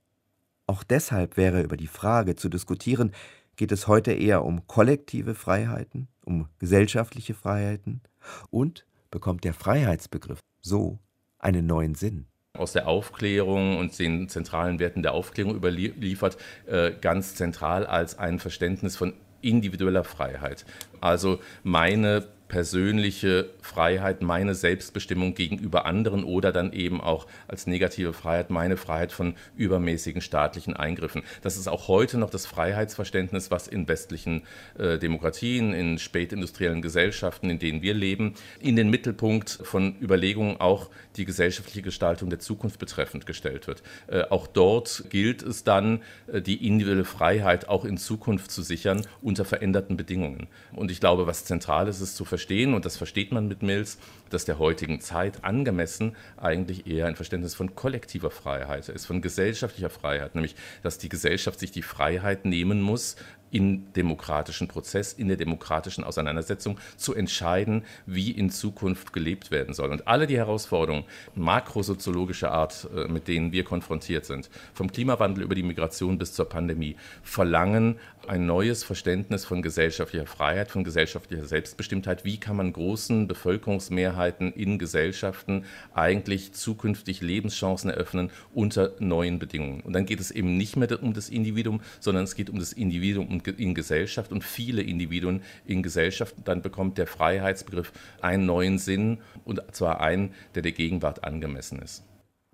Auch 0.68 0.84
deshalb 0.84 1.38
wäre 1.38 1.62
über 1.62 1.78
die 1.78 1.88
Frage 1.88 2.36
zu 2.36 2.50
diskutieren, 2.50 3.12
geht 3.56 3.72
es 3.72 3.88
heute 3.88 4.12
eher 4.12 4.44
um 4.44 4.68
kollektive 4.68 5.36
Freiheiten, 5.36 6.08
um 6.24 6.48
gesellschaftliche 6.60 7.34
Freiheiten 7.34 8.02
und 8.50 8.86
bekommt 9.12 9.44
der 9.44 9.54
Freiheitsbegriff 9.54 10.40
so 10.62 11.00
einen 11.40 11.66
neuen 11.68 11.96
Sinn 11.96 12.28
aus 12.58 12.74
der 12.74 12.88
Aufklärung 12.88 13.78
und 13.78 13.98
den 14.00 14.30
zentralen 14.30 14.80
Werten 14.80 15.04
der 15.04 15.14
Aufklärung 15.14 15.56
überliefert, 15.56 16.38
äh, 16.66 16.92
ganz 16.92 17.36
zentral 17.36 17.86
als 17.86 18.18
ein 18.18 18.40
Verständnis 18.40 18.96
von 18.96 19.14
individueller 19.46 20.04
Freiheit. 20.04 20.66
Also 21.02 21.40
meine 21.64 22.28
persönliche 22.48 23.50
Freiheit, 23.62 24.22
meine 24.22 24.54
Selbstbestimmung 24.54 25.34
gegenüber 25.34 25.86
anderen 25.86 26.24
oder 26.24 26.52
dann 26.52 26.74
eben 26.74 27.02
auch 27.02 27.26
als 27.48 27.66
negative 27.66 28.14
Freiheit 28.14 28.50
meine 28.50 28.78
Freiheit 28.78 29.12
von 29.12 29.36
übermäßigen 29.56 30.22
staatlichen 30.22 30.76
Eingriffen. 30.76 31.24
Das 31.42 31.58
ist 31.58 31.68
auch 31.68 31.88
heute 31.88 32.18
noch 32.18 32.30
das 32.30 32.46
Freiheitsverständnis, 32.46 33.50
was 33.50 33.68
in 33.68 33.88
westlichen 33.88 34.44
äh, 34.78 35.00
Demokratien, 35.00 35.74
in 35.74 35.98
spätindustriellen 35.98 36.82
Gesellschaften, 36.82 37.50
in 37.50 37.60
denen 37.60 37.82
wir 37.82 37.94
leben, 37.94 38.36
in 38.60 38.76
den 38.76 38.90
Mittelpunkt 38.90 39.50
von 39.64 39.96
Überlegungen 40.00 40.60
auch 40.60 40.90
die 41.16 41.26
gesellschaftliche 41.26 41.82
Gestaltung 41.82 42.30
der 42.30 42.40
Zukunft 42.40 42.80
betreffend 42.80 43.26
gestellt 43.26 43.68
wird. 43.68 43.82
Äh, 44.08 44.24
auch 44.30 44.46
dort 44.46 45.06
gilt 45.10 45.42
es 45.42 45.64
dann, 45.64 46.04
äh, 46.28 46.42
die 46.42 46.68
individuelle 46.68 47.06
Freiheit 47.06 47.68
auch 47.70 47.86
in 47.86 47.98
Zukunft 47.98 48.52
zu 48.52 48.62
sichern 48.62 49.06
unter 49.22 49.46
veränderten 49.46 49.98
Bedingungen. 49.98 50.48
Und 50.74 50.92
ich 50.92 51.00
glaube, 51.00 51.26
was 51.26 51.46
zentral 51.46 51.88
ist, 51.88 52.02
ist 52.02 52.16
zu 52.16 52.24
verstehen, 52.24 52.35
und 52.74 52.86
das 52.86 52.98
versteht 52.98 53.32
man 53.32 53.48
mit 53.48 53.62
Mills, 53.62 53.98
dass 54.30 54.46
der 54.46 54.60
heutigen 54.60 55.02
Zeit 55.02 55.44
angemessen 55.44 56.16
eigentlich 56.38 56.88
eher 56.88 57.08
ein 57.08 57.16
Verständnis 57.16 57.56
von 57.56 57.76
kollektiver 57.76 58.32
Freiheit 58.32 58.90
ist, 58.90 59.06
von 59.06 59.22
gesellschaftlicher 59.22 59.90
Freiheit, 59.90 60.36
nämlich 60.36 60.56
dass 60.84 60.98
die 60.98 61.10
Gesellschaft 61.10 61.60
sich 61.60 61.72
die 61.72 61.82
Freiheit 61.82 62.46
nehmen 62.46 62.82
muss, 62.82 63.16
im 63.52 63.94
demokratischen 63.94 64.68
Prozess, 64.68 65.14
in 65.14 65.30
der 65.30 65.38
demokratischen 65.38 66.04
Auseinandersetzung 66.04 66.78
zu 66.98 67.14
entscheiden, 67.14 67.86
wie 68.06 68.32
in 68.32 68.50
Zukunft 68.50 69.14
gelebt 69.14 69.50
werden 69.50 69.74
soll. 69.74 69.92
Und 69.92 70.08
alle 70.08 70.28
die 70.28 70.36
Herausforderungen 70.36 71.06
makrosoziologischer 71.36 72.52
Art, 72.52 72.90
äh, 72.94 73.08
mit 73.08 73.30
denen 73.30 73.54
wir 73.54 73.64
konfrontiert 73.64 74.26
sind, 74.26 74.50
vom 74.74 74.92
Klimawandel 74.92 75.44
über 75.44 75.56
die 75.56 75.64
Migration 75.64 76.18
bis 76.18 76.34
zur 76.34 76.50
Pandemie, 76.50 76.98
verlangen 77.24 77.98
ein 78.30 78.46
neues 78.46 78.84
Verständnis 78.84 79.46
von 79.46 79.62
gesellschaftlicher 79.62 80.26
Freiheit, 80.26 80.72
von 80.72 80.84
gesellschaftlicher 80.84 81.46
Selbstbestimmtheit. 81.46 82.26
Wie 82.26 82.40
kann 82.40 82.56
man 82.56 82.74
großen 82.74 83.28
Bevölkerungsmehrheiten 83.28 84.54
in 84.54 84.80
Gesellschaften 84.80 85.66
eigentlich 85.94 86.54
zukünftig 86.54 87.22
Lebenschancen 87.22 87.90
eröffnen 87.90 88.32
unter 88.54 88.94
neuen 89.00 89.40
Bedingungen? 89.40 89.82
Und 89.82 89.94
dann 89.94 90.06
geht 90.06 90.20
es 90.20 90.32
eben 90.32 90.58
nicht 90.58 90.76
mehr 90.76 91.02
um 91.02 91.14
das 91.14 91.30
Individuum, 91.30 91.82
sondern 92.00 92.24
es 92.24 92.36
geht 92.36 92.50
um 92.50 92.60
das 92.60 92.74
Individuum 92.74 93.42
in 93.58 93.76
Gesellschaft 93.76 94.32
und 94.32 94.44
viele 94.44 94.82
Individuen 94.82 95.42
in 95.66 95.84
Gesellschaft. 95.84 96.36
Dann 96.46 96.62
bekommt 96.62 96.98
der 96.98 97.08
Freiheitsbegriff 97.08 97.92
einen 98.22 98.46
neuen 98.46 98.78
Sinn 98.78 99.20
und 99.44 99.62
zwar 99.72 100.02
einen, 100.02 100.34
der 100.54 100.62
der 100.62 100.72
Gegenwart 100.72 101.24
angemessen 101.24 101.80
ist. 101.82 102.04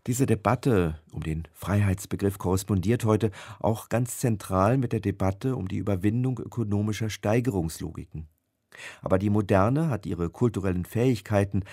Diese 0.08 0.26
Debatte 0.26 1.00
um 1.12 1.22
den 1.22 1.48
Freiheitsbegriff 1.54 2.40
korrespondiert 2.40 3.06
heute 3.06 3.32
auch 3.60 3.88
ganz 3.88 4.18
zentral 4.18 4.78
mit 4.78 4.94
der 4.94 5.00
Debatte 5.00 5.56
um 5.56 5.68
die 5.68 5.78
Überwindung 5.78 6.40
ökonomischer 6.40 7.12
Steigerungslogiken. 7.12 8.28
Aber 9.02 9.20
die 9.20 9.30
Moderne 9.30 9.90
hat 9.90 10.08
ihre 10.08 10.30
kulturellen 10.30 10.86
Fähigkeiten, 10.86 11.64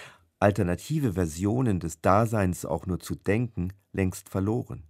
alternative 0.41 1.15
Versionen 1.15 1.81
des 1.81 2.01
Daseins 2.03 2.67
auch 2.67 2.87
nur 2.87 3.01
zu 3.01 3.15
denken, 3.15 3.73
längst 3.93 4.29
verloren. 4.29 4.85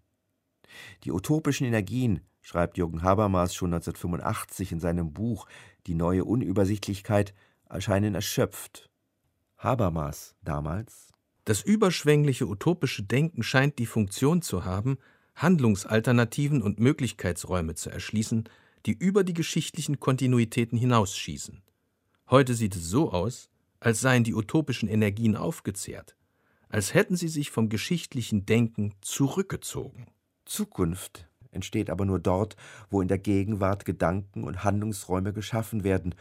Die 1.04 1.12
utopischen 1.12 1.66
Energien, 1.66 2.20
schreibt 2.40 2.76
Jürgen 2.76 3.02
Habermas 3.02 3.54
schon 3.54 3.72
1985 3.72 4.72
in 4.72 4.80
seinem 4.80 5.12
Buch 5.12 5.46
Die 5.86 5.94
neue 5.94 6.24
Unübersichtlichkeit, 6.24 7.34
erscheinen 7.68 8.14
erschöpft. 8.14 8.90
Habermas 9.58 10.34
damals 10.42 11.07
das 11.48 11.62
überschwängliche 11.62 12.46
utopische 12.46 13.02
Denken 13.02 13.42
scheint 13.42 13.78
die 13.78 13.86
Funktion 13.86 14.42
zu 14.42 14.66
haben, 14.66 14.98
Handlungsalternativen 15.34 16.60
und 16.60 16.78
Möglichkeitsräume 16.78 17.74
zu 17.74 17.88
erschließen, 17.88 18.50
die 18.84 18.92
über 18.92 19.24
die 19.24 19.32
geschichtlichen 19.32 19.98
Kontinuitäten 19.98 20.76
hinausschießen. 20.76 21.62
Heute 22.28 22.52
sieht 22.52 22.76
es 22.76 22.90
so 22.90 23.12
aus, 23.12 23.48
als 23.80 24.02
seien 24.02 24.24
die 24.24 24.34
utopischen 24.34 24.90
Energien 24.90 25.36
aufgezehrt, 25.36 26.16
als 26.68 26.92
hätten 26.92 27.16
sie 27.16 27.28
sich 27.28 27.50
vom 27.50 27.70
geschichtlichen 27.70 28.44
Denken 28.44 28.92
zurückgezogen. 29.00 30.06
Zukunft 30.44 31.30
entsteht 31.50 31.88
aber 31.88 32.04
nur 32.04 32.18
dort, 32.18 32.56
wo 32.90 33.00
in 33.00 33.08
der 33.08 33.18
Gegenwart 33.18 33.86
Gedanken 33.86 34.44
und 34.44 34.64
Handlungsräume 34.64 35.32
geschaffen 35.32 35.82
werden, 35.82 36.14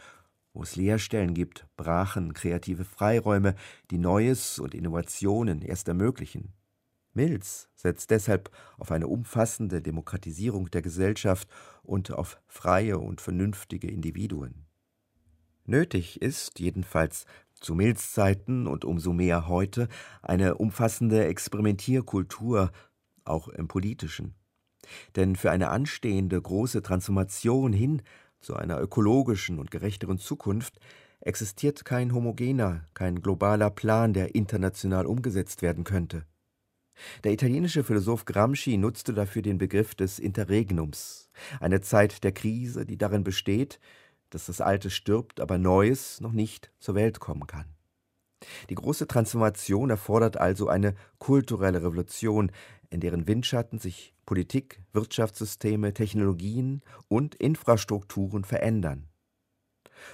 wo 0.58 0.64
es 0.64 0.74
Leerstellen 0.74 1.34
gibt, 1.34 1.68
Brachen, 1.76 2.34
kreative 2.34 2.84
Freiräume, 2.84 3.54
die 3.92 3.98
Neues 3.98 4.58
und 4.58 4.74
Innovationen 4.74 5.62
erst 5.62 5.86
ermöglichen. 5.86 6.52
Mills 7.14 7.68
setzt 7.76 8.10
deshalb 8.10 8.50
auf 8.76 8.90
eine 8.90 9.06
umfassende 9.06 9.80
Demokratisierung 9.80 10.68
der 10.72 10.82
Gesellschaft 10.82 11.48
und 11.84 12.10
auf 12.10 12.40
freie 12.48 12.98
und 12.98 13.20
vernünftige 13.20 13.88
Individuen. 13.88 14.66
Nötig 15.64 16.20
ist, 16.22 16.58
jedenfalls 16.58 17.24
zu 17.54 17.76
Mills 17.76 18.12
Zeiten 18.12 18.66
und 18.66 18.84
umso 18.84 19.12
mehr 19.12 19.46
heute, 19.46 19.86
eine 20.22 20.56
umfassende 20.56 21.24
Experimentierkultur, 21.26 22.72
auch 23.24 23.46
im 23.46 23.68
politischen. 23.68 24.34
Denn 25.14 25.36
für 25.36 25.52
eine 25.52 25.68
anstehende 25.68 26.40
große 26.40 26.82
Transformation 26.82 27.72
hin 27.72 28.02
zu 28.40 28.56
einer 28.56 28.80
ökologischen 28.80 29.58
und 29.58 29.70
gerechteren 29.70 30.18
Zukunft 30.18 30.78
existiert 31.20 31.84
kein 31.84 32.14
homogener, 32.14 32.84
kein 32.94 33.20
globaler 33.20 33.70
Plan, 33.70 34.12
der 34.12 34.34
international 34.34 35.06
umgesetzt 35.06 35.62
werden 35.62 35.84
könnte. 35.84 36.24
Der 37.24 37.32
italienische 37.32 37.84
Philosoph 37.84 38.24
Gramsci 38.24 38.76
nutzte 38.76 39.12
dafür 39.12 39.42
den 39.42 39.58
Begriff 39.58 39.94
des 39.94 40.18
Interregnums, 40.18 41.30
eine 41.60 41.80
Zeit 41.80 42.24
der 42.24 42.32
Krise, 42.32 42.86
die 42.86 42.98
darin 42.98 43.24
besteht, 43.24 43.78
dass 44.30 44.46
das 44.46 44.60
Alte 44.60 44.90
stirbt, 44.90 45.40
aber 45.40 45.58
Neues 45.58 46.20
noch 46.20 46.32
nicht 46.32 46.70
zur 46.78 46.94
Welt 46.94 47.20
kommen 47.20 47.46
kann. 47.46 47.66
Die 48.70 48.74
große 48.74 49.08
Transformation 49.08 49.90
erfordert 49.90 50.36
also 50.36 50.68
eine 50.68 50.94
kulturelle 51.18 51.82
Revolution, 51.82 52.52
in 52.90 53.00
deren 53.00 53.26
Windschatten 53.26 53.78
sich 53.78 54.14
Politik, 54.26 54.80
Wirtschaftssysteme, 54.92 55.94
Technologien 55.94 56.82
und 57.08 57.34
Infrastrukturen 57.34 58.44
verändern. 58.44 59.08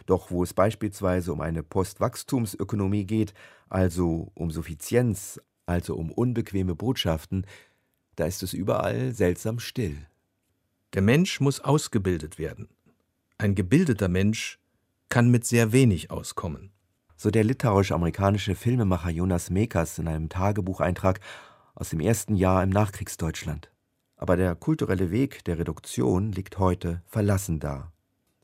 Doch 0.06 0.30
wo 0.30 0.42
es 0.42 0.54
beispielsweise 0.54 1.32
um 1.32 1.40
eine 1.40 1.62
Postwachstumsökonomie 1.62 3.04
geht, 3.04 3.34
also 3.68 4.30
um 4.34 4.50
Suffizienz, 4.50 5.40
also 5.66 5.96
um 5.96 6.10
unbequeme 6.10 6.74
Botschaften, 6.74 7.46
da 8.16 8.26
ist 8.26 8.42
es 8.42 8.52
überall 8.52 9.12
seltsam 9.12 9.58
still. 9.58 10.06
Der 10.94 11.02
Mensch 11.02 11.40
muss 11.40 11.60
ausgebildet 11.60 12.38
werden. 12.38 12.68
Ein 13.38 13.54
gebildeter 13.54 14.08
Mensch 14.08 14.60
kann 15.08 15.30
mit 15.30 15.44
sehr 15.44 15.72
wenig 15.72 16.10
auskommen. 16.10 16.70
So 17.16 17.30
der 17.30 17.44
litauisch-amerikanische 17.44 18.54
Filmemacher 18.54 19.10
Jonas 19.10 19.50
Mekas 19.50 19.98
in 19.98 20.08
einem 20.08 20.28
Tagebucheintrag 20.28 21.20
aus 21.74 21.90
dem 21.90 22.00
ersten 22.00 22.34
Jahr 22.34 22.62
im 22.62 22.70
Nachkriegsdeutschland. 22.70 23.70
Aber 24.16 24.36
der 24.36 24.54
kulturelle 24.54 25.10
Weg 25.10 25.44
der 25.44 25.58
Reduktion 25.58 26.32
liegt 26.32 26.58
heute 26.58 27.02
verlassen 27.06 27.60
da. 27.60 27.92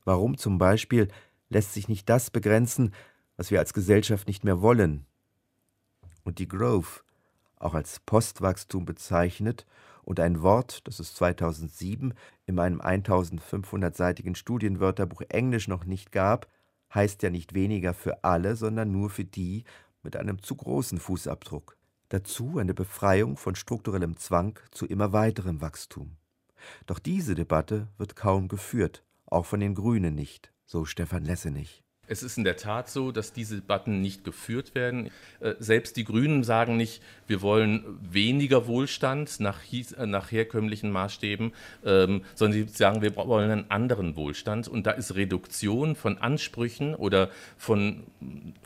Warum 0.03 0.37
zum 0.37 0.57
Beispiel 0.57 1.07
lässt 1.49 1.73
sich 1.73 1.87
nicht 1.87 2.09
das 2.09 2.29
begrenzen, 2.29 2.93
was 3.37 3.51
wir 3.51 3.59
als 3.59 3.73
Gesellschaft 3.73 4.27
nicht 4.27 4.43
mehr 4.43 4.61
wollen? 4.61 5.05
Und 6.23 6.39
die 6.39 6.47
Growth, 6.47 7.03
auch 7.57 7.73
als 7.73 7.99
Postwachstum 8.01 8.85
bezeichnet 8.85 9.65
und 10.03 10.19
ein 10.19 10.41
Wort, 10.41 10.87
das 10.87 10.99
es 10.99 11.13
2007 11.15 12.13
in 12.45 12.55
meinem 12.55 12.81
1500-seitigen 12.81 14.35
Studienwörterbuch 14.35 15.21
Englisch 15.29 15.67
noch 15.67 15.85
nicht 15.85 16.11
gab, 16.11 16.47
heißt 16.93 17.23
ja 17.23 17.29
nicht 17.29 17.53
weniger 17.53 17.93
für 17.93 18.23
alle, 18.23 18.55
sondern 18.55 18.91
nur 18.91 19.09
für 19.09 19.25
die 19.25 19.63
mit 20.03 20.15
einem 20.15 20.41
zu 20.41 20.55
großen 20.55 20.99
Fußabdruck. 20.99 21.77
Dazu 22.11 22.57
eine 22.57 22.73
Befreiung 22.73 23.37
von 23.37 23.55
strukturellem 23.55 24.17
Zwang 24.17 24.59
zu 24.71 24.85
immer 24.85 25.13
weiterem 25.13 25.61
Wachstum. 25.61 26.17
Doch 26.85 26.99
diese 26.99 27.35
Debatte 27.35 27.87
wird 27.97 28.17
kaum 28.17 28.49
geführt, 28.49 29.05
auch 29.27 29.45
von 29.45 29.61
den 29.61 29.75
Grünen 29.75 30.13
nicht, 30.13 30.51
so 30.65 30.83
Stefan 30.83 31.23
Lessenich. 31.23 31.80
Es 32.07 32.23
ist 32.23 32.37
in 32.37 32.43
der 32.43 32.57
Tat 32.57 32.89
so, 32.89 33.11
dass 33.11 33.31
diese 33.31 33.55
Debatten 33.55 34.01
nicht 34.01 34.23
geführt 34.23 34.73
werden. 34.75 35.11
Äh, 35.39 35.53
selbst 35.59 35.95
die 35.97 36.03
Grünen 36.03 36.43
sagen 36.43 36.75
nicht, 36.75 37.01
wir 37.27 37.41
wollen 37.41 37.83
weniger 38.01 38.67
Wohlstand 38.67 39.39
nach, 39.39 39.59
äh, 39.71 40.05
nach 40.07 40.31
herkömmlichen 40.31 40.91
Maßstäben, 40.91 41.53
ähm, 41.85 42.23
sondern 42.35 42.67
sie 42.67 42.73
sagen, 42.73 43.01
wir 43.01 43.15
wollen 43.15 43.51
einen 43.51 43.71
anderen 43.71 44.15
Wohlstand. 44.15 44.67
Und 44.67 44.87
da 44.87 44.91
ist 44.91 45.15
Reduktion 45.15 45.95
von 45.95 46.17
Ansprüchen 46.17 46.95
oder 46.95 47.29
von 47.57 48.03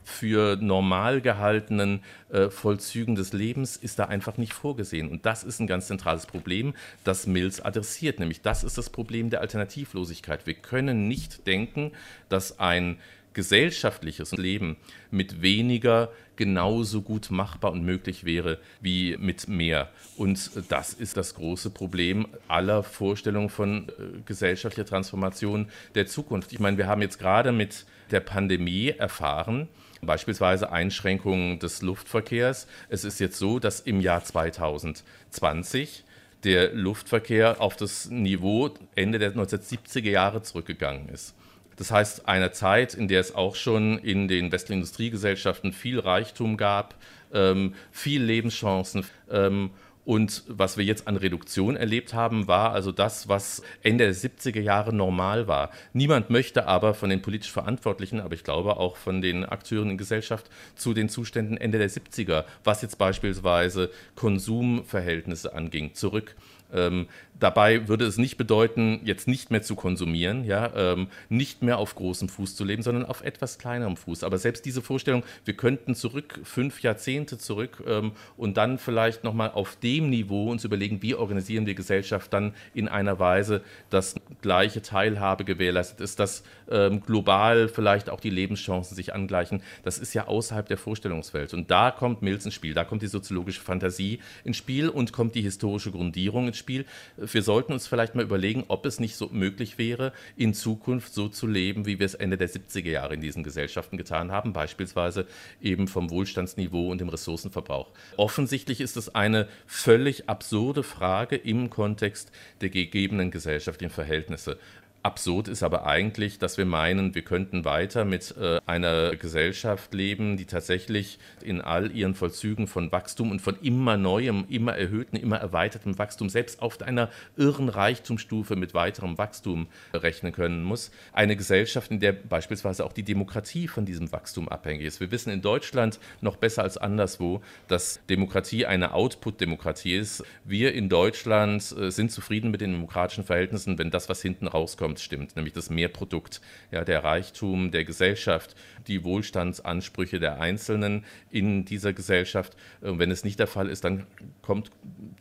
für 0.04 0.58
normal 0.60 1.20
gehaltenen 1.20 2.04
äh, 2.30 2.50
Vollzügen 2.50 3.16
des 3.16 3.34
Lebens 3.34 3.76
ist 3.76 4.00
da 4.00 4.06
einfach 4.06 4.38
nicht 4.38 4.54
vorgesehen. 4.54 5.10
Und 5.10 5.26
das 5.26 5.44
ist 5.44 5.60
ein 5.60 5.68
ganz 5.68 5.88
zentrales 5.88 6.26
Problem, 6.26 6.74
das 7.04 7.28
Mills 7.28 7.60
adressiert. 7.62 8.20
Nämlich 8.20 8.42
das 8.42 8.64
ist 8.64 8.78
das 8.78 8.90
Problem 8.90 9.30
der 9.30 9.42
Alternativlosigkeit. 9.42 10.48
Wir 10.48 10.56
können 10.56 11.08
nicht 11.08 11.46
denken, 11.46 11.92
dass 12.30 12.60
ein 12.60 12.98
gesellschaftliches 13.36 14.32
Leben 14.32 14.78
mit 15.12 15.44
weniger 15.44 16.12
genauso 16.36 17.02
gut 17.02 17.30
machbar 17.30 17.72
und 17.72 17.84
möglich 17.84 18.24
wäre 18.24 18.58
wie 18.82 19.16
mit 19.18 19.48
mehr. 19.48 19.90
Und 20.18 20.50
das 20.70 20.94
ist 20.94 21.18
das 21.18 21.36
große 21.36 21.70
Problem 21.70 22.28
aller 22.48 22.82
Vorstellungen 22.82 23.50
von 23.50 23.90
äh, 23.90 24.22
gesellschaftlicher 24.26 24.88
Transformation 24.88 25.68
der 25.94 26.08
Zukunft. 26.08 26.52
Ich 26.54 26.60
meine, 26.60 26.78
wir 26.78 26.88
haben 26.88 27.02
jetzt 27.02 27.20
gerade 27.20 27.52
mit 27.52 27.86
der 28.12 28.22
Pandemie 28.22 28.90
erfahren, 28.90 29.68
beispielsweise 30.02 30.72
Einschränkungen 30.72 31.60
des 31.60 31.82
Luftverkehrs. 31.82 32.68
Es 32.90 33.04
ist 33.04 33.20
jetzt 33.20 33.38
so, 33.38 33.60
dass 33.60 33.80
im 33.82 34.02
Jahr 34.02 34.24
2020 34.24 36.04
der 36.44 36.74
Luftverkehr 36.74 37.60
auf 37.60 37.76
das 37.76 38.10
Niveau 38.10 38.72
Ende 38.96 39.20
der 39.20 39.34
1970er 39.34 40.10
Jahre 40.10 40.44
zurückgegangen 40.44 41.10
ist. 41.10 41.36
Das 41.78 41.92
heißt, 41.92 42.28
eine 42.28 42.52
Zeit, 42.52 42.94
in 42.94 43.08
der 43.08 43.20
es 43.20 43.36
auch 43.36 43.56
schon 43.56 43.98
in 44.00 44.28
den 44.28 44.52
westlichen 44.52 44.80
Industriegesellschaften 44.80 45.74
viel 45.74 46.00
Reichtum 46.00 46.58
gab, 46.58 46.96
ähm, 47.34 47.74
viel 47.92 48.24
Lebenschancen. 48.24 49.06
Ähm, 49.30 49.72
und 50.06 50.44
was 50.48 50.78
wir 50.78 50.86
jetzt 50.86 51.08
an 51.08 51.18
Reduktion 51.18 51.76
erlebt 51.76 52.14
haben, 52.14 52.48
war 52.48 52.72
also 52.74 52.92
das, 52.92 53.28
was 53.28 53.64
Ende 53.82 54.06
der 54.06 54.14
70er 54.14 54.62
Jahre 54.62 54.94
normal 54.94 55.48
war. 55.48 55.72
Niemand 55.94 56.30
möchte 56.30 56.68
aber 56.68 56.94
von 56.94 57.10
den 57.10 57.24
politisch 57.24 57.52
Verantwortlichen, 57.52 58.22
aber 58.22 58.36
ich 58.36 58.44
glaube 58.44 58.78
auch 58.78 58.98
von 58.98 59.22
den 59.22 59.44
Akteuren 59.44 59.90
in 59.90 59.98
Gesellschaft 59.98 60.50
zu 60.76 60.94
den 60.94 61.10
Zuständen 61.10 61.58
Ende 61.58 61.80
der 61.80 61.90
70er, 61.90 62.46
was 62.64 62.84
jetzt 62.84 63.00
beispielsweise 63.00 63.90
Konsumverhältnisse 64.14 65.56
anging, 65.56 65.96
zurück. 65.96 66.36
Ähm, 66.74 67.08
dabei 67.40 67.88
würde 67.88 68.06
es 68.06 68.18
nicht 68.18 68.38
bedeuten, 68.38 69.02
jetzt 69.04 69.28
nicht 69.28 69.52
mehr 69.52 69.62
zu 69.62 69.76
konsumieren, 69.76 70.46
ja, 70.46 70.72
ähm, 70.76 71.08
nicht 71.30 71.62
mehr 71.62 71.78
auf 71.78 71.96
großem 71.96 72.30
Fuß 72.30 72.56
zu 72.56 72.64
leben, 72.64 72.84
sondern 72.84 73.06
auf 73.06 73.24
etwas 73.24 73.58
kleinerem 73.58 73.98
Fuß. 73.98 74.24
Aber 74.24 74.38
selbst 74.38 74.66
diese 74.66 74.82
Vorstellung, 74.82 75.24
wir 75.44 75.56
könnten 75.56 75.96
zurück, 75.96 76.40
fünf 76.44 76.82
Jahrzehnte 76.82 77.38
zurück 77.38 77.84
ähm, 77.88 78.14
und 78.38 78.58
dann 78.58 78.78
vielleicht 78.78 79.24
nochmal 79.24 79.52
auf 79.52 79.76
dem 79.78 80.10
Niveau 80.10 80.52
uns 80.52 80.64
überlegen, 80.64 81.02
wie 81.02 81.16
organisieren 81.16 81.66
wir 81.66 81.76
Gesellschaft 81.76 82.32
dann 82.34 82.54
in 82.74 82.88
einer 82.88 83.20
Weise, 83.20 83.62
dass 83.90 84.16
gleiche 84.42 84.82
Teilhabe 84.82 85.46
gewährleistet 85.46 86.02
ist, 86.02 86.20
dass 86.20 86.44
ähm, 86.70 87.02
global 87.02 87.68
vielleicht 87.68 88.10
auch 88.10 88.20
die 88.20 88.30
Lebenschancen 88.30 88.96
sich 88.96 89.14
angleichen. 89.14 89.62
Das 89.84 89.98
ist 89.98 90.14
ja 90.14 90.28
außerhalb 90.28 90.68
der 90.68 90.78
Vorstellungswelt. 90.78 91.54
Und 91.54 91.70
da 91.70 91.92
kommt 91.92 92.22
Mills 92.22 92.46
ins 92.46 92.54
Spiel, 92.54 92.74
da 92.74 92.84
kommt 92.84 93.02
die 93.02 93.08
soziologische 93.08 93.62
Fantasie 93.62 94.20
ins 94.44 94.58
Spiel 94.58 94.90
und 94.90 95.12
kommt 95.12 95.36
die 95.36 95.42
historische 95.42 95.92
Grundierung 95.92 96.48
ins 96.48 96.55
Spiel. 96.56 96.86
Wir 97.18 97.42
sollten 97.42 97.74
uns 97.74 97.88
vielleicht 97.88 98.16
mal 98.16 98.24
überlegen, 98.24 98.66
ob 98.68 98.86
es 98.86 99.00
nicht 99.00 99.16
so 99.16 99.30
möglich 99.32 99.78
wäre, 99.78 100.14
in 100.36 100.54
Zukunft 100.54 101.14
so 101.14 101.28
zu 101.28 101.48
leben, 101.48 101.86
wie 101.86 102.00
wir 102.00 102.06
es 102.06 102.16
Ende 102.16 102.38
der 102.38 102.50
70er 102.50 102.90
Jahre 102.90 103.14
in 103.14 103.22
diesen 103.22 103.44
Gesellschaften 103.44 103.98
getan 103.98 104.32
haben, 104.32 104.54
beispielsweise 104.54 105.28
eben 105.62 105.88
vom 105.88 106.10
Wohlstandsniveau 106.10 106.90
und 106.90 107.02
dem 107.02 107.10
Ressourcenverbrauch. 107.10 107.92
Offensichtlich 108.18 108.82
ist 108.82 108.98
es 108.98 109.14
eine 109.14 109.48
völlig 109.68 110.30
absurde 110.30 110.84
Frage 110.84 111.36
im 111.36 111.70
Kontext 111.70 112.32
der 112.62 112.70
gegebenen 112.70 113.32
gesellschaftlichen 113.32 113.94
Verhältnisse. 113.94 114.58
Absurd 115.06 115.48
ist 115.50 115.62
aber 115.62 115.86
eigentlich, 115.86 116.40
dass 116.40 116.58
wir 116.58 116.66
meinen, 116.66 117.14
wir 117.14 117.22
könnten 117.22 117.64
weiter 117.64 118.06
mit 118.06 118.36
äh, 118.38 118.60
einer 118.66 119.16
Gesellschaft 119.16 119.94
leben, 119.94 120.36
die 120.36 120.46
tatsächlich 120.46 121.20
in 121.44 121.62
all 121.62 121.92
ihren 121.92 122.16
Vollzügen 122.16 122.66
von 122.66 122.92
Wachstum 122.92 123.30
und 123.30 123.40
von 123.40 123.56
immer 123.62 123.98
neuem, 123.98 124.46
immer 124.50 124.76
erhöhten, 124.76 125.16
immer 125.16 125.38
erweitertem 125.38 126.00
Wachstum, 126.00 126.30
selbst 126.30 126.60
auf 126.60 126.82
einer 126.82 127.12
irren 127.38 127.70
Reichtumsstufe 127.70 128.56
mit 128.56 128.74
weiterem 128.74 129.20
Wachstum 129.20 129.68
rechnen 129.94 130.32
können 130.32 130.64
muss. 130.64 130.90
Eine 131.14 131.36
Gesellschaft, 131.36 131.92
in 131.92 132.00
der 132.00 132.12
beispielsweise 132.12 132.84
auch 132.84 132.94
die 132.94 133.04
Demokratie 133.04 133.68
von 133.68 133.86
diesem 133.86 134.12
Wachstum 134.12 134.50
abhängig 134.50 134.88
ist. 134.88 135.00
Wir 135.02 135.12
wissen 135.12 135.30
in 135.30 135.44
Deutschland 135.44 136.00
noch 136.22 136.38
besser 136.38 136.64
als 136.64 136.78
anderswo, 136.80 137.44
dass 137.68 138.00
Demokratie 138.10 138.66
eine 138.66 138.96
Output-Demokratie 138.96 139.98
ist. 139.98 140.24
Wir 140.46 140.74
in 140.74 140.90
Deutschland 140.90 141.76
äh, 141.78 141.92
sind 141.92 142.12
zufrieden 142.12 142.50
mit 142.50 142.62
den 142.62 142.72
demokratischen 142.72 143.24
Verhältnissen, 143.24 143.78
wenn 143.78 143.92
das, 143.92 144.10
was 144.10 144.24
hinten 144.24 144.48
rauskommt, 144.48 144.95
insgesamt 144.96 145.16
stimmt, 145.16 145.36
nämlich 145.36 145.54
das 145.54 145.70
Mehrprodukt, 145.70 146.42
ja, 146.72 146.84
der 146.84 147.04
Reichtum 147.04 147.72
der 147.72 147.86
Gesellschaft, 147.86 148.56
die 148.88 149.04
Wohlstandsansprüche 149.04 150.20
der 150.20 150.40
Einzelnen 150.40 151.06
in 151.32 151.66
dieser 151.66 151.94
Gesellschaft. 151.94 152.56
Und 152.82 153.00
wenn 153.00 153.12
es 153.12 153.24
nicht 153.24 153.40
der 153.40 153.48
Fall 153.48 153.70
ist, 153.70 153.84
dann 153.84 154.06
kommt 154.42 154.72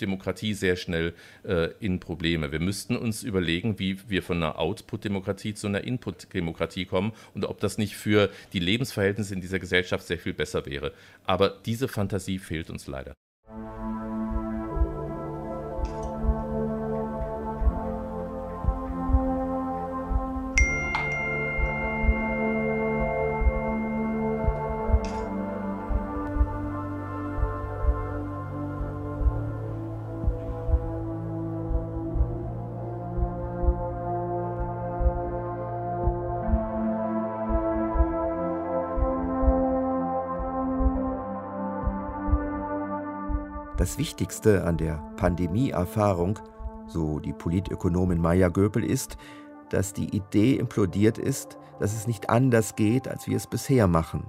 Demokratie 0.01 0.55
sehr 0.55 0.77
schnell 0.77 1.15
äh, 1.45 1.71
in 1.81 2.01
Probleme. 2.01 2.53
Wir 2.53 2.61
müssten 2.61 2.97
uns 2.97 3.23
überlegen, 3.23 3.79
wie 3.79 3.99
wir 4.09 4.23
von 4.23 4.39
einer 4.39 4.59
Output-Demokratie 4.59 5.55
zu 5.55 5.67
einer 5.67 5.85
Input-Demokratie 5.85 6.87
kommen 6.87 7.13
und 7.35 7.45
ob 7.45 7.61
das 7.61 7.79
nicht 7.79 7.97
für 7.97 8.31
die 8.53 8.61
Lebensverhältnisse 8.61 9.35
in 9.35 9.41
dieser 9.41 9.59
Gesellschaft 9.59 10.07
sehr 10.07 10.19
viel 10.19 10.35
besser 10.35 10.67
wäre. 10.67 10.93
Aber 11.25 11.51
diese 11.65 11.89
Fantasie 11.89 12.39
fehlt 12.39 12.71
uns 12.71 12.87
leider. 12.87 13.15
Wichtigste 43.99 44.65
an 44.65 44.77
der 44.77 44.97
Pandemieerfahrung, 45.17 46.39
so 46.87 47.19
die 47.19 47.33
Politökonomin 47.33 48.21
Maya 48.21 48.49
Göpel, 48.49 48.85
ist, 48.85 49.17
dass 49.71 49.93
die 49.93 50.15
Idee 50.15 50.55
implodiert 50.57 51.19
ist, 51.19 51.59
dass 51.81 51.95
es 51.95 52.07
nicht 52.07 52.31
anders 52.31 52.77
geht, 52.77 53.09
als 53.09 53.27
wir 53.27 53.37
es 53.37 53.47
bisher 53.47 53.87
machen. 53.87 54.25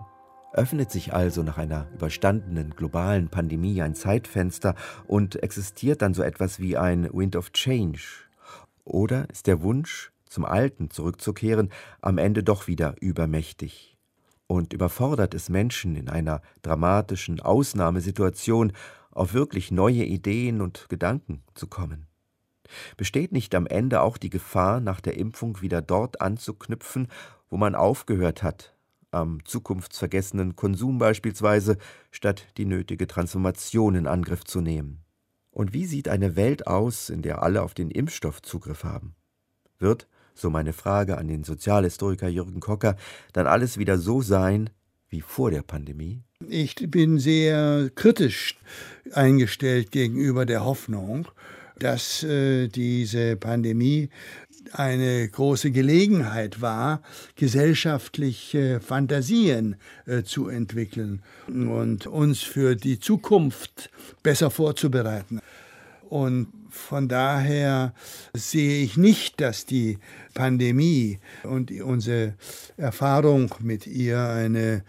Öffnet 0.54 0.90
sich 0.90 1.14
also 1.14 1.44
nach 1.44 1.58
einer 1.58 1.88
überstandenen 1.94 2.72
globalen 2.72 3.28
Pandemie 3.28 3.82
ein 3.82 3.94
Zeitfenster 3.94 4.76
und 5.06 5.44
existiert 5.44 6.02
dann 6.02 6.14
so 6.14 6.24
etwas 6.24 6.60
wie 6.60 6.78
ein 6.78 7.10
Wind 7.12 7.36
of 7.36 7.52
Change? 7.52 8.00
Oder 8.86 9.30
ist 9.30 9.48
der 9.48 9.62
Wunsch, 9.62 10.12
zum 10.30 10.46
Alten 10.46 10.90
zurückzukehren, 10.90 11.72
am 12.02 12.18
Ende 12.18 12.42
doch 12.42 12.68
wieder 12.68 12.96
übermächtig? 13.02 13.98
Und 14.48 14.74
überfordert 14.74 15.34
es 15.34 15.50
Menschen 15.50 15.96
in 15.96 16.08
einer 16.08 16.42
dramatischen 16.62 17.42
Ausnahmesituation, 17.42 18.74
auf 19.16 19.34
wirklich 19.34 19.72
neue 19.72 20.04
Ideen 20.04 20.62
und 20.62 20.88
Gedanken 20.90 21.42
zu 21.56 21.66
kommen? 21.66 22.06
Besteht 22.98 23.32
nicht 23.32 23.56
am 23.56 23.66
Ende 23.66 24.02
auch 24.02 24.18
die 24.18 24.30
Gefahr, 24.30 24.80
nach 24.80 25.02
der 25.02 25.18
Impfung 25.18 25.62
wieder 25.62 25.82
dort 25.82 26.22
anzuknüpfen, 26.22 27.08
wo 27.50 27.58
man 27.58 27.74
aufgehört 27.76 28.44
hat, 28.44 28.76
am 29.12 29.44
zukunftsvergessenen 29.46 30.56
Konsum 30.56 30.98
beispielsweise, 30.98 31.78
statt 32.12 32.46
die 32.58 32.66
nötige 32.66 33.08
Transformation 33.08 33.96
in 33.96 34.08
Angriff 34.08 34.44
zu 34.44 34.62
nehmen? 34.62 35.02
Und 35.52 35.74
wie 35.74 35.86
sieht 35.86 36.10
eine 36.10 36.36
Welt 36.36 36.68
aus, 36.68 37.10
in 37.10 37.22
der 37.22 37.42
alle 37.42 37.64
auf 37.64 37.74
den 37.74 37.90
Impfstoff 37.90 38.42
Zugriff 38.42 38.84
haben? 38.84 39.16
Wird, 39.80 40.08
so 40.34 40.50
meine 40.50 40.74
Frage 40.74 41.18
an 41.18 41.30
den 41.30 41.46
Sozialhistoriker 41.46 42.28
Jürgen 42.28 42.60
Kocker, 42.60 42.98
dann 43.32 43.48
alles 43.48 43.78
wieder 43.78 43.98
so 43.98 44.22
sein 44.22 44.70
wie 45.08 45.22
vor 45.22 45.52
der 45.52 45.62
Pandemie? 45.62 46.24
Ich 46.50 46.76
bin 46.76 47.18
sehr 47.20 47.90
kritisch 47.96 48.58
eingestellt 49.14 49.92
gegenüber 49.92 50.46
der 50.46 50.64
Hoffnung, 50.66 51.28
dass 51.80 52.24
äh, 52.24 52.68
diese 52.68 53.36
Pandemie 53.36 54.10
eine 54.72 55.28
große 55.28 55.72
Gelegenheit 55.72 56.62
war, 56.62 57.02
gesellschaftliche 57.36 58.80
Fantasien 58.80 59.76
äh, 60.06 60.24
zu 60.24 60.48
entwickeln 60.48 61.22
und 61.48 62.08
uns 62.08 62.42
für 62.42 62.76
die 62.76 63.00
Zukunft 63.00 63.90
besser 64.24 64.50
vorzubereiten. 64.50 65.40
Und 66.10 66.48
von 66.70 67.08
daher 67.08 67.94
sehe 68.34 68.84
ich 68.84 68.98
nicht, 68.98 69.42
dass 69.42 69.66
die 69.66 69.98
Pandemie 70.34 71.20
und 71.44 71.72
unsere 71.72 72.36
Erfahrung 72.78 73.54
mit 73.60 73.88
ihr 73.88 74.20
eine 74.22 74.84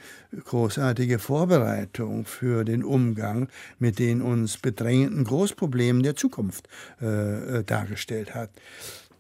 großartige 0.44 1.18
Vorbereitung 1.18 2.24
für 2.26 2.64
den 2.64 2.84
Umgang 2.84 3.48
mit 3.78 3.98
den 3.98 4.20
uns 4.20 4.58
bedrängenden 4.58 5.24
Großproblemen 5.24 6.02
der 6.02 6.16
Zukunft 6.16 6.68
äh, 7.00 7.58
äh 7.58 7.64
dargestellt 7.64 8.34
hat. 8.34 8.50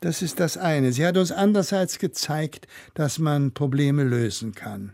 Das 0.00 0.20
ist 0.20 0.40
das 0.40 0.58
eine. 0.58 0.92
Sie 0.92 1.06
hat 1.06 1.16
uns 1.16 1.32
andererseits 1.32 1.98
gezeigt, 1.98 2.66
dass 2.94 3.18
man 3.18 3.52
Probleme 3.52 4.04
lösen 4.04 4.54
kann. 4.54 4.92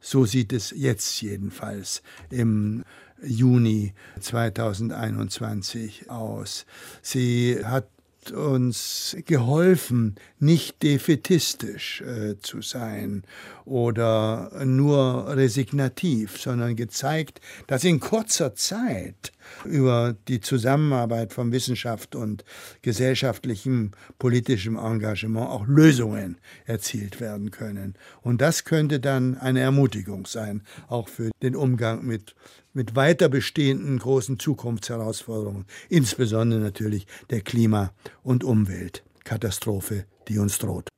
So 0.00 0.24
sieht 0.24 0.52
es 0.52 0.72
jetzt 0.74 1.20
jedenfalls 1.20 2.02
im 2.30 2.84
Juni 3.22 3.94
2021 4.20 6.10
aus. 6.10 6.66
Sie 7.02 7.58
hat 7.64 7.88
uns 8.32 9.16
geholfen, 9.26 10.16
nicht 10.38 10.82
defetistisch 10.82 12.02
äh, 12.02 12.38
zu 12.40 12.62
sein 12.62 13.22
oder 13.64 14.50
nur 14.64 15.36
resignativ, 15.36 16.40
sondern 16.40 16.76
gezeigt, 16.76 17.40
dass 17.66 17.84
in 17.84 18.00
kurzer 18.00 18.54
Zeit 18.54 19.32
über 19.64 20.14
die 20.28 20.40
Zusammenarbeit 20.40 21.32
von 21.32 21.52
Wissenschaft 21.52 22.14
und 22.14 22.44
gesellschaftlichem, 22.82 23.92
politischem 24.18 24.76
Engagement 24.76 25.48
auch 25.48 25.66
Lösungen 25.66 26.36
erzielt 26.66 27.20
werden 27.20 27.50
können. 27.50 27.94
Und 28.20 28.40
das 28.40 28.64
könnte 28.64 29.00
dann 29.00 29.38
eine 29.38 29.60
Ermutigung 29.60 30.26
sein, 30.26 30.62
auch 30.88 31.08
für 31.08 31.30
den 31.42 31.56
Umgang 31.56 32.04
mit 32.04 32.34
mit 32.78 32.94
weiter 32.94 33.28
bestehenden 33.28 33.98
großen 33.98 34.38
Zukunftsherausforderungen, 34.38 35.66
insbesondere 35.88 36.60
natürlich 36.60 37.08
der 37.28 37.40
Klima- 37.40 37.92
und 38.22 38.44
Umweltkatastrophe, 38.44 40.06
die 40.28 40.38
uns 40.38 40.58
droht. 40.58 40.88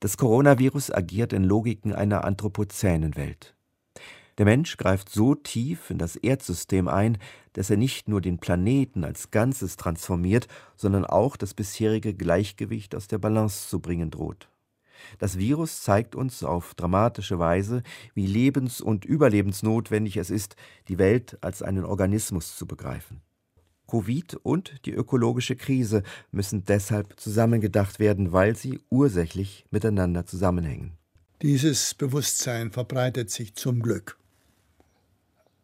Das 0.00 0.16
Coronavirus 0.16 0.90
agiert 0.90 1.34
in 1.34 1.44
Logiken 1.44 1.92
einer 1.92 2.24
anthropozänen 2.24 3.14
Welt. 3.14 3.54
Der 4.38 4.46
Mensch 4.46 4.78
greift 4.78 5.10
so 5.10 5.34
tief 5.34 5.90
in 5.90 5.98
das 5.98 6.16
Erdsystem 6.16 6.88
ein, 6.88 7.18
dass 7.52 7.68
er 7.68 7.76
nicht 7.76 8.08
nur 8.08 8.22
den 8.22 8.38
Planeten 8.38 9.04
als 9.04 9.30
Ganzes 9.30 9.76
transformiert, 9.76 10.48
sondern 10.76 11.04
auch 11.04 11.36
das 11.36 11.52
bisherige 11.52 12.14
Gleichgewicht 12.14 12.94
aus 12.94 13.06
der 13.06 13.18
Balance 13.18 13.68
zu 13.68 13.80
bringen 13.80 14.10
droht. 14.10 14.48
Das 15.18 15.38
Virus 15.38 15.82
zeigt 15.82 16.14
uns 16.14 16.42
auf 16.42 16.74
dramatische 16.74 17.38
Weise, 17.38 17.82
wie 18.14 18.26
lebens- 18.26 18.80
und 18.80 19.04
überlebensnotwendig 19.04 20.16
es 20.16 20.30
ist, 20.30 20.56
die 20.88 20.98
Welt 20.98 21.38
als 21.40 21.62
einen 21.62 21.84
Organismus 21.84 22.56
zu 22.56 22.66
begreifen. 22.66 23.20
Covid 23.88 24.34
und 24.42 24.84
die 24.84 24.92
ökologische 24.92 25.56
Krise 25.56 26.02
müssen 26.30 26.64
deshalb 26.64 27.18
zusammengedacht 27.18 27.98
werden, 27.98 28.32
weil 28.32 28.54
sie 28.54 28.80
ursächlich 28.90 29.64
miteinander 29.70 30.26
zusammenhängen. 30.26 30.92
Dieses 31.40 31.94
Bewusstsein 31.94 32.70
verbreitet 32.70 33.30
sich 33.30 33.54
zum 33.54 33.80
Glück. 33.80 34.18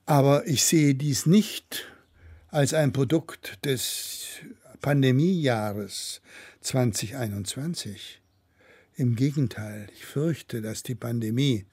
Aber 0.06 0.46
ich 0.46 0.64
sehe 0.64 0.94
dies 0.94 1.26
nicht 1.26 1.86
als 2.48 2.74
ein 2.74 2.92
Produkt 2.92 3.64
des 3.64 4.26
Pandemiejahres 4.80 6.20
2021. 6.60 8.20
Im 8.96 9.16
Gegenteil, 9.16 9.88
ich 9.92 10.04
fürchte, 10.04 10.62
dass 10.62 10.84
die 10.84 10.94
Pandemie, 10.94 11.64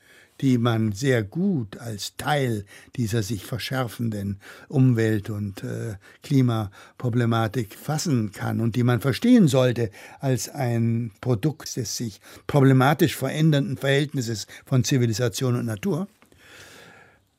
die 0.42 0.58
man 0.58 0.92
sehr 0.92 1.22
gut 1.22 1.78
als 1.78 2.16
Teil 2.18 2.66
dieser 2.96 3.22
sich 3.22 3.46
verschärfenden 3.46 4.40
Umwelt- 4.70 5.30
und 5.30 5.64
äh, 5.64 5.98
Klimaproblematik 6.24 7.76
fassen 7.76 8.32
kann 8.32 8.60
und 8.60 8.76
die 8.76 8.82
man 8.82 9.02
verstehen 9.02 9.48
sollte 9.48 9.92
als 10.20 10.50
ein 10.50 11.12
Produkt 11.22 11.76
des 11.78 11.96
sich 11.96 12.22
problematisch 12.48 13.16
verändernden 13.16 13.78
Verhältnisses 13.78 14.48
von 14.66 14.84
Zivilisation 14.84 15.56
und 15.56 15.68
Natur, 15.68 16.08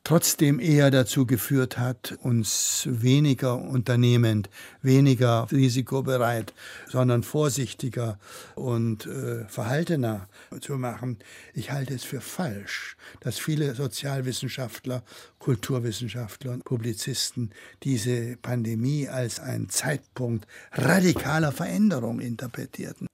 trotzdem 0.04 0.58
eher 0.58 0.90
dazu 0.90 1.26
geführt 1.26 1.78
hat, 1.78 2.18
uns 2.22 2.88
weniger 2.90 3.56
unternehmend, 3.56 4.50
weniger 4.82 5.46
risikobereit, 5.50 6.52
sondern 6.88 7.22
vorsichtiger 7.22 8.18
und 8.54 9.06
äh, 9.06 9.44
verhaltener 9.46 10.28
zu 10.60 10.76
machen. 10.76 11.18
Ich 11.54 11.70
halte 11.70 11.94
es 11.94 12.04
für 12.04 12.20
falsch, 12.20 12.96
dass 13.20 13.38
viele 13.38 13.74
Sozialwissenschaftler, 13.74 15.02
Kulturwissenschaftler 15.38 16.52
und 16.52 16.64
Publizisten 16.64 17.50
diese 17.82 18.36
Pandemie 18.36 19.08
als 19.08 19.40
einen 19.40 19.68
Zeitpunkt 19.68 20.46
radikaler 20.72 21.52
Veränderung 21.52 22.20
interpretierten. 22.20 23.06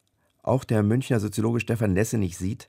Auch 0.42 0.64
der 0.64 0.82
Münchner 0.82 1.20
Soziologe 1.20 1.60
Stefan 1.60 1.94
Lessenich 1.94 2.38
sieht, 2.38 2.68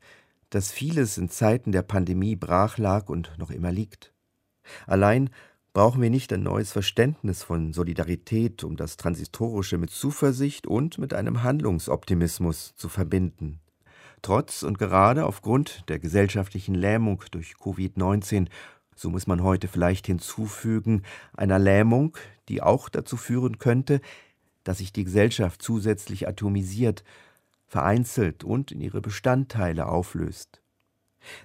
dass 0.50 0.72
vieles 0.72 1.18
in 1.18 1.30
Zeiten 1.30 1.72
der 1.72 1.84
Pandemie 1.84 2.36
brach 2.36 2.78
lag 2.78 3.10
und 3.10 3.38
noch 3.38 3.52
immer 3.52 3.72
liegt. 3.72 4.14
Allein 4.88 5.30
brauchen 5.74 6.02
wir 6.02 6.10
nicht 6.10 6.34
ein 6.34 6.44
neues 6.44 6.72
Verständnis 6.72 7.44
von 7.44 7.74
Solidarität, 7.74 8.64
um 8.64 8.76
das 8.76 8.98
Transitorische 8.98 9.78
mit 9.78 9.92
Zuversicht 9.92 10.68
und 10.68 10.98
mit 10.98 11.14
einem 11.14 11.44
Handlungsoptimismus 11.44 12.74
zu 12.76 12.90
verbinden. 12.90 13.60
Trotz 14.22 14.64
und 14.64 14.78
gerade 14.80 15.26
aufgrund 15.26 15.88
der 15.88 16.00
gesellschaftlichen 16.00 16.76
Lähmung 16.76 17.24
durch 17.32 17.54
Covid-19, 17.54 18.48
so 18.96 19.10
muss 19.10 19.28
man 19.28 19.44
heute 19.44 19.68
vielleicht 19.68 20.08
hinzufügen, 20.08 21.04
einer 21.34 21.60
Lähmung, 21.60 22.18
die 22.50 22.62
auch 22.62 22.90
dazu 22.90 23.16
führen 23.16 23.60
könnte, 23.60 24.02
dass 24.64 24.80
sich 24.80 24.92
die 24.92 25.06
Gesellschaft 25.06 25.62
zusätzlich 25.62 26.28
atomisiert, 26.28 27.04
vereinzelt 27.70 28.44
und 28.44 28.72
in 28.72 28.82
ihre 28.82 29.00
Bestandteile 29.00 29.88
auflöst. 29.88 30.62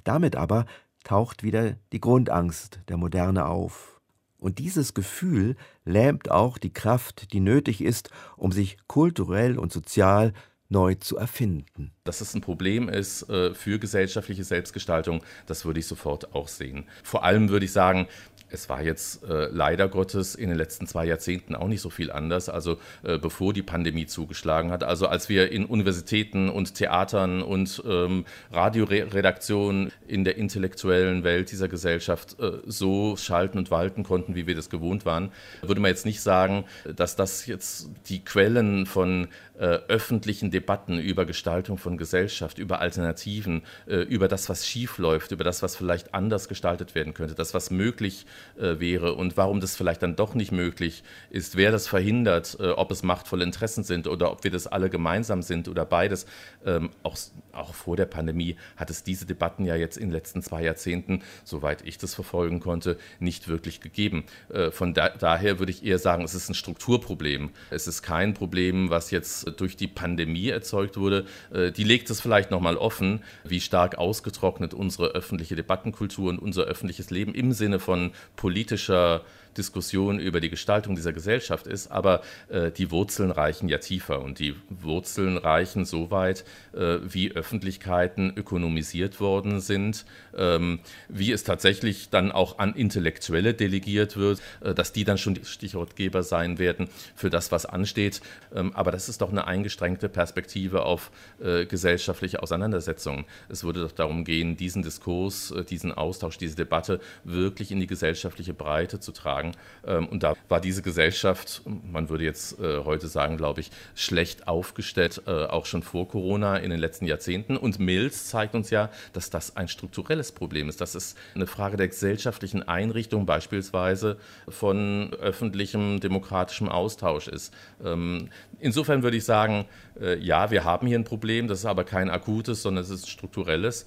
Damit 0.02 0.34
aber 0.34 0.66
taucht 1.04 1.42
wieder 1.42 1.76
die 1.92 2.00
Grundangst 2.00 2.80
der 2.88 2.96
Moderne 2.96 3.46
auf. 3.46 4.00
Und 4.38 4.58
dieses 4.58 4.94
Gefühl 4.94 5.56
lähmt 5.84 6.30
auch 6.30 6.58
die 6.58 6.72
Kraft, 6.72 7.32
die 7.32 7.40
nötig 7.40 7.82
ist, 7.82 8.10
um 8.36 8.52
sich 8.52 8.76
kulturell 8.88 9.58
und 9.58 9.72
sozial 9.72 10.32
neu 10.68 10.96
zu 10.96 11.16
erfinden. 11.16 11.93
Dass 12.06 12.20
es 12.20 12.34
ein 12.34 12.42
Problem 12.42 12.90
ist 12.90 13.30
äh, 13.30 13.54
für 13.54 13.78
gesellschaftliche 13.78 14.44
Selbstgestaltung, 14.44 15.22
das 15.46 15.64
würde 15.64 15.80
ich 15.80 15.86
sofort 15.86 16.34
auch 16.34 16.48
sehen. 16.48 16.84
Vor 17.02 17.24
allem 17.24 17.48
würde 17.48 17.64
ich 17.64 17.72
sagen, 17.72 18.08
es 18.50 18.68
war 18.68 18.82
jetzt 18.82 19.24
äh, 19.24 19.48
leider 19.50 19.88
Gottes 19.88 20.34
in 20.34 20.48
den 20.48 20.56
letzten 20.56 20.86
zwei 20.86 21.06
Jahrzehnten 21.06 21.56
auch 21.56 21.66
nicht 21.66 21.80
so 21.80 21.90
viel 21.90 22.10
anders, 22.12 22.48
also 22.48 22.78
äh, 23.02 23.18
bevor 23.18 23.52
die 23.52 23.62
Pandemie 23.62 24.06
zugeschlagen 24.06 24.70
hat. 24.70 24.84
Also 24.84 25.08
als 25.08 25.28
wir 25.28 25.50
in 25.50 25.64
Universitäten 25.64 26.48
und 26.48 26.74
Theatern 26.74 27.42
und 27.42 27.82
ähm, 27.86 28.24
Radioredaktionen 28.52 29.90
in 30.06 30.24
der 30.24 30.36
intellektuellen 30.36 31.24
Welt 31.24 31.50
dieser 31.50 31.68
Gesellschaft 31.68 32.38
äh, 32.38 32.58
so 32.66 33.16
schalten 33.16 33.58
und 33.58 33.70
walten 33.70 34.04
konnten, 34.04 34.34
wie 34.34 34.46
wir 34.46 34.54
das 34.54 34.70
gewohnt 34.70 35.04
waren, 35.04 35.32
würde 35.62 35.80
man 35.80 35.88
jetzt 35.88 36.06
nicht 36.06 36.20
sagen, 36.20 36.64
dass 36.94 37.16
das 37.16 37.46
jetzt 37.46 37.90
die 38.08 38.24
Quellen 38.24 38.86
von 38.86 39.28
äh, 39.58 39.64
öffentlichen 39.88 40.50
Debatten 40.50 40.98
über 40.98 41.26
Gestaltung 41.26 41.78
von 41.78 41.93
Gesellschaft, 41.96 42.58
über 42.58 42.80
Alternativen, 42.80 43.62
äh, 43.86 43.96
über 43.96 44.28
das, 44.28 44.48
was 44.48 44.66
schief 44.66 44.98
läuft, 44.98 45.32
über 45.32 45.44
das, 45.44 45.62
was 45.62 45.76
vielleicht 45.76 46.14
anders 46.14 46.48
gestaltet 46.48 46.94
werden 46.94 47.14
könnte, 47.14 47.34
das, 47.34 47.54
was 47.54 47.70
möglich 47.70 48.26
äh, 48.58 48.78
wäre 48.80 49.14
und 49.14 49.36
warum 49.36 49.60
das 49.60 49.76
vielleicht 49.76 50.02
dann 50.02 50.16
doch 50.16 50.34
nicht 50.34 50.52
möglich 50.52 51.02
ist, 51.30 51.56
wer 51.56 51.70
das 51.72 51.88
verhindert, 51.88 52.56
äh, 52.60 52.70
ob 52.70 52.90
es 52.90 53.02
machtvolle 53.02 53.44
Interessen 53.44 53.84
sind 53.84 54.06
oder 54.06 54.30
ob 54.30 54.44
wir 54.44 54.50
das 54.50 54.66
alle 54.66 54.90
gemeinsam 54.90 55.42
sind 55.42 55.68
oder 55.68 55.84
beides. 55.84 56.26
Ähm, 56.64 56.90
auch, 57.02 57.16
auch 57.52 57.74
vor 57.74 57.96
der 57.96 58.06
Pandemie 58.06 58.56
hat 58.76 58.90
es 58.90 59.02
diese 59.02 59.26
Debatten 59.26 59.64
ja 59.64 59.76
jetzt 59.76 59.96
in 59.96 60.08
den 60.08 60.12
letzten 60.12 60.42
zwei 60.42 60.62
Jahrzehnten, 60.62 61.22
soweit 61.44 61.86
ich 61.86 61.98
das 61.98 62.14
verfolgen 62.14 62.60
konnte, 62.60 62.98
nicht 63.18 63.48
wirklich 63.48 63.80
gegeben. 63.80 64.24
Von 64.70 64.94
da, 64.94 65.08
daher 65.08 65.58
würde 65.58 65.72
ich 65.72 65.84
eher 65.84 65.98
sagen, 65.98 66.24
es 66.24 66.34
ist 66.34 66.48
ein 66.48 66.54
Strukturproblem. 66.54 67.50
Es 67.70 67.86
ist 67.86 68.02
kein 68.02 68.34
Problem, 68.34 68.90
was 68.90 69.10
jetzt 69.10 69.60
durch 69.60 69.76
die 69.76 69.88
Pandemie 69.88 70.48
erzeugt 70.48 70.96
wurde. 70.96 71.26
Äh, 71.52 71.72
die 71.84 71.88
legt 71.88 72.08
es 72.08 72.20
vielleicht 72.20 72.50
nochmal 72.50 72.78
offen, 72.78 73.22
wie 73.44 73.60
stark 73.60 73.98
ausgetrocknet 73.98 74.72
unsere 74.72 75.08
öffentliche 75.08 75.54
Debattenkultur 75.54 76.30
und 76.30 76.38
unser 76.38 76.62
öffentliches 76.62 77.10
Leben 77.10 77.34
im 77.34 77.52
Sinne 77.52 77.78
von 77.78 78.12
politischer 78.36 79.20
Diskussion 79.56 80.18
über 80.18 80.40
die 80.40 80.50
Gestaltung 80.50 80.96
dieser 80.96 81.12
Gesellschaft 81.12 81.66
ist, 81.66 81.90
aber 81.90 82.22
äh, 82.48 82.70
die 82.70 82.90
Wurzeln 82.90 83.30
reichen 83.30 83.68
ja 83.68 83.78
tiefer 83.78 84.22
und 84.22 84.38
die 84.38 84.54
Wurzeln 84.68 85.36
reichen 85.36 85.84
so 85.84 86.10
weit, 86.10 86.44
äh, 86.72 86.98
wie 87.02 87.32
Öffentlichkeiten 87.32 88.32
ökonomisiert 88.36 89.20
worden 89.20 89.60
sind, 89.60 90.04
ähm, 90.36 90.80
wie 91.08 91.32
es 91.32 91.44
tatsächlich 91.44 92.10
dann 92.10 92.32
auch 92.32 92.58
an 92.58 92.74
Intellektuelle 92.74 93.54
delegiert 93.54 94.16
wird, 94.16 94.40
äh, 94.60 94.74
dass 94.74 94.92
die 94.92 95.04
dann 95.04 95.18
schon 95.18 95.42
Stichwortgeber 95.44 96.22
sein 96.22 96.58
werden 96.58 96.88
für 97.14 97.30
das, 97.30 97.52
was 97.52 97.66
ansteht. 97.66 98.20
Ähm, 98.54 98.72
aber 98.74 98.90
das 98.90 99.08
ist 99.08 99.20
doch 99.20 99.30
eine 99.30 99.46
eingeschränkte 99.46 100.08
Perspektive 100.08 100.84
auf 100.84 101.10
äh, 101.42 101.66
gesellschaftliche 101.66 102.42
Auseinandersetzungen. 102.42 103.24
Es 103.48 103.64
würde 103.64 103.80
doch 103.80 103.92
darum 103.92 104.24
gehen, 104.24 104.56
diesen 104.56 104.82
Diskurs, 104.82 105.50
äh, 105.50 105.64
diesen 105.64 105.92
Austausch, 105.92 106.38
diese 106.38 106.56
Debatte 106.56 107.00
wirklich 107.24 107.70
in 107.70 107.80
die 107.80 107.86
gesellschaftliche 107.86 108.54
Breite 108.54 109.00
zu 109.00 109.12
tragen 109.12 109.43
sagen. 109.44 109.52
Ähm, 109.86 110.08
und 110.08 110.22
da 110.22 110.34
war 110.48 110.60
diese 110.60 110.82
Gesellschaft, 110.82 111.62
man 111.64 112.08
würde 112.08 112.24
jetzt 112.24 112.58
äh, 112.60 112.84
heute 112.84 113.08
sagen, 113.08 113.36
glaube 113.36 113.60
ich, 113.60 113.70
schlecht 113.94 114.48
aufgestellt, 114.48 115.22
äh, 115.26 115.44
auch 115.44 115.66
schon 115.66 115.82
vor 115.82 116.08
Corona 116.08 116.56
in 116.56 116.70
den 116.70 116.80
letzten 116.80 117.06
Jahrzehnten. 117.06 117.56
Und 117.56 117.78
Mills 117.78 118.28
zeigt 118.28 118.54
uns 118.54 118.70
ja, 118.70 118.90
dass 119.12 119.30
das 119.30 119.56
ein 119.56 119.68
strukturelles 119.68 120.32
Problem 120.32 120.68
ist. 120.68 120.80
Das 120.80 120.94
ist 120.94 121.16
eine 121.34 121.46
Frage 121.46 121.76
der 121.76 121.88
gesellschaftlichen 121.88 122.62
Einrichtung, 122.62 123.26
beispielsweise 123.26 124.16
von 124.48 125.12
öffentlichem 125.14 126.00
demokratischem 126.00 126.68
Austausch 126.68 127.28
ist. 127.28 127.52
Ähm, 127.84 128.30
insofern 128.60 129.02
würde 129.02 129.16
ich 129.16 129.24
sagen, 129.24 129.66
äh, 130.00 130.18
ja, 130.18 130.50
wir 130.50 130.64
haben 130.64 130.86
hier 130.86 130.98
ein 130.98 131.04
Problem, 131.04 131.48
das 131.48 131.60
ist 131.60 131.66
aber 131.66 131.84
kein 131.84 132.10
akutes, 132.10 132.62
sondern 132.62 132.84
es 132.84 132.90
ist 132.90 133.08
strukturelles. 133.08 133.86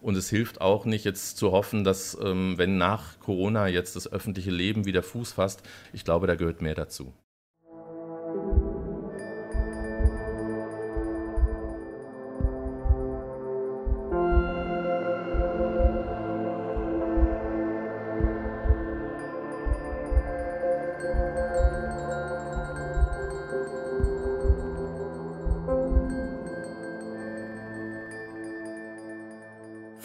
Ähm, 0.00 0.08
und 0.08 0.16
es 0.16 0.28
hilft 0.30 0.60
auch 0.60 0.84
nicht 0.84 1.04
jetzt 1.04 1.36
zu 1.36 1.52
hoffen, 1.52 1.84
dass 1.84 2.16
wenn 2.20 2.78
nach 2.78 3.18
Corona 3.20 3.68
jetzt 3.68 3.96
das 3.96 4.10
öffentliche 4.10 4.50
Leben 4.50 4.84
wieder 4.84 5.02
Fuß 5.02 5.32
fasst. 5.32 5.62
Ich 5.92 6.04
glaube, 6.04 6.26
da 6.26 6.34
gehört 6.34 6.62
mehr 6.62 6.74
dazu. 6.74 7.12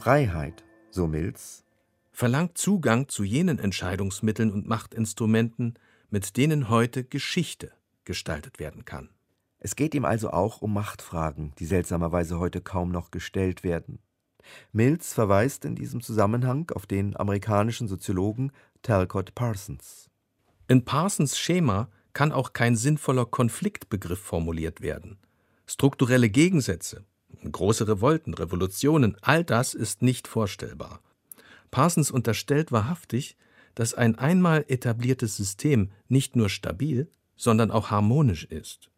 Freiheit, 0.04 0.66
so 0.92 1.08
Mills, 1.08 1.64
verlangt 2.12 2.58
Zugang 2.58 3.08
zu 3.08 3.24
jenen 3.24 3.58
Entscheidungsmitteln 3.58 4.52
und 4.52 4.68
Machtinstrumenten, 4.68 5.76
mit 6.10 6.36
denen 6.36 6.68
heute 6.68 7.06
Geschichte 7.06 7.72
gestaltet 8.04 8.60
werden 8.60 8.84
kann. 8.84 9.12
Es 9.60 9.78
geht 9.78 9.96
ihm 9.96 10.04
also 10.04 10.32
auch 10.32 10.62
um 10.62 10.74
Machtfragen, 10.74 11.54
die 11.58 11.64
seltsamerweise 11.64 12.38
heute 12.38 12.60
kaum 12.60 12.92
noch 12.92 13.12
gestellt 13.12 13.64
werden. 13.64 14.00
Mills 14.74 15.14
verweist 15.14 15.64
in 15.64 15.74
diesem 15.74 16.02
Zusammenhang 16.02 16.70
auf 16.76 16.86
den 16.86 17.16
amerikanischen 17.16 17.88
Soziologen 17.88 18.52
Talcott 18.82 19.34
Parsons. 19.36 20.10
In 20.68 20.84
Parsons 20.84 21.40
Schema 21.40 21.88
kann 22.12 22.34
auch 22.34 22.52
kein 22.52 22.76
sinnvoller 22.76 23.26
Konfliktbegriff 23.26 24.20
formuliert 24.20 24.82
werden. 24.82 25.18
Strukturelle 25.66 26.28
Gegensätze, 26.30 27.06
große 27.52 27.88
Revolten, 27.88 28.34
Revolutionen, 28.34 29.18
all 29.22 29.44
das 29.44 29.74
ist 29.74 30.02
nicht 30.02 30.28
vorstellbar. 30.28 31.02
Parsons 31.72 32.12
unterstellt 32.12 32.72
wahrhaftig, 32.72 33.36
dass 33.76 33.94
ein 33.94 34.18
einmal 34.18 34.66
etabliertes 34.68 35.36
System 35.36 35.90
nicht 36.08 36.36
nur 36.36 36.50
stabil, 36.50 37.10
sondern 37.36 37.72
auch 37.72 37.90
harmonisch 37.90 38.46
ist. 38.46 38.90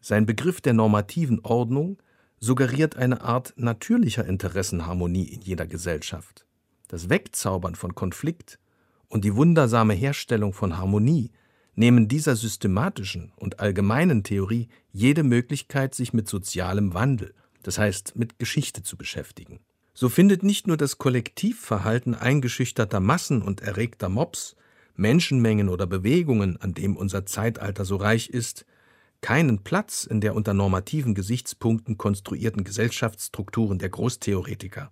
Sein 0.00 0.26
Begriff 0.26 0.60
der 0.60 0.72
normativen 0.72 1.40
Ordnung 1.40 1.98
suggeriert 2.40 2.96
eine 2.96 3.20
Art 3.20 3.52
natürlicher 3.56 4.24
Interessenharmonie 4.24 5.24
in 5.24 5.42
jeder 5.42 5.66
Gesellschaft. 5.66 6.46
Das 6.88 7.08
Wegzaubern 7.08 7.74
von 7.74 7.94
Konflikt 7.94 8.58
und 9.08 9.24
die 9.24 9.36
wundersame 9.36 9.94
Herstellung 9.94 10.52
von 10.52 10.78
Harmonie 10.78 11.30
nehmen 11.74 12.08
dieser 12.08 12.34
systematischen 12.34 13.32
und 13.36 13.60
allgemeinen 13.60 14.24
Theorie 14.24 14.68
jede 14.90 15.22
Möglichkeit, 15.22 15.94
sich 15.94 16.12
mit 16.12 16.28
sozialem 16.28 16.94
Wandel, 16.94 17.34
das 17.62 17.78
heißt 17.78 18.16
mit 18.16 18.38
Geschichte 18.38 18.82
zu 18.82 18.96
beschäftigen. 18.96 19.60
So 19.94 20.08
findet 20.08 20.42
nicht 20.42 20.66
nur 20.66 20.76
das 20.76 20.98
Kollektivverhalten 20.98 22.14
eingeschüchterter 22.14 23.00
Massen 23.00 23.42
und 23.42 23.60
erregter 23.60 24.08
Mobs, 24.08 24.56
Menschenmengen 24.94 25.68
oder 25.68 25.86
Bewegungen, 25.86 26.56
an 26.58 26.74
dem 26.74 26.96
unser 26.96 27.26
Zeitalter 27.26 27.84
so 27.84 27.96
reich 27.96 28.28
ist, 28.28 28.66
keinen 29.20 29.62
Platz 29.62 30.04
in 30.04 30.20
der 30.20 30.34
unter 30.34 30.54
normativen 30.54 31.14
Gesichtspunkten 31.14 31.98
konstruierten 31.98 32.64
Gesellschaftsstrukturen 32.64 33.78
der 33.78 33.90
Großtheoretiker. 33.90 34.90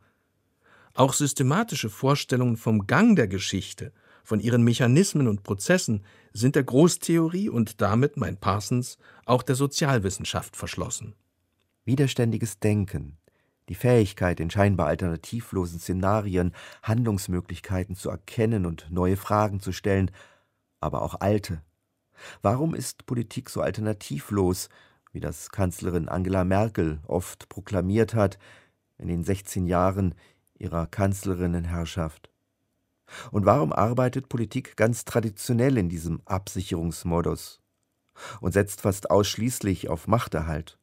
Auch 0.94 1.14
systematische 1.14 1.90
Vorstellungen 1.90 2.56
vom 2.56 2.86
Gang 2.86 3.16
der 3.16 3.28
Geschichte, 3.28 3.92
von 4.24 4.40
ihren 4.40 4.62
Mechanismen 4.62 5.26
und 5.26 5.42
Prozessen 5.42 6.04
sind 6.34 6.54
der 6.54 6.64
Großtheorie 6.64 7.48
und 7.48 7.80
damit, 7.80 8.18
mein 8.18 8.36
Parsons, 8.36 8.98
auch 9.24 9.42
der 9.42 9.54
Sozialwissenschaft 9.54 10.54
verschlossen. 10.54 11.14
Widerständiges 11.88 12.60
Denken, 12.60 13.16
die 13.70 13.74
Fähigkeit, 13.74 14.40
in 14.40 14.50
scheinbar 14.50 14.88
alternativlosen 14.88 15.80
Szenarien 15.80 16.52
Handlungsmöglichkeiten 16.82 17.96
zu 17.96 18.10
erkennen 18.10 18.66
und 18.66 18.90
neue 18.90 19.16
Fragen 19.16 19.60
zu 19.60 19.72
stellen, 19.72 20.10
aber 20.80 21.00
auch 21.00 21.18
alte. 21.20 21.62
Warum 22.42 22.74
ist 22.74 23.06
Politik 23.06 23.48
so 23.48 23.62
alternativlos, 23.62 24.68
wie 25.12 25.20
das 25.20 25.48
Kanzlerin 25.48 26.10
Angela 26.10 26.44
Merkel 26.44 27.00
oft 27.06 27.48
proklamiert 27.48 28.12
hat 28.12 28.38
in 28.98 29.08
den 29.08 29.24
16 29.24 29.66
Jahren 29.66 30.14
ihrer 30.58 30.86
Kanzlerinnenherrschaft? 30.88 32.30
Und 33.30 33.46
warum 33.46 33.72
arbeitet 33.72 34.28
Politik 34.28 34.76
ganz 34.76 35.06
traditionell 35.06 35.78
in 35.78 35.88
diesem 35.88 36.20
Absicherungsmodus 36.26 37.62
und 38.42 38.52
setzt 38.52 38.82
fast 38.82 39.10
ausschließlich 39.10 39.88
auf 39.88 40.06
Machterhalt? 40.06 40.78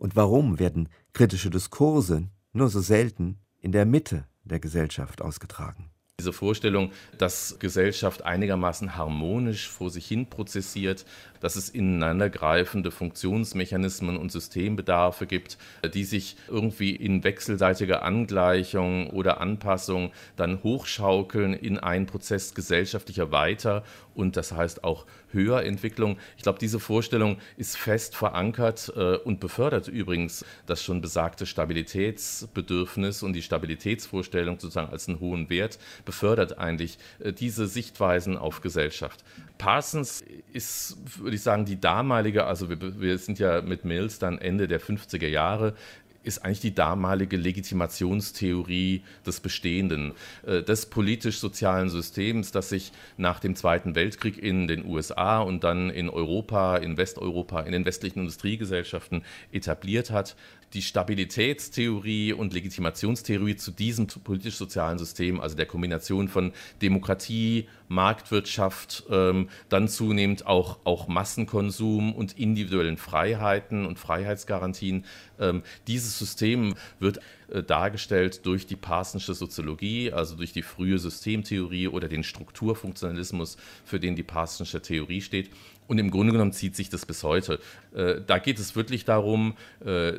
Und 0.00 0.16
warum 0.16 0.58
werden 0.58 0.88
kritische 1.12 1.50
Diskurse 1.50 2.26
nur 2.54 2.70
so 2.70 2.80
selten 2.80 3.38
in 3.60 3.70
der 3.70 3.84
Mitte 3.84 4.24
der 4.44 4.58
Gesellschaft 4.58 5.20
ausgetragen? 5.20 5.90
Diese 6.18 6.32
Vorstellung, 6.32 6.90
dass 7.18 7.58
Gesellschaft 7.58 8.22
einigermaßen 8.24 8.96
harmonisch 8.96 9.68
vor 9.68 9.90
sich 9.90 10.06
hin 10.06 10.30
prozessiert, 10.30 11.04
dass 11.40 11.56
es 11.56 11.68
ineinandergreifende 11.68 12.90
Funktionsmechanismen 12.90 14.16
und 14.16 14.30
Systembedarfe 14.30 15.26
gibt, 15.26 15.58
die 15.94 16.04
sich 16.04 16.36
irgendwie 16.48 16.94
in 16.94 17.24
wechselseitiger 17.24 18.02
Angleichung 18.02 19.10
oder 19.10 19.40
Anpassung 19.40 20.12
dann 20.36 20.62
hochschaukeln 20.62 21.54
in 21.54 21.78
einen 21.78 22.06
Prozess 22.06 22.54
gesellschaftlicher 22.54 23.32
Weiter- 23.32 23.82
und 24.14 24.36
das 24.36 24.52
heißt 24.52 24.84
auch 24.84 25.06
Höherentwicklung. 25.32 26.18
Ich 26.36 26.42
glaube, 26.42 26.58
diese 26.58 26.80
Vorstellung 26.80 27.38
ist 27.56 27.76
fest 27.76 28.16
verankert 28.16 28.92
äh, 28.96 29.16
und 29.16 29.40
befördert 29.40 29.88
übrigens 29.88 30.44
das 30.66 30.82
schon 30.82 31.00
besagte 31.00 31.46
Stabilitätsbedürfnis 31.46 33.22
und 33.22 33.32
die 33.32 33.42
Stabilitätsvorstellung 33.42 34.58
sozusagen 34.58 34.90
als 34.90 35.08
einen 35.08 35.20
hohen 35.20 35.48
Wert, 35.48 35.78
befördert 36.04 36.58
eigentlich 36.58 36.98
äh, 37.20 37.32
diese 37.32 37.66
Sichtweisen 37.66 38.36
auf 38.36 38.60
Gesellschaft. 38.60 39.24
Parsons 39.60 40.24
ist, 40.54 40.96
würde 41.18 41.36
ich 41.36 41.42
sagen, 41.42 41.66
die 41.66 41.78
damalige, 41.78 42.46
also 42.46 42.70
wir, 42.70 43.00
wir 43.00 43.18
sind 43.18 43.38
ja 43.38 43.60
mit 43.60 43.84
Mills 43.84 44.18
dann 44.18 44.38
Ende 44.38 44.66
der 44.66 44.80
50er 44.80 45.28
Jahre, 45.28 45.74
ist 46.22 46.44
eigentlich 46.44 46.60
die 46.60 46.74
damalige 46.74 47.36
Legitimationstheorie 47.36 49.02
des 49.26 49.40
Bestehenden, 49.40 50.12
äh, 50.46 50.62
des 50.62 50.86
politisch-sozialen 50.86 51.90
Systems, 51.90 52.52
das 52.52 52.70
sich 52.70 52.92
nach 53.18 53.38
dem 53.38 53.54
Zweiten 53.54 53.94
Weltkrieg 53.94 54.42
in 54.42 54.66
den 54.66 54.86
USA 54.86 55.40
und 55.40 55.62
dann 55.62 55.90
in 55.90 56.08
Europa, 56.08 56.78
in 56.78 56.96
Westeuropa, 56.96 57.60
in 57.60 57.72
den 57.72 57.84
westlichen 57.84 58.20
Industriegesellschaften 58.20 59.24
etabliert 59.52 60.10
hat 60.10 60.36
die 60.72 60.82
Stabilitätstheorie 60.82 62.32
und 62.32 62.52
Legitimationstheorie 62.52 63.56
zu 63.56 63.72
diesem 63.72 64.06
politisch-sozialen 64.06 64.98
System, 64.98 65.40
also 65.40 65.56
der 65.56 65.66
Kombination 65.66 66.28
von 66.28 66.52
Demokratie, 66.80 67.68
Marktwirtschaft, 67.88 69.04
ähm, 69.10 69.48
dann 69.68 69.88
zunehmend 69.88 70.46
auch, 70.46 70.78
auch 70.84 71.08
Massenkonsum 71.08 72.14
und 72.14 72.38
individuellen 72.38 72.96
Freiheiten 72.96 73.84
und 73.84 73.98
Freiheitsgarantien. 73.98 75.04
Ähm, 75.40 75.62
dieses 75.88 76.16
System 76.16 76.74
wird 77.00 77.18
äh, 77.48 77.64
dargestellt 77.64 78.46
durch 78.46 78.66
die 78.66 78.76
Parsonsche 78.76 79.34
Soziologie, 79.34 80.12
also 80.12 80.36
durch 80.36 80.52
die 80.52 80.62
frühe 80.62 81.00
Systemtheorie 81.00 81.88
oder 81.88 82.08
den 82.08 82.22
Strukturfunktionalismus, 82.22 83.56
für 83.84 83.98
den 83.98 84.14
die 84.14 84.22
Parsonsche 84.22 84.80
Theorie 84.80 85.20
steht. 85.20 85.50
Und 85.90 85.98
im 85.98 86.12
Grunde 86.12 86.30
genommen 86.30 86.52
zieht 86.52 86.76
sich 86.76 86.88
das 86.88 87.04
bis 87.04 87.24
heute. 87.24 87.58
Äh, 87.92 88.20
da 88.24 88.38
geht 88.38 88.60
es 88.60 88.76
wirklich 88.76 89.04
darum, 89.04 89.56
äh, 89.84 90.12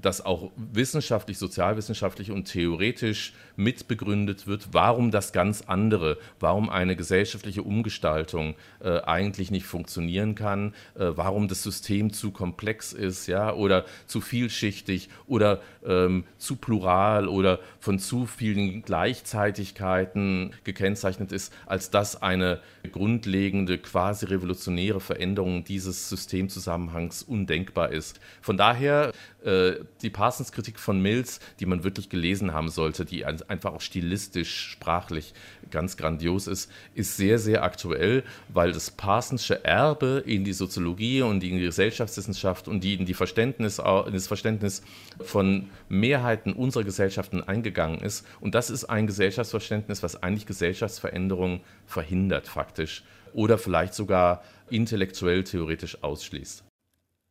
dass 0.00 0.24
auch 0.24 0.52
wissenschaftlich, 0.54 1.38
sozialwissenschaftlich 1.38 2.30
und 2.30 2.44
theoretisch 2.44 3.32
mitbegründet 3.56 4.46
wird, 4.46 4.68
warum 4.70 5.10
das 5.10 5.32
ganz 5.32 5.62
andere, 5.66 6.18
warum 6.38 6.70
eine 6.70 6.94
gesellschaftliche 6.94 7.64
Umgestaltung 7.64 8.54
äh, 8.78 9.00
eigentlich 9.00 9.50
nicht 9.50 9.66
funktionieren 9.66 10.36
kann, 10.36 10.72
warum 10.94 11.48
das 11.48 11.64
System 11.64 12.12
zu 12.12 12.30
komplex 12.30 12.92
ist, 12.92 13.26
ja, 13.26 13.52
oder 13.52 13.84
zu 14.06 14.20
vielschichtig 14.20 15.08
oder 15.26 15.60
ähm, 15.84 16.24
zu 16.36 16.54
plural 16.54 17.26
oder 17.26 17.58
von 17.80 17.98
zu 17.98 18.26
vielen 18.26 18.82
Gleichzeitigkeiten 18.82 20.52
gekennzeichnet 20.62 21.32
ist, 21.32 21.52
als 21.66 21.90
dass 21.90 22.22
eine 22.22 22.60
grundlegende, 22.92 23.78
quasi 23.78 24.26
revolutionäre 24.26 25.00
Veränderung 25.08 25.64
dieses 25.64 26.10
Systemzusammenhangs 26.10 27.22
undenkbar 27.22 27.90
ist. 27.92 28.20
Von 28.42 28.58
daher 28.58 29.12
äh, 29.42 29.76
die 30.02 30.10
Parsons-Kritik 30.10 30.78
von 30.78 31.00
Mills, 31.00 31.40
die 31.60 31.66
man 31.66 31.82
wirklich 31.82 32.10
gelesen 32.10 32.52
haben 32.52 32.68
sollte, 32.68 33.06
die 33.06 33.24
einfach 33.24 33.72
auch 33.72 33.80
stilistisch, 33.80 34.68
sprachlich 34.72 35.32
ganz 35.70 35.96
grandios 35.96 36.46
ist, 36.46 36.70
ist 36.94 37.16
sehr, 37.16 37.38
sehr 37.38 37.62
aktuell, 37.62 38.22
weil 38.48 38.72
das 38.72 38.90
Parsonsche 38.90 39.64
Erbe 39.64 40.22
in 40.26 40.44
die 40.44 40.52
Soziologie 40.52 41.22
und 41.22 41.42
in 41.42 41.56
die 41.56 41.64
Gesellschaftswissenschaft 41.64 42.68
und 42.68 42.84
die 42.84 42.94
in, 42.94 43.06
die 43.06 43.14
Verständnis, 43.14 43.78
in 43.78 44.12
das 44.12 44.26
Verständnis 44.26 44.82
von 45.20 45.70
Mehrheiten 45.88 46.52
unserer 46.52 46.84
Gesellschaften 46.84 47.42
eingegangen 47.42 48.00
ist. 48.00 48.26
Und 48.40 48.54
das 48.54 48.68
ist 48.68 48.84
ein 48.84 49.06
Gesellschaftsverständnis, 49.06 50.02
was 50.02 50.22
eigentlich 50.22 50.44
Gesellschaftsveränderungen 50.44 51.60
verhindert 51.86 52.46
faktisch 52.46 53.04
oder 53.34 53.58
vielleicht 53.58 53.94
sogar 53.94 54.42
intellektuell 54.70 55.44
theoretisch 55.44 56.02
ausschließt. 56.02 56.64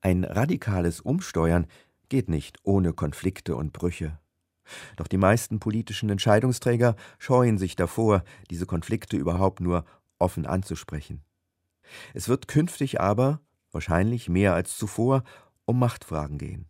Ein 0.01 0.23
radikales 0.23 1.01
Umsteuern 1.01 1.67
geht 2.09 2.29
nicht 2.29 2.57
ohne 2.63 2.93
Konflikte 2.93 3.55
und 3.55 3.73
Brüche. 3.73 4.19
Doch 4.95 5.07
die 5.07 5.17
meisten 5.17 5.59
politischen 5.59 6.09
Entscheidungsträger 6.09 6.95
scheuen 7.19 7.57
sich 7.57 7.75
davor, 7.75 8.23
diese 8.49 8.65
Konflikte 8.65 9.17
überhaupt 9.17 9.59
nur 9.59 9.85
offen 10.19 10.45
anzusprechen. 10.45 11.23
Es 12.13 12.27
wird 12.27 12.47
künftig 12.47 12.99
aber, 12.99 13.39
wahrscheinlich 13.71 14.29
mehr 14.29 14.53
als 14.53 14.77
zuvor, 14.77 15.23
um 15.65 15.79
Machtfragen 15.79 16.37
gehen. 16.37 16.65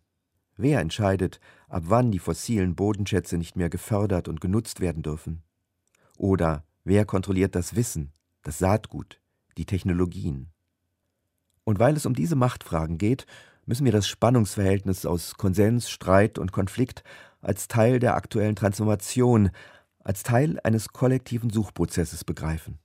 Wer 0.56 0.80
entscheidet, 0.80 1.40
ab 1.68 1.84
wann 1.86 2.10
die 2.10 2.18
fossilen 2.18 2.74
Bodenschätze 2.74 3.38
nicht 3.38 3.56
mehr 3.56 3.70
gefördert 3.70 4.28
und 4.28 4.40
genutzt 4.40 4.80
werden 4.80 5.02
dürfen? 5.02 5.42
Oder 6.16 6.64
wer 6.84 7.04
kontrolliert 7.04 7.54
das 7.54 7.76
Wissen, 7.76 8.12
das 8.48 8.58
Saatgut, 8.58 9.20
die 9.58 9.66
Technologien? 9.66 10.48
Und 11.64 11.78
weil 11.78 11.94
es 11.96 12.06
um 12.06 12.14
diese 12.14 12.34
Machtfragen 12.34 12.96
geht, 12.96 13.26
müssen 13.66 13.84
wir 13.84 13.92
das 13.92 14.08
Spannungsverhältnis 14.08 15.04
aus 15.04 15.34
Konsens, 15.34 15.90
Streit 15.90 16.38
und 16.38 16.50
Konflikt 16.50 17.04
als 17.42 17.68
Teil 17.68 17.98
der 17.98 18.14
aktuellen 18.14 18.56
Transformation, 18.56 19.50
als 19.98 20.22
Teil 20.22 20.58
eines 20.64 20.88
kollektiven 20.88 21.50
Suchprozesses 21.50 22.24
begreifen. 22.24 22.78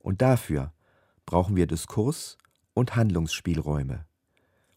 Und 0.00 0.20
dafür 0.20 0.72
brauchen 1.26 1.54
wir 1.54 1.68
Diskurs 1.68 2.36
und 2.74 2.96
Handlungsspielräume 2.96 4.04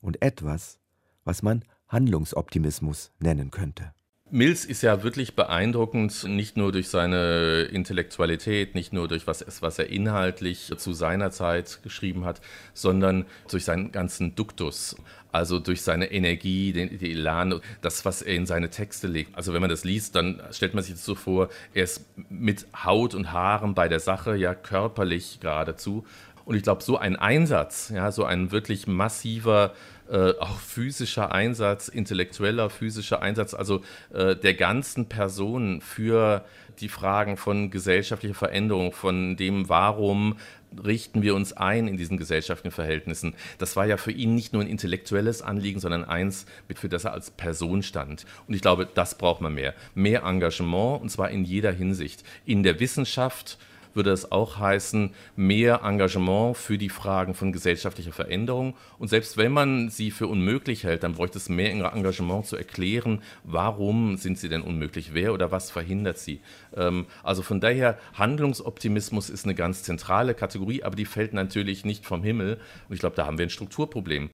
und 0.02 0.22
etwas, 0.22 0.78
was 1.24 1.42
man 1.42 1.66
Handlungsoptimismus 1.88 3.12
nennen 3.18 3.50
könnte. 3.50 3.92
Mills 4.34 4.64
ist 4.64 4.82
ja 4.82 5.04
wirklich 5.04 5.36
beeindruckend, 5.36 6.24
nicht 6.24 6.56
nur 6.56 6.72
durch 6.72 6.88
seine 6.88 7.64
Intellektualität, 7.64 8.76
nicht 8.76 8.94
nur 8.94 9.10
durch 9.10 9.28
was, 9.28 9.46
was 9.62 9.78
er 9.78 9.90
inhaltlich 9.90 10.72
zu 10.78 10.94
seiner 10.94 11.32
Zeit 11.32 11.80
geschrieben 11.84 12.24
hat, 12.24 12.40
sondern 12.74 13.26
durch 13.50 13.66
seinen 13.66 13.92
ganzen 13.92 14.34
Duktus, 14.34 14.96
also 15.34 15.60
durch 15.60 15.82
seine 15.82 16.14
Energie, 16.14 16.72
den, 16.72 16.98
den 16.98 17.12
Elan, 17.12 17.60
das, 17.82 18.06
was 18.06 18.22
er 18.22 18.36
in 18.36 18.46
seine 18.46 18.70
Texte 18.70 19.08
legt. 19.08 19.36
Also 19.36 19.54
wenn 19.54 19.60
man 19.60 19.70
das 19.70 19.84
liest, 19.84 20.16
dann 20.16 20.42
stellt 20.52 20.76
man 20.76 20.84
sich 20.86 20.94
das 20.94 21.04
so 21.04 21.16
vor, 21.16 21.50
er 21.74 21.84
ist 21.84 22.06
mit 22.30 22.68
Haut 22.86 23.14
und 23.14 23.34
Haaren 23.34 23.76
bei 23.76 23.90
der 23.90 24.00
Sache, 24.00 24.38
ja 24.38 24.56
körperlich 24.56 25.42
geradezu. 25.42 26.06
Und 26.46 26.56
ich 26.56 26.64
glaube, 26.64 26.84
so 26.84 26.98
ein 26.98 27.16
Einsatz, 27.16 27.92
ja, 27.94 28.12
so 28.12 28.26
ein 28.26 28.52
wirklich 28.52 28.88
massiver 28.88 29.74
äh, 30.12 30.34
auch 30.40 30.60
physischer 30.60 31.32
Einsatz, 31.32 31.88
intellektueller 31.88 32.70
physischer 32.70 33.22
Einsatz, 33.22 33.54
also 33.54 33.82
äh, 34.14 34.36
der 34.36 34.56
ganzen 34.56 35.08
Person 35.08 35.82
für 35.82 36.44
die 36.80 36.90
Fragen 36.90 37.38
von 37.38 37.72
gesellschaftlicher 37.72 38.36
Veränderung, 38.36 38.92
von 38.92 39.38
dem, 39.38 39.70
warum 39.70 40.38
richten 40.84 41.22
wir 41.22 41.36
uns 41.36 41.54
ein 41.54 41.88
in 41.88 41.98
diesen 41.98 42.18
gesellschaftlichen 42.18 42.74
Verhältnissen. 42.74 43.36
Das 43.58 43.76
war 43.76 43.86
ja 43.86 43.98
für 43.98 44.12
ihn 44.12 44.36
nicht 44.36 44.54
nur 44.54 44.62
ein 44.62 44.68
intellektuelles 44.68 45.42
Anliegen, 45.42 45.80
sondern 45.80 46.06
eins, 46.06 46.46
für 46.76 46.90
das 46.90 47.06
er 47.06 47.14
als 47.14 47.32
Person 47.32 47.84
stand. 47.84 48.26
Und 48.48 48.54
ich 48.54 48.62
glaube, 48.62 48.88
das 48.94 49.18
braucht 49.18 49.42
man 49.42 49.54
mehr. 49.54 49.74
Mehr 49.96 50.24
Engagement, 50.24 51.02
und 51.02 51.10
zwar 51.10 51.30
in 51.30 51.44
jeder 51.44 51.72
Hinsicht. 51.72 52.24
In 52.46 52.64
der 52.64 52.80
Wissenschaft, 52.80 53.58
würde 53.94 54.12
es 54.12 54.32
auch 54.32 54.58
heißen, 54.58 55.12
mehr 55.36 55.82
Engagement 55.84 56.58
für 56.58 56.78
die 56.78 56.90
Fragen 56.90 57.34
von 57.34 57.52
gesellschaftlicher 57.52 58.12
Veränderung. 58.12 58.76
Und 58.98 59.10
selbst 59.10 59.38
wenn 59.38 59.52
man 59.52 59.90
sie 59.90 60.12
für 60.12 60.28
unmöglich 60.28 60.84
hält, 60.84 61.04
dann 61.04 61.14
bräuchte 61.14 61.38
es 61.38 61.50
mehr 61.50 61.72
Engagement 61.72 62.46
zu 62.46 62.56
erklären, 62.56 63.22
warum 63.44 64.18
sind 64.18 64.38
sie 64.38 64.50
denn 64.50 64.62
unmöglich, 64.62 65.14
wer 65.14 65.34
oder 65.34 65.52
was 65.52 65.72
verhindert 65.72 66.18
sie. 66.18 66.42
Ähm, 66.76 67.06
also 67.24 67.42
von 67.42 67.60
daher, 67.60 67.98
Handlungsoptimismus 68.14 69.30
ist 69.30 69.46
eine 69.46 69.56
ganz 69.56 69.84
zentrale 69.84 70.34
Kategorie, 70.34 70.84
aber 70.84 70.96
die 70.96 71.06
fällt 71.06 71.34
natürlich 71.34 71.86
nicht 71.86 72.06
vom 72.06 72.24
Himmel. 72.24 72.60
Und 72.88 72.94
ich 72.94 73.00
glaube, 73.00 73.16
da 73.16 73.26
haben 73.26 73.38
wir 73.38 73.46
ein 73.46 73.50
Strukturproblem. 73.50 74.30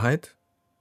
Wahrheit 0.00 0.34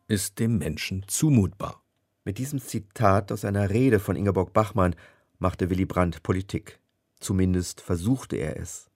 ist 0.07 0.39
dem 0.39 0.59
Menschen 0.59 1.03
zumutbar. 1.05 1.83
Mit 2.23 2.37
diesem 2.37 2.61
Zitat 2.61 3.33
aus 3.33 3.43
einer 3.43 3.69
Rede 3.69 3.99
von 3.99 4.15
Ingeborg 4.15 4.53
Bachmann 4.53 4.95
machte 5.39 5.69
Willy 5.69 5.83
Brandt 5.83 6.23
Politik. 6.23 6.79
Zumindest 7.19 7.81
versuchte 7.81 8.37
er 8.37 8.55
es. 8.55 8.89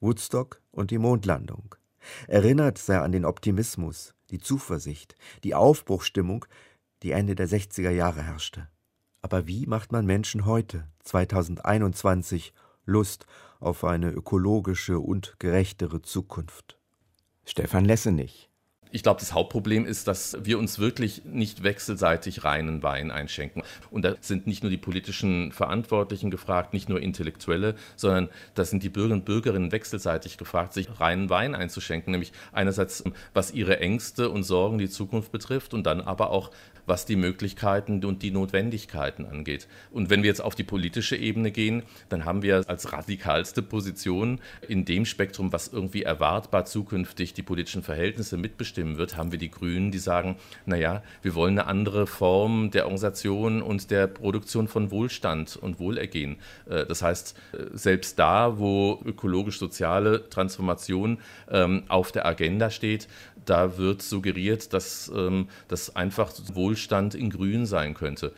Woodstock 0.00 0.60
und 0.72 0.90
die 0.90 0.98
Mondlandung. 0.98 1.76
Erinnert 2.26 2.78
sei 2.78 2.98
an 2.98 3.12
den 3.12 3.24
Optimismus, 3.24 4.12
die 4.30 4.40
Zuversicht, 4.40 5.14
die 5.44 5.54
Aufbruchstimmung, 5.54 6.46
die 7.04 7.12
Ende 7.12 7.36
der 7.36 7.48
60er 7.48 7.90
Jahre 7.90 8.24
herrschte. 8.24 8.66
Aber 9.22 9.46
wie 9.46 9.66
macht 9.66 9.92
man 9.92 10.04
Menschen 10.04 10.46
heute, 10.46 10.88
2021, 11.04 12.52
Lust 12.86 13.24
auf 13.60 13.84
eine 13.84 14.10
ökologische 14.10 14.98
und 14.98 15.36
gerechtere 15.38 16.02
Zukunft? 16.02 16.76
Stefan 17.44 17.84
Lessenich 17.84 18.49
ich 18.92 19.02
glaube, 19.02 19.20
das 19.20 19.32
Hauptproblem 19.32 19.86
ist, 19.86 20.08
dass 20.08 20.36
wir 20.42 20.58
uns 20.58 20.78
wirklich 20.78 21.22
nicht 21.24 21.62
wechselseitig 21.62 22.44
reinen 22.44 22.82
Wein 22.82 23.10
einschenken. 23.10 23.62
Und 23.90 24.04
da 24.04 24.16
sind 24.20 24.46
nicht 24.46 24.62
nur 24.62 24.70
die 24.70 24.76
politischen 24.76 25.52
Verantwortlichen 25.52 26.30
gefragt, 26.30 26.72
nicht 26.72 26.88
nur 26.88 27.00
Intellektuelle, 27.00 27.74
sondern 27.96 28.28
da 28.54 28.64
sind 28.64 28.82
die 28.82 28.88
Bürger 28.88 29.14
und 29.14 29.24
Bürgerinnen 29.24 29.72
wechselseitig 29.72 30.38
gefragt, 30.38 30.72
sich 30.72 31.00
reinen 31.00 31.30
Wein 31.30 31.54
einzuschenken. 31.54 32.10
Nämlich 32.10 32.32
einerseits, 32.52 33.04
was 33.32 33.52
ihre 33.52 33.78
Ängste 33.80 34.30
und 34.30 34.42
Sorgen 34.42 34.78
die 34.78 34.90
Zukunft 34.90 35.32
betrifft 35.32 35.74
und 35.74 35.84
dann 35.84 36.00
aber 36.00 36.30
auch, 36.30 36.50
was 36.86 37.06
die 37.06 37.16
Möglichkeiten 37.16 38.04
und 38.04 38.22
die 38.22 38.32
Notwendigkeiten 38.32 39.24
angeht. 39.24 39.68
Und 39.92 40.10
wenn 40.10 40.22
wir 40.22 40.28
jetzt 40.28 40.40
auf 40.40 40.56
die 40.56 40.64
politische 40.64 41.16
Ebene 41.16 41.52
gehen, 41.52 41.84
dann 42.08 42.24
haben 42.24 42.42
wir 42.42 42.64
als 42.68 42.92
radikalste 42.92 43.62
Position 43.62 44.40
in 44.66 44.84
dem 44.84 45.04
Spektrum, 45.04 45.52
was 45.52 45.68
irgendwie 45.68 46.02
erwartbar 46.02 46.64
zukünftig 46.64 47.32
die 47.32 47.42
politischen 47.42 47.82
Verhältnisse 47.82 48.36
mitbestimmen 48.80 48.98
wird, 48.98 49.16
haben 49.16 49.32
wir 49.32 49.38
die 49.38 49.50
Grünen, 49.50 49.90
die 49.90 49.98
sagen, 49.98 50.36
naja, 50.66 51.02
wir 51.22 51.34
wollen 51.34 51.58
eine 51.58 51.68
andere 51.68 52.06
Form 52.06 52.70
der 52.70 52.84
Organisation 52.84 53.62
und 53.62 53.90
der 53.90 54.06
Produktion 54.06 54.68
von 54.68 54.90
Wohlstand 54.90 55.56
und 55.56 55.78
Wohlergehen. 55.78 56.36
Äh, 56.68 56.86
das 56.86 57.02
heißt, 57.02 57.36
äh, 57.52 57.56
selbst 57.72 58.18
da, 58.18 58.58
wo 58.58 59.00
ökologisch-soziale 59.04 60.28
Transformation 60.28 61.18
ähm, 61.50 61.84
auf 61.88 62.12
der 62.12 62.26
Agenda 62.26 62.70
steht, 62.70 63.08
da 63.44 63.78
wird 63.78 64.02
suggeriert, 64.02 64.72
dass 64.72 65.10
ähm, 65.14 65.48
das 65.68 65.96
einfach 65.96 66.32
Wohlstand 66.52 67.14
in 67.14 67.30
Grün 67.30 67.66
sein 67.66 67.94
könnte. 67.94 68.32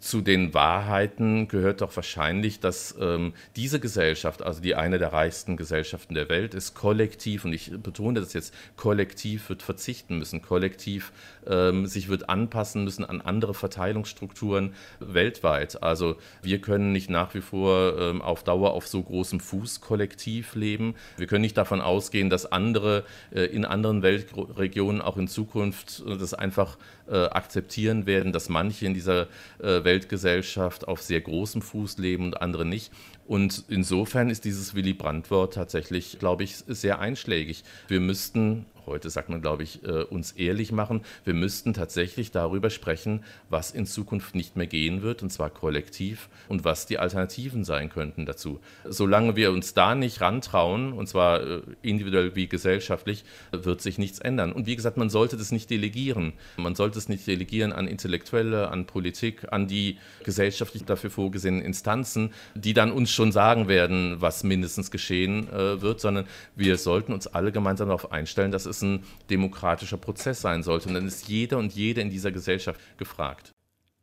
Zu 0.00 0.22
den 0.22 0.54
Wahrheiten 0.54 1.46
gehört 1.46 1.82
doch 1.82 1.94
wahrscheinlich, 1.94 2.58
dass 2.58 2.96
ähm, 2.98 3.34
diese 3.54 3.80
Gesellschaft, 3.80 4.42
also 4.42 4.62
die 4.62 4.74
eine 4.74 4.98
der 4.98 5.12
reichsten 5.12 5.58
Gesellschaften 5.58 6.14
der 6.14 6.30
Welt 6.30 6.54
ist, 6.54 6.74
kollektiv, 6.74 7.44
und 7.44 7.52
ich 7.52 7.70
betone 7.70 8.18
das 8.18 8.32
jetzt, 8.32 8.54
kollektiv 8.76 9.50
wird 9.50 9.62
verzichten 9.62 10.18
müssen, 10.18 10.40
kollektiv 10.40 11.12
ähm, 11.46 11.84
sich 11.84 12.08
wird 12.08 12.30
anpassen 12.30 12.82
müssen 12.84 13.04
an 13.04 13.20
andere 13.20 13.52
Verteilungsstrukturen 13.52 14.72
weltweit. 15.00 15.82
Also 15.82 16.16
wir 16.42 16.62
können 16.62 16.92
nicht 16.92 17.10
nach 17.10 17.34
wie 17.34 17.42
vor 17.42 17.98
ähm, 17.98 18.22
auf 18.22 18.42
Dauer 18.42 18.72
auf 18.72 18.88
so 18.88 19.02
großem 19.02 19.38
Fuß 19.38 19.82
kollektiv 19.82 20.54
leben. 20.54 20.94
Wir 21.18 21.26
können 21.26 21.42
nicht 21.42 21.58
davon 21.58 21.82
ausgehen, 21.82 22.30
dass 22.30 22.50
andere 22.50 23.04
äh, 23.34 23.42
in 23.42 23.66
anderen 23.66 24.02
Weltregionen 24.02 25.02
auch 25.02 25.18
in 25.18 25.28
Zukunft 25.28 26.02
äh, 26.06 26.16
das 26.16 26.32
einfach 26.32 26.78
äh, 27.10 27.24
akzeptieren 27.26 28.06
werden, 28.06 28.32
dass 28.32 28.48
manche 28.48 28.86
in 28.86 28.94
dieser 28.94 29.26
äh, 29.58 29.84
Weltgesellschaft 29.90 30.86
auf 30.86 31.02
sehr 31.02 31.20
großem 31.20 31.62
Fuß 31.62 31.98
leben 31.98 32.24
und 32.26 32.40
andere 32.40 32.64
nicht. 32.64 32.92
Und 33.26 33.64
insofern 33.68 34.30
ist 34.30 34.44
dieses 34.44 34.74
Willy 34.76 34.92
Brandt-Wort 34.92 35.54
tatsächlich, 35.54 36.18
glaube 36.20 36.44
ich, 36.44 36.56
sehr 36.68 37.00
einschlägig. 37.00 37.64
Wir 37.88 37.98
müssten 37.98 38.66
heute 38.90 39.08
sagt 39.08 39.30
man, 39.30 39.40
glaube 39.40 39.62
ich, 39.62 39.82
äh, 39.84 40.02
uns 40.02 40.32
ehrlich 40.32 40.72
machen. 40.72 41.00
Wir 41.24 41.34
müssten 41.34 41.72
tatsächlich 41.72 42.30
darüber 42.30 42.68
sprechen, 42.68 43.24
was 43.48 43.70
in 43.70 43.86
Zukunft 43.86 44.34
nicht 44.34 44.56
mehr 44.56 44.66
gehen 44.66 45.02
wird, 45.02 45.22
und 45.22 45.30
zwar 45.30 45.48
kollektiv, 45.48 46.28
und 46.48 46.64
was 46.64 46.86
die 46.86 46.98
Alternativen 46.98 47.64
sein 47.64 47.88
könnten 47.88 48.26
dazu. 48.26 48.60
Solange 48.84 49.36
wir 49.36 49.52
uns 49.52 49.72
da 49.74 49.94
nicht 49.94 50.20
rantrauen, 50.20 50.92
und 50.92 51.08
zwar 51.08 51.40
äh, 51.40 51.62
individuell 51.82 52.34
wie 52.36 52.48
gesellschaftlich, 52.48 53.24
wird 53.52 53.80
sich 53.80 53.96
nichts 53.96 54.18
ändern. 54.18 54.52
Und 54.52 54.66
wie 54.66 54.76
gesagt, 54.76 54.96
man 54.96 55.08
sollte 55.08 55.36
das 55.36 55.52
nicht 55.52 55.70
delegieren. 55.70 56.32
Man 56.56 56.74
sollte 56.74 56.98
es 56.98 57.08
nicht 57.08 57.26
delegieren 57.26 57.72
an 57.72 57.86
Intellektuelle, 57.86 58.68
an 58.68 58.86
Politik, 58.86 59.52
an 59.52 59.68
die 59.68 59.98
gesellschaftlich 60.24 60.84
dafür 60.84 61.10
vorgesehenen 61.10 61.62
Instanzen, 61.62 62.32
die 62.54 62.74
dann 62.74 62.90
uns 62.90 63.10
schon 63.10 63.30
sagen 63.30 63.68
werden, 63.68 64.16
was 64.20 64.42
mindestens 64.42 64.90
geschehen 64.90 65.48
äh, 65.48 65.80
wird, 65.80 66.00
sondern 66.00 66.26
wir 66.56 66.76
sollten 66.76 67.12
uns 67.12 67.28
alle 67.28 67.52
gemeinsam 67.52 67.88
darauf 67.88 68.10
einstellen, 68.10 68.50
dass 68.50 68.66
es 68.66 68.79
es 68.82 69.00
demokratischer 69.28 69.96
Prozess 69.96 70.40
sein 70.40 70.62
sollte. 70.62 70.88
Und 70.88 70.94
dann 70.94 71.06
ist 71.06 71.28
jeder 71.28 71.58
und 71.58 71.72
jede 71.72 72.00
in 72.00 72.10
dieser 72.10 72.32
Gesellschaft 72.32 72.80
gefragt. 72.98 73.54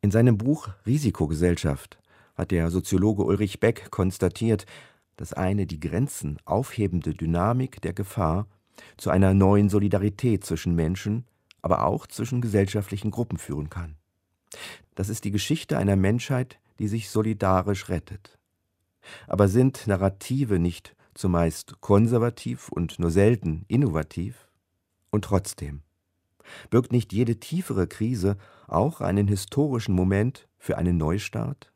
In 0.01 0.11
seinem 0.11 0.38
Buch 0.38 0.69
Risikogesellschaft 0.86 1.97
hat 2.36 2.51
der 2.51 2.69
Soziologe 2.69 3.23
Ulrich 3.23 3.59
Beck 3.59 3.89
konstatiert, 3.89 4.65
dass 5.17 5.34
eine 5.34 5.65
die 5.65 5.80
Grenzen 5.80 6.38
aufhebende 6.45 7.13
Dynamik 7.13 7.82
der 7.82 7.93
Gefahr 7.93 8.47
zu 8.97 9.09
einer 9.09 9.34
neuen 9.34 9.69
Solidarität 9.69 10.45
zwischen 10.45 10.75
Menschen, 10.75 11.25
aber 11.61 11.84
auch 11.84 12.05
zwischen 12.07 12.41
gesellschaftlichen 12.41 13.09
Gruppen 13.09 13.39
führen 13.39 13.69
kann. 13.69 13.95
Das 14.95 15.09
ist 15.09 15.25
die 15.25 15.32
Geschichte 15.32 15.78
einer 15.78 15.95
Menschheit, 15.95 16.59
die 16.80 16.88
sich 16.88 17.09
solidarisch 17.09 17.89
rettet. 17.89 18.38
Aber 19.28 19.47
sind 19.47 19.88
Narrative 19.88 20.59
nicht 20.59 20.95
zumeist 21.13 21.82
konservativ 21.82 22.69
und 22.69 22.99
nur 22.99 23.09
selten 23.09 23.65
innovativ? 23.67 24.46
Und 25.18 25.24
trotzdem 25.24 25.82
birgt 26.70 26.91
nicht 26.91 27.11
jede 27.11 27.39
tiefere 27.39 27.88
Krise 27.88 28.38
auch 28.68 29.01
einen 29.01 29.28
historischen 29.28 29.95
Moment 29.95 30.47
für 30.59 30.78
einen 30.78 30.97
Neustart? 30.97 31.74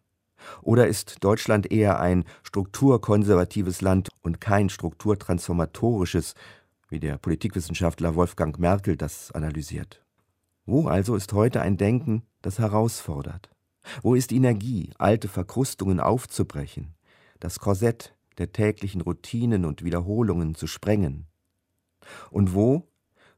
Oder 0.62 0.86
ist 0.86 1.24
Deutschland 1.24 1.72
eher 1.72 2.00
ein 2.00 2.26
strukturkonservatives 2.44 3.82
Land 3.82 4.10
und 4.22 4.42
kein 4.42 4.70
strukturtransformatorisches, 4.70 6.36
wie 6.88 7.00
der 7.00 7.18
Politikwissenschaftler 7.18 8.14
Wolfgang 8.14 8.60
Merkel 8.60 8.96
das 8.96 9.32
analysiert? 9.32 10.06
Wo 10.68 10.88
also 10.88 11.16
ist 11.16 11.34
heute 11.34 11.62
ein 11.62 11.78
Denken, 11.78 12.22
das 12.44 12.60
herausfordert? 12.60 13.50
Wo 14.04 14.14
ist 14.14 14.32
Energie, 14.32 14.92
alte 15.00 15.28
Verkrustungen 15.28 16.00
aufzubrechen, 16.00 16.94
das 17.40 17.58
Korsett 17.58 18.16
der 18.38 18.52
täglichen 18.52 19.02
Routinen 19.02 19.66
und 19.66 19.84
Wiederholungen 19.84 20.54
zu 20.54 20.68
sprengen? 20.68 21.26
Und 22.30 22.54
wo 22.54 22.91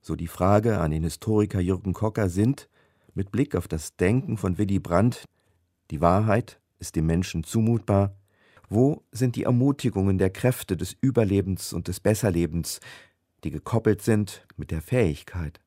so 0.04 0.16
die 0.16 0.28
Frage 0.28 0.80
an 0.80 0.91
den 0.91 1.04
Historiker 1.04 1.62
Jürgen 1.62 1.93
Kocker, 1.93 2.30
sind, 2.30 2.70
mit 3.16 3.32
Blick 3.32 3.56
auf 3.56 3.68
das 3.68 3.95
Denken 3.95 4.38
von 4.38 4.58
Willy 4.58 4.80
Brandt, 4.80 5.24
die 5.91 6.01
Wahrheit 6.01 6.60
ist 6.80 6.95
dem 6.95 7.06
Menschen 7.06 7.43
zumutbar, 7.43 8.16
wo 8.70 9.04
sind 9.12 9.36
die 9.36 9.43
Ermutigungen 9.43 10.18
der 10.18 10.30
Kräfte 10.30 10.76
des 10.76 10.95
Überlebens 10.99 11.74
und 11.74 11.88
des 11.88 11.99
Besserlebens, 11.99 12.80
die 13.43 13.51
gekoppelt 13.51 14.01
sind 14.01 14.45
mit 14.58 14.72
der 14.72 14.82
Fähigkeit, 14.82 15.62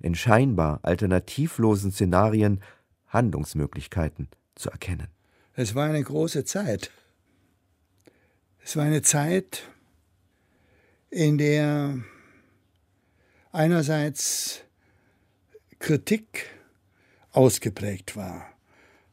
in 0.00 0.14
scheinbar 0.14 0.80
alternativlosen 0.82 1.92
Szenarien 1.92 2.60
Handlungsmöglichkeiten 3.06 4.28
zu 4.56 4.70
erkennen. 4.70 5.08
Es 5.54 5.74
war 5.74 5.86
eine 5.86 6.02
große 6.02 6.44
Zeit. 6.44 6.90
Es 8.64 8.76
war 8.76 8.84
eine 8.84 9.02
Zeit, 9.02 9.62
in 11.10 11.38
der 11.38 11.98
einerseits 13.56 14.60
Kritik 15.78 16.46
ausgeprägt 17.32 18.14
war 18.14 18.46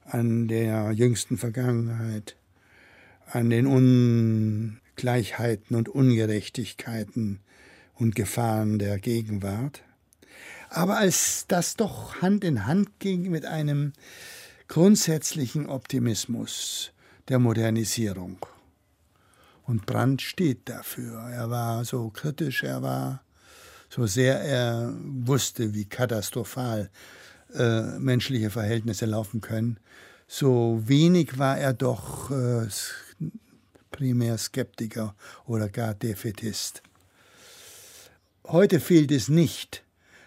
an 0.03 0.49
der 0.49 0.91
jüngsten 0.91 1.37
Vergangenheit, 1.37 2.35
an 3.31 3.49
den 3.49 3.67
Ungleichheiten 3.67 5.77
und 5.77 5.87
Ungerechtigkeiten 5.87 7.39
und 7.95 8.15
Gefahren 8.15 8.79
der 8.79 8.99
Gegenwart. 8.99 9.81
Aber 10.69 10.97
als 10.97 11.45
das 11.47 11.77
doch 11.77 12.21
Hand 12.21 12.43
in 12.43 12.65
Hand 12.65 12.99
ging 12.99 13.31
mit 13.31 13.45
einem 13.45 13.93
grundsätzlichen 14.67 15.67
Optimismus 15.67 16.91
der 17.29 17.39
Modernisierung. 17.39 18.45
Und 19.65 19.85
Brandt 19.85 20.21
steht 20.21 20.67
dafür. 20.67 21.29
Er 21.29 21.49
war 21.49 21.85
so 21.85 22.09
kritisch, 22.09 22.63
er 22.63 22.81
war 22.81 23.23
so 23.93 24.07
sehr 24.07 24.41
er 24.41 24.91
wusste, 25.03 25.75
wie 25.75 25.85
katastrophal 25.85 26.89
äh, 27.53 27.99
menschliche 27.99 28.49
Verhältnisse 28.49 29.05
laufen 29.05 29.39
können, 29.39 29.77
so 30.27 30.81
wenig 30.85 31.37
war 31.37 31.59
er 31.59 31.73
doch 31.73 32.31
äh, 32.31 32.65
primär 33.91 34.39
Skeptiker 34.39 35.15
oder 35.45 35.69
gar 35.69 35.93
Defetist. 35.93 36.81
Heute 38.47 38.79
fehlt 38.79 39.11
es 39.11 39.29
nicht 39.29 39.83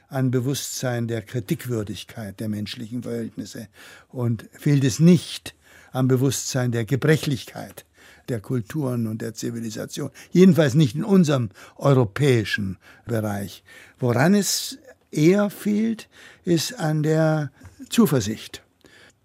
an 0.09 0.31
Bewusstsein 0.31 1.09
der 1.09 1.23
Kritikwürdigkeit 1.23 2.39
der 2.39 2.49
menschlichen 2.49 3.03
Verhältnisse 3.03 3.67
und 4.09 4.49
fehlt 4.53 4.85
es 4.85 5.01
nicht 5.01 5.57
am 5.91 6.07
Bewusstsein 6.07 6.71
der 6.71 6.85
Gebrechlichkeit 6.85 7.85
der 8.29 8.41
Kulturen 8.41 9.07
und 9.07 9.22
der 9.22 9.35
Zivilisation. 9.35 10.11
Jedenfalls 10.31 10.74
nicht 10.74 10.95
in 10.95 11.05
unserem 11.05 11.51
europäischen 11.77 12.79
Bereich. 13.07 13.62
Woran 13.99 14.35
es 14.35 14.79
eher 15.11 15.51
fehlt, 15.51 16.09
ist 16.45 16.79
an 16.79 17.03
der 17.03 17.51
Zuversicht, 17.89 18.62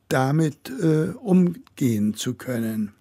damit 0.08 0.70
äh, 0.70 1.10
umgehen 1.10 2.14
zu 2.14 2.34
können, 2.34 2.94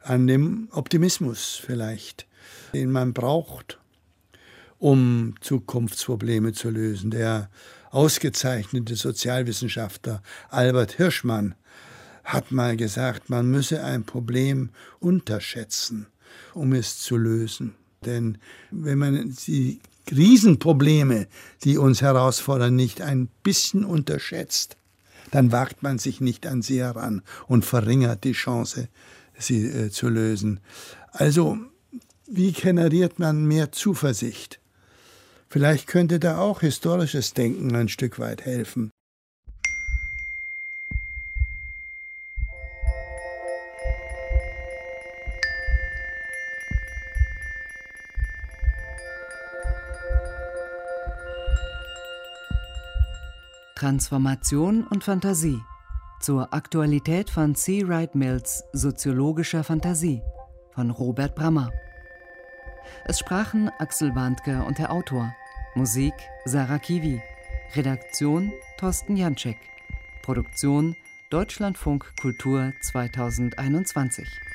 an 0.00 0.26
dem 0.26 0.68
Optimismus 0.72 1.60
vielleicht, 1.64 2.26
den 2.72 2.90
man 2.90 3.12
braucht, 3.12 3.78
um 4.78 5.34
Zukunftsprobleme 5.40 6.52
zu 6.52 6.70
lösen. 6.70 7.10
Der 7.10 7.50
ausgezeichnete 7.90 8.96
Sozialwissenschaftler 8.96 10.22
Albert 10.50 10.92
Hirschmann 10.92 11.54
hat 12.28 12.52
mal 12.52 12.76
gesagt, 12.76 13.30
man 13.30 13.50
müsse 13.50 13.82
ein 13.82 14.04
Problem 14.04 14.68
unterschätzen, 15.00 16.06
um 16.52 16.74
es 16.74 16.98
zu 16.98 17.16
lösen. 17.16 17.74
Denn 18.04 18.36
wenn 18.70 18.98
man 18.98 19.34
die 19.46 19.80
Riesenprobleme, 20.10 21.26
die 21.64 21.78
uns 21.78 22.02
herausfordern, 22.02 22.76
nicht 22.76 23.00
ein 23.00 23.28
bisschen 23.42 23.82
unterschätzt, 23.82 24.76
dann 25.30 25.52
wagt 25.52 25.82
man 25.82 25.98
sich 25.98 26.20
nicht 26.20 26.46
an 26.46 26.60
sie 26.60 26.80
heran 26.80 27.22
und 27.46 27.64
verringert 27.64 28.24
die 28.24 28.32
Chance, 28.32 28.88
sie 29.38 29.64
äh, 29.64 29.90
zu 29.90 30.10
lösen. 30.10 30.60
Also, 31.12 31.56
wie 32.26 32.52
generiert 32.52 33.18
man 33.18 33.46
mehr 33.46 33.72
Zuversicht? 33.72 34.60
Vielleicht 35.48 35.86
könnte 35.86 36.20
da 36.20 36.38
auch 36.38 36.60
historisches 36.60 37.32
Denken 37.32 37.74
ein 37.74 37.88
Stück 37.88 38.18
weit 38.18 38.44
helfen. 38.44 38.90
Transformation 53.78 54.84
und 54.88 55.04
Fantasie 55.04 55.62
zur 56.18 56.52
Aktualität 56.52 57.30
von 57.30 57.54
C. 57.54 57.86
Wright 57.86 58.12
Mills 58.16 58.64
Soziologischer 58.72 59.62
Fantasie 59.62 60.20
von 60.74 60.90
Robert 60.90 61.36
Brammer. 61.36 61.70
Es 63.04 63.20
sprachen 63.20 63.70
Axel 63.78 64.16
Wandke 64.16 64.64
und 64.64 64.78
der 64.78 64.90
Autor. 64.90 65.32
Musik 65.76 66.12
Sarah 66.44 66.80
Kiwi. 66.80 67.22
Redaktion 67.76 68.52
Thorsten 68.78 69.16
Janczek. 69.16 69.58
Produktion 70.22 70.96
Deutschlandfunk 71.30 72.16
Kultur 72.20 72.72
2021. 72.82 74.47